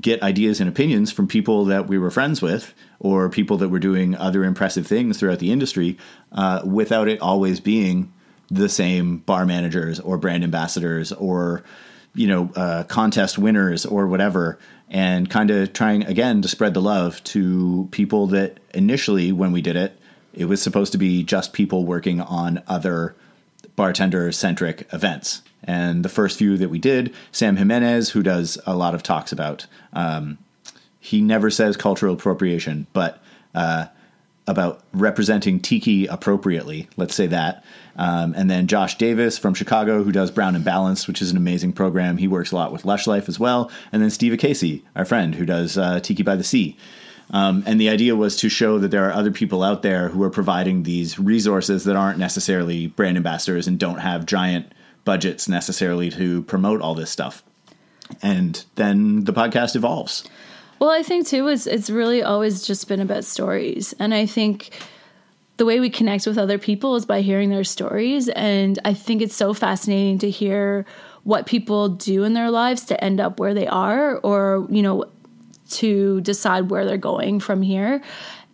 get 0.00 0.22
ideas 0.22 0.60
and 0.60 0.68
opinions 0.68 1.12
from 1.12 1.28
people 1.28 1.66
that 1.66 1.88
we 1.88 1.98
were 1.98 2.10
friends 2.10 2.40
with 2.40 2.74
or 3.00 3.28
people 3.28 3.58
that 3.58 3.68
were 3.68 3.78
doing 3.78 4.16
other 4.16 4.44
impressive 4.44 4.86
things 4.86 5.18
throughout 5.18 5.40
the 5.40 5.52
industry 5.52 5.98
uh, 6.32 6.62
without 6.64 7.08
it 7.08 7.20
always 7.20 7.60
being 7.60 8.12
the 8.50 8.68
same 8.68 9.18
bar 9.18 9.46
managers 9.46 10.00
or 10.00 10.18
brand 10.18 10.44
ambassadors 10.44 11.12
or 11.12 11.62
you 12.14 12.26
know 12.26 12.50
uh, 12.56 12.84
contest 12.84 13.38
winners 13.38 13.84
or 13.86 14.06
whatever 14.06 14.58
and 14.90 15.30
kind 15.30 15.50
of 15.50 15.72
trying 15.72 16.04
again 16.04 16.42
to 16.42 16.48
spread 16.48 16.74
the 16.74 16.82
love 16.82 17.22
to 17.24 17.88
people 17.90 18.26
that 18.28 18.58
initially 18.74 19.32
when 19.32 19.50
we 19.50 19.62
did 19.62 19.76
it 19.76 19.98
it 20.34 20.46
was 20.46 20.60
supposed 20.60 20.92
to 20.92 20.98
be 20.98 21.22
just 21.22 21.52
people 21.52 21.84
working 21.84 22.20
on 22.20 22.62
other 22.66 23.14
bartender 23.76 24.30
centric 24.32 24.86
events. 24.92 25.42
And 25.62 26.04
the 26.04 26.08
first 26.08 26.38
few 26.38 26.56
that 26.58 26.68
we 26.68 26.78
did, 26.78 27.14
Sam 27.32 27.56
Jimenez, 27.56 28.10
who 28.10 28.22
does 28.22 28.58
a 28.66 28.76
lot 28.76 28.94
of 28.94 29.02
talks 29.02 29.32
about, 29.32 29.66
um, 29.92 30.38
he 31.00 31.20
never 31.20 31.50
says 31.50 31.76
cultural 31.76 32.14
appropriation, 32.14 32.86
but 32.92 33.22
uh, 33.54 33.86
about 34.46 34.82
representing 34.92 35.58
tiki 35.58 36.06
appropriately. 36.06 36.88
Let's 36.96 37.14
say 37.14 37.26
that. 37.28 37.64
Um, 37.96 38.34
and 38.36 38.50
then 38.50 38.66
Josh 38.66 38.98
Davis 38.98 39.38
from 39.38 39.54
Chicago, 39.54 40.02
who 40.02 40.12
does 40.12 40.30
Brown 40.30 40.54
and 40.54 40.64
Balanced, 40.64 41.08
which 41.08 41.22
is 41.22 41.30
an 41.30 41.36
amazing 41.36 41.72
program. 41.72 42.18
He 42.18 42.28
works 42.28 42.52
a 42.52 42.56
lot 42.56 42.72
with 42.72 42.84
Lush 42.84 43.06
Life 43.06 43.28
as 43.28 43.40
well. 43.40 43.70
And 43.90 44.02
then 44.02 44.10
Steve 44.10 44.38
Casey, 44.38 44.84
our 44.94 45.04
friend, 45.04 45.34
who 45.34 45.46
does 45.46 45.78
uh, 45.78 46.00
Tiki 46.00 46.22
by 46.22 46.36
the 46.36 46.44
Sea. 46.44 46.76
Um, 47.30 47.62
and 47.66 47.80
the 47.80 47.88
idea 47.88 48.16
was 48.16 48.36
to 48.36 48.50
show 48.50 48.78
that 48.78 48.90
there 48.90 49.08
are 49.08 49.12
other 49.12 49.30
people 49.30 49.62
out 49.62 49.82
there 49.82 50.08
who 50.10 50.22
are 50.22 50.30
providing 50.30 50.82
these 50.82 51.18
resources 51.18 51.84
that 51.84 51.96
aren't 51.96 52.18
necessarily 52.18 52.88
brand 52.88 53.16
ambassadors 53.16 53.66
and 53.66 53.78
don't 53.78 53.98
have 53.98 54.26
giant 54.26 54.70
budgets 55.04 55.48
necessarily 55.48 56.10
to 56.10 56.42
promote 56.42 56.82
all 56.82 56.94
this 56.94 57.10
stuff. 57.10 57.42
And 58.22 58.62
then 58.74 59.24
the 59.24 59.32
podcast 59.32 59.74
evolves. 59.74 60.24
Well, 60.78 60.90
I 60.90 61.02
think 61.02 61.26
too 61.26 61.48
it's 61.48 61.66
it's 61.66 61.90
really 61.90 62.22
always 62.22 62.66
just 62.66 62.88
been 62.88 63.00
about 63.00 63.24
stories. 63.24 63.94
And 63.98 64.12
I 64.12 64.26
think 64.26 64.70
the 65.56 65.64
way 65.64 65.80
we 65.80 65.88
connect 65.88 66.26
with 66.26 66.36
other 66.36 66.58
people 66.58 66.96
is 66.96 67.06
by 67.06 67.20
hearing 67.20 67.50
their 67.50 67.64
stories 67.64 68.28
and 68.30 68.78
I 68.84 68.92
think 68.92 69.22
it's 69.22 69.36
so 69.36 69.54
fascinating 69.54 70.18
to 70.18 70.30
hear 70.30 70.84
what 71.22 71.46
people 71.46 71.88
do 71.88 72.24
in 72.24 72.34
their 72.34 72.50
lives 72.50 72.84
to 72.86 73.02
end 73.02 73.20
up 73.20 73.38
where 73.40 73.54
they 73.54 73.66
are 73.66 74.18
or, 74.18 74.66
you 74.68 74.82
know, 74.82 75.06
to 75.70 76.20
decide 76.20 76.70
where 76.70 76.84
they're 76.84 76.98
going 76.98 77.40
from 77.40 77.62
here. 77.62 78.02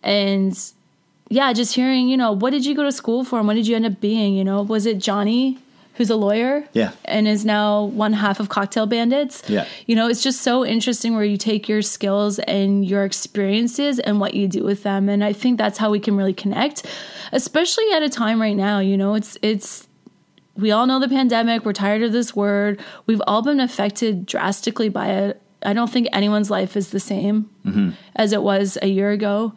And 0.03 0.57
yeah, 1.29 1.53
just 1.53 1.75
hearing, 1.75 2.09
you 2.09 2.17
know, 2.17 2.33
what 2.33 2.51
did 2.51 2.65
you 2.65 2.75
go 2.75 2.85
to 2.85 2.93
school 2.93 3.25
for 3.25 3.39
and 3.39 3.49
what 3.49 3.55
did 3.55 3.67
you 3.67 3.77
end 3.77 3.87
up 3.87 4.01
being? 4.01 4.35
You 4.35 4.45
know, 4.45 4.63
was 4.63 4.87
it 4.87 4.99
Johnny 4.99 5.59
who's 5.95 6.11
a 6.11 6.17
lawyer 6.17 6.65
yeah. 6.73 6.93
and 7.05 7.29
is 7.29 7.45
now 7.45 7.85
one 7.85 8.15
half 8.15 8.41
of 8.41 8.49
cocktail 8.49 8.87
bandits. 8.87 9.43
Yeah. 9.49 9.67
You 9.87 9.97
know 9.97 10.09
it's 10.09 10.23
just 10.23 10.43
so 10.43 10.65
interesting 10.65 11.15
where 11.15 11.25
you 11.25 11.37
take 11.37 11.69
your 11.69 11.83
skills 11.83 12.39
and 12.41 12.85
your 12.85 13.05
experiences 13.05 13.99
and 13.99 14.21
what 14.21 14.35
you 14.35 14.49
do 14.49 14.65
with 14.65 14.83
them. 14.83 15.09
And 15.09 15.23
i 15.25 15.33
think 15.33 15.59
that's 15.59 15.79
how 15.79 15.91
we 15.91 16.01
can 16.01 16.17
really 16.17 16.35
connect 16.35 16.87
especially 17.33 17.91
at 17.93 18.03
a 18.03 18.09
time 18.09 18.41
right 18.41 18.57
now 18.57 18.79
you 18.81 18.97
know 18.97 19.15
it's 19.15 19.37
it's 19.43 19.89
we 20.57 20.71
all 20.71 20.87
know 20.87 21.01
the 21.01 21.09
pandemic 21.09 21.65
we're 21.65 21.73
tired 21.73 22.03
of 22.03 22.13
this 22.13 22.37
word. 22.37 22.81
We've 23.07 23.23
all 23.27 23.43
been 23.43 23.61
affected 23.61 24.27
drastically 24.27 24.89
by 24.89 25.09
it. 25.11 25.43
I 25.63 25.73
don't 25.73 25.91
think 25.91 26.09
anyone's 26.13 26.51
life 26.51 26.77
is 26.77 26.91
the 26.91 27.01
same 27.01 27.51
mm-hmm. 27.65 27.91
as 28.17 28.33
it 28.33 28.43
was 28.43 28.79
a 28.83 28.89
year 28.89 29.11
ago 29.11 29.55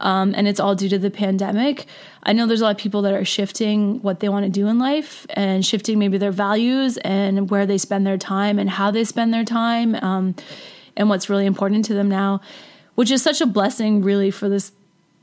um, 0.00 0.34
and 0.36 0.48
it's 0.48 0.60
all 0.60 0.74
due 0.74 0.88
to 0.88 0.98
the 0.98 1.10
pandemic. 1.10 1.86
I 2.22 2.32
know 2.32 2.46
there's 2.46 2.60
a 2.60 2.64
lot 2.64 2.76
of 2.76 2.78
people 2.78 3.02
that 3.02 3.14
are 3.14 3.24
shifting 3.24 4.00
what 4.02 4.20
they 4.20 4.28
want 4.28 4.44
to 4.44 4.50
do 4.50 4.66
in 4.66 4.78
life 4.78 5.26
and 5.30 5.64
shifting 5.64 5.98
maybe 5.98 6.18
their 6.18 6.32
values 6.32 6.96
and 6.98 7.50
where 7.50 7.66
they 7.66 7.78
spend 7.78 8.06
their 8.06 8.18
time 8.18 8.58
and 8.58 8.68
how 8.68 8.90
they 8.90 9.04
spend 9.04 9.32
their 9.32 9.44
time 9.44 9.94
um, 9.96 10.34
and 10.96 11.08
what's 11.08 11.28
really 11.28 11.46
important 11.46 11.84
to 11.86 11.94
them 11.94 12.08
now, 12.08 12.40
which 12.94 13.10
is 13.10 13.22
such 13.22 13.40
a 13.40 13.46
blessing, 13.46 14.02
really, 14.02 14.30
for 14.30 14.48
this 14.48 14.72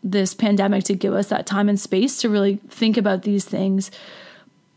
this 0.03 0.33
pandemic 0.33 0.83
to 0.83 0.95
give 0.95 1.13
us 1.13 1.27
that 1.27 1.45
time 1.45 1.69
and 1.69 1.79
space 1.79 2.17
to 2.21 2.27
really 2.27 2.55
think 2.69 2.97
about 2.97 3.21
these 3.21 3.45
things. 3.45 3.91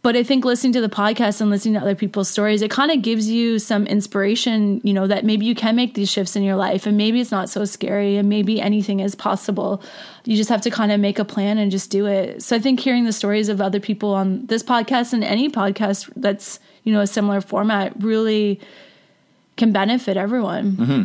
But 0.04 0.16
I 0.16 0.22
think 0.22 0.44
listening 0.44 0.74
to 0.74 0.82
the 0.82 0.90
podcast 0.90 1.40
and 1.40 1.48
listening 1.48 1.72
to 1.74 1.80
other 1.80 1.94
people's 1.94 2.28
stories, 2.28 2.60
it 2.60 2.70
kind 2.70 2.90
of 2.90 3.00
gives 3.00 3.26
you 3.30 3.58
some 3.58 3.86
inspiration, 3.86 4.82
you 4.84 4.92
know, 4.92 5.06
that 5.06 5.24
maybe 5.24 5.46
you 5.46 5.54
can 5.54 5.74
make 5.76 5.94
these 5.94 6.10
shifts 6.10 6.36
in 6.36 6.42
your 6.42 6.56
life 6.56 6.84
and 6.84 6.98
maybe 6.98 7.22
it's 7.22 7.30
not 7.30 7.48
so 7.48 7.64
scary 7.64 8.18
and 8.18 8.28
maybe 8.28 8.60
anything 8.60 9.00
is 9.00 9.14
possible. 9.14 9.82
You 10.26 10.36
just 10.36 10.50
have 10.50 10.60
to 10.60 10.70
kind 10.70 10.92
of 10.92 11.00
make 11.00 11.18
a 11.18 11.24
plan 11.24 11.56
and 11.56 11.70
just 11.70 11.90
do 11.90 12.04
it. 12.04 12.42
So 12.42 12.54
I 12.54 12.58
think 12.58 12.80
hearing 12.80 13.06
the 13.06 13.14
stories 13.14 13.48
of 13.48 13.62
other 13.62 13.80
people 13.80 14.12
on 14.12 14.44
this 14.44 14.62
podcast 14.62 15.14
and 15.14 15.24
any 15.24 15.48
podcast 15.48 16.12
that's, 16.16 16.60
you 16.82 16.92
know, 16.92 17.00
a 17.00 17.06
similar 17.06 17.40
format 17.40 17.94
really 18.02 18.60
can 19.56 19.72
benefit 19.72 20.18
everyone. 20.18 20.72
Mm-hmm. 20.72 21.02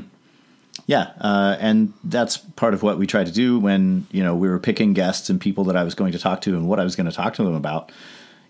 Yeah, 0.87 1.11
uh, 1.21 1.55
and 1.61 1.93
that's 2.03 2.35
part 2.35 2.73
of 2.73 2.83
what 2.83 2.97
we 2.97 3.07
try 3.07 3.23
to 3.23 3.31
do 3.31 3.59
when 3.59 4.07
you 4.11 4.23
know 4.23 4.35
we 4.35 4.49
were 4.49 4.59
picking 4.59 4.93
guests 4.93 5.29
and 5.29 5.39
people 5.39 5.63
that 5.65 5.77
I 5.77 5.83
was 5.83 5.95
going 5.95 6.11
to 6.11 6.19
talk 6.19 6.41
to 6.41 6.55
and 6.55 6.67
what 6.67 6.81
I 6.81 6.83
was 6.83 6.97
going 6.97 7.09
to 7.09 7.15
talk 7.15 7.35
to 7.35 7.43
them 7.43 7.53
about 7.53 7.91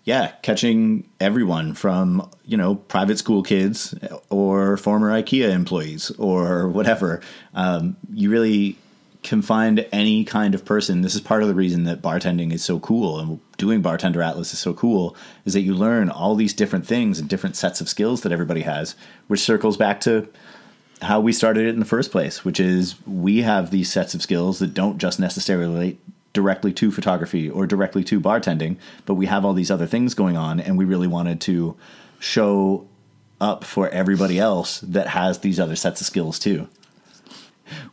yeah, 0.04 0.32
catching 0.42 1.08
everyone 1.20 1.74
from, 1.74 2.28
you 2.44 2.56
know, 2.56 2.74
private 2.74 3.18
school 3.18 3.42
kids 3.42 3.94
or 4.30 4.76
former 4.76 5.10
IKEA 5.10 5.50
employees 5.50 6.10
or 6.12 6.68
whatever. 6.68 7.20
Um, 7.54 7.96
you 8.12 8.30
really 8.30 8.76
can 9.22 9.42
find 9.42 9.86
any 9.92 10.24
kind 10.24 10.54
of 10.54 10.64
person. 10.64 11.02
This 11.02 11.14
is 11.14 11.20
part 11.20 11.42
of 11.42 11.48
the 11.48 11.54
reason 11.54 11.84
that 11.84 12.00
bartending 12.00 12.52
is 12.52 12.64
so 12.64 12.80
cool 12.80 13.20
and 13.20 13.40
doing 13.58 13.82
Bartender 13.82 14.22
Atlas 14.22 14.54
is 14.54 14.58
so 14.58 14.72
cool 14.72 15.14
is 15.44 15.52
that 15.52 15.60
you 15.60 15.74
learn 15.74 16.08
all 16.08 16.34
these 16.34 16.54
different 16.54 16.86
things 16.86 17.18
and 17.18 17.28
different 17.28 17.56
sets 17.56 17.82
of 17.82 17.88
skills 17.88 18.22
that 18.22 18.32
everybody 18.32 18.62
has, 18.62 18.94
which 19.28 19.40
circles 19.40 19.76
back 19.76 20.00
to 20.00 20.26
how 21.02 21.20
we 21.20 21.32
started 21.32 21.66
it 21.66 21.70
in 21.70 21.80
the 21.80 21.86
first 21.86 22.10
place, 22.10 22.44
which 22.44 22.60
is 22.60 22.94
we 23.06 23.42
have 23.42 23.70
these 23.70 23.92
sets 23.92 24.14
of 24.14 24.22
skills 24.22 24.58
that 24.58 24.74
don't 24.74 24.98
just 24.98 25.20
necessarily 25.20 25.98
directly 26.32 26.72
to 26.72 26.90
photography 26.90 27.50
or 27.50 27.66
directly 27.66 28.04
to 28.04 28.20
bartending, 28.20 28.76
but 29.06 29.14
we 29.14 29.26
have 29.26 29.44
all 29.44 29.52
these 29.52 29.70
other 29.70 29.86
things 29.86 30.14
going 30.14 30.36
on, 30.36 30.60
and 30.60 30.78
we 30.78 30.84
really 30.84 31.08
wanted 31.08 31.40
to 31.42 31.76
show 32.18 32.86
up 33.40 33.64
for 33.64 33.88
everybody 33.88 34.38
else 34.38 34.80
that 34.80 35.08
has 35.08 35.38
these 35.38 35.58
other 35.58 35.76
sets 35.76 36.00
of 36.00 36.06
skills 36.06 36.38
too. 36.38 36.68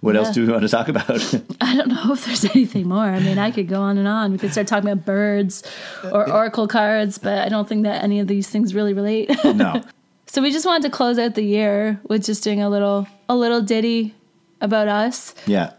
What 0.01 0.15
yeah. 0.15 0.21
else 0.21 0.31
do 0.33 0.45
we 0.45 0.51
want 0.51 0.63
to 0.63 0.69
talk 0.69 0.87
about? 0.87 1.09
I 1.61 1.75
don't 1.75 1.89
know 1.89 2.13
if 2.13 2.25
there's 2.25 2.45
anything 2.45 2.87
more. 2.87 3.05
I 3.05 3.19
mean, 3.19 3.37
I 3.37 3.51
could 3.51 3.67
go 3.67 3.81
on 3.81 3.99
and 3.99 4.07
on. 4.07 4.31
We 4.31 4.39
could 4.39 4.51
start 4.51 4.65
talking 4.65 4.89
about 4.89 5.05
birds 5.05 5.63
or 6.03 6.29
oracle 6.31 6.67
cards, 6.67 7.19
but 7.19 7.39
I 7.39 7.49
don't 7.49 7.69
think 7.69 7.83
that 7.83 8.03
any 8.03 8.19
of 8.19 8.27
these 8.27 8.49
things 8.49 8.73
really 8.73 8.93
relate. 8.93 9.31
No. 9.45 9.83
so 10.25 10.41
we 10.41 10.51
just 10.51 10.65
wanted 10.65 10.83
to 10.83 10.89
close 10.89 11.17
out 11.17 11.35
the 11.35 11.43
year 11.43 11.99
with 12.03 12.25
just 12.25 12.43
doing 12.43 12.61
a 12.61 12.69
little 12.69 13.07
a 13.29 13.35
little 13.35 13.61
ditty 13.61 14.13
about 14.61 14.87
us. 14.87 15.33
Yeah 15.45 15.73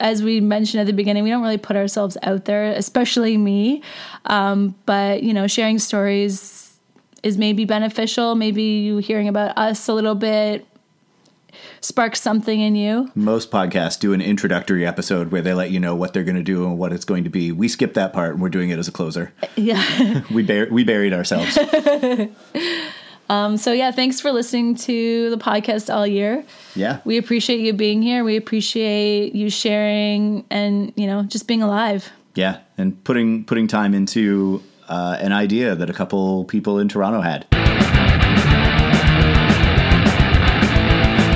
as 0.00 0.22
we 0.22 0.40
mentioned 0.40 0.80
at 0.80 0.86
the 0.86 0.92
beginning, 0.92 1.22
we 1.22 1.30
don't 1.30 1.42
really 1.42 1.58
put 1.58 1.76
ourselves 1.76 2.16
out 2.22 2.46
there, 2.46 2.64
especially 2.72 3.36
me. 3.36 3.82
Um, 4.26 4.74
but 4.86 5.22
you 5.22 5.32
know, 5.32 5.46
sharing 5.46 5.78
stories 5.78 6.78
is 7.22 7.38
maybe 7.38 7.64
beneficial. 7.64 8.34
Maybe 8.34 8.62
you 8.62 8.98
hearing 8.98 9.28
about 9.28 9.56
us 9.56 9.88
a 9.88 9.94
little 9.94 10.14
bit 10.14 10.66
sparks 11.80 12.20
something 12.20 12.60
in 12.60 12.74
you. 12.76 13.10
Most 13.14 13.50
podcasts 13.50 13.98
do 13.98 14.12
an 14.12 14.20
introductory 14.20 14.86
episode 14.86 15.32
where 15.32 15.42
they 15.42 15.54
let 15.54 15.70
you 15.70 15.80
know 15.80 15.94
what 15.94 16.12
they're 16.12 16.24
going 16.24 16.36
to 16.36 16.42
do 16.42 16.64
and 16.64 16.78
what 16.78 16.92
it's 16.92 17.04
going 17.04 17.24
to 17.24 17.30
be. 17.30 17.52
We 17.52 17.68
skip 17.68 17.94
that 17.94 18.12
part 18.12 18.32
and 18.32 18.42
we're 18.42 18.50
doing 18.50 18.70
it 18.70 18.78
as 18.78 18.88
a 18.88 18.92
closer. 18.92 19.32
Yeah. 19.56 20.22
we 20.30 20.42
bar- 20.42 20.68
we 20.70 20.84
buried 20.84 21.12
ourselves. 21.12 21.58
Um, 23.30 23.56
so 23.56 23.72
yeah, 23.72 23.92
thanks 23.92 24.20
for 24.20 24.32
listening 24.32 24.74
to 24.74 25.30
the 25.30 25.36
podcast 25.38 25.94
all 25.94 26.04
year. 26.04 26.44
Yeah, 26.74 26.98
we 27.04 27.16
appreciate 27.16 27.60
you 27.60 27.72
being 27.72 28.02
here. 28.02 28.24
We 28.24 28.36
appreciate 28.36 29.36
you 29.36 29.50
sharing 29.50 30.44
and 30.50 30.92
you 30.96 31.06
know 31.06 31.22
just 31.22 31.46
being 31.46 31.62
alive. 31.62 32.10
Yeah, 32.34 32.58
and 32.76 33.02
putting 33.04 33.44
putting 33.44 33.68
time 33.68 33.94
into 33.94 34.60
uh, 34.88 35.16
an 35.20 35.32
idea 35.32 35.76
that 35.76 35.88
a 35.88 35.92
couple 35.92 36.44
people 36.46 36.80
in 36.80 36.88
Toronto 36.88 37.20
had. 37.20 37.46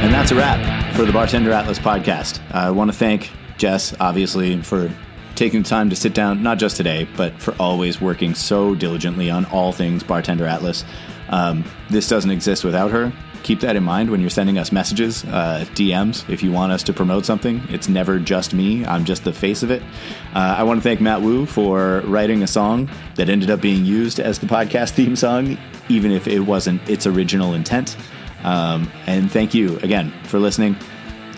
And 0.02 0.12
that's 0.12 0.32
a 0.32 0.34
wrap 0.34 0.96
for 0.96 1.04
the 1.04 1.12
Bartender 1.12 1.52
Atlas 1.52 1.78
podcast. 1.78 2.40
I 2.52 2.72
want 2.72 2.90
to 2.90 2.96
thank 2.96 3.30
Jess, 3.56 3.94
obviously, 4.00 4.60
for 4.62 4.90
taking 5.34 5.62
the 5.62 5.68
time 5.68 5.90
to 5.90 5.96
sit 5.96 6.14
down, 6.14 6.42
not 6.42 6.58
just 6.58 6.76
today, 6.76 7.08
but 7.16 7.32
for 7.40 7.54
always 7.58 8.00
working 8.00 8.34
so 8.34 8.74
diligently 8.74 9.30
on 9.30 9.44
all 9.46 9.72
things 9.72 10.02
Bartender 10.02 10.46
Atlas. 10.46 10.84
Um, 11.28 11.64
this 11.90 12.08
doesn't 12.08 12.30
exist 12.30 12.64
without 12.64 12.90
her. 12.90 13.12
keep 13.42 13.60
that 13.60 13.76
in 13.76 13.82
mind 13.84 14.10
when 14.10 14.22
you're 14.22 14.30
sending 14.30 14.56
us 14.56 14.72
messages, 14.72 15.22
uh, 15.24 15.66
DMs. 15.74 16.26
If 16.30 16.42
you 16.42 16.50
want 16.50 16.72
us 16.72 16.82
to 16.84 16.94
promote 16.94 17.26
something, 17.26 17.60
it's 17.68 17.90
never 17.90 18.18
just 18.18 18.54
me. 18.54 18.86
I'm 18.86 19.04
just 19.04 19.24
the 19.24 19.34
face 19.34 19.62
of 19.62 19.70
it. 19.70 19.82
Uh, 20.34 20.54
I 20.56 20.62
want 20.62 20.78
to 20.78 20.82
thank 20.82 21.02
Matt 21.02 21.20
Wu 21.20 21.44
for 21.44 22.00
writing 22.06 22.42
a 22.42 22.46
song 22.46 22.88
that 23.16 23.28
ended 23.28 23.50
up 23.50 23.60
being 23.60 23.84
used 23.84 24.18
as 24.18 24.38
the 24.38 24.46
podcast 24.46 24.90
theme 24.94 25.14
song, 25.14 25.58
even 25.90 26.10
if 26.10 26.26
it 26.26 26.40
wasn't 26.40 26.88
its 26.88 27.06
original 27.06 27.52
intent. 27.52 27.98
Um, 28.44 28.90
and 29.06 29.30
thank 29.30 29.52
you 29.52 29.78
again 29.78 30.10
for 30.24 30.38
listening. 30.38 30.76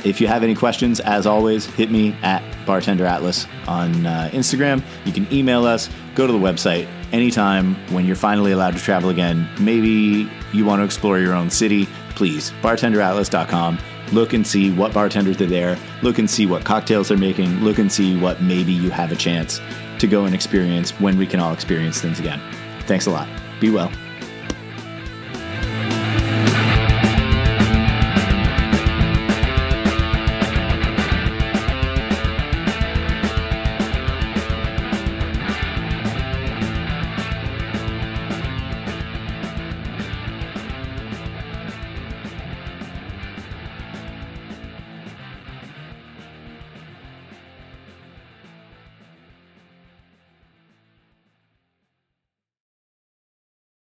If 0.05 0.21
you 0.21 0.27
have 0.27 0.43
any 0.43 0.55
questions, 0.55 1.01
as 1.01 1.27
always, 1.27 1.67
hit 1.67 1.91
me 1.91 2.17
at 2.23 2.43
Bartender 2.67 3.07
Atlas 3.07 3.47
on 3.67 4.07
uh, 4.07 4.31
Instagram. 4.33 4.83
You 5.05 5.13
can 5.13 5.33
email 5.33 5.65
us, 5.65 5.89
go 6.15 6.27
to 6.27 6.33
the 6.33 6.39
website 6.39 6.89
anytime 7.13 7.75
when 7.93 8.05
you're 8.05 8.17
finally 8.17 8.53
allowed 8.53 8.75
to 8.75 8.81
travel 8.81 9.11
again. 9.11 9.49
Maybe 9.61 10.31
you 10.53 10.65
want 10.65 10.81
to 10.81 10.85
explore 10.85 11.19
your 11.19 11.35
own 11.35 11.51
city, 11.51 11.89
please, 12.11 12.53
bartenderatlas.com. 12.63 13.79
Look 14.13 14.33
and 14.33 14.47
see 14.47 14.73
what 14.73 14.93
bartenders 14.93 15.41
are 15.41 15.47
there. 15.47 15.79
Look 16.03 16.19
and 16.19 16.31
see 16.31 16.47
what 16.47 16.65
cocktails 16.65 17.09
they're 17.09 17.19
making. 17.19 17.61
Look 17.61 17.79
and 17.79 17.91
see 17.91 18.19
what 18.19 18.41
maybe 18.41 18.73
you 18.73 18.91
have 18.91 19.11
a 19.11 19.17
chance 19.17 19.61
to 19.99 20.07
go 20.07 20.25
and 20.25 20.35
experience 20.35 20.91
when 21.01 21.19
we 21.19 21.27
can 21.27 21.41
all 21.41 21.53
experience 21.53 22.01
things 22.01 22.21
again. 22.21 22.41
Thanks 22.83 23.07
a 23.07 23.11
lot. 23.11 23.29
Be 23.61 23.71
well. 23.71 23.91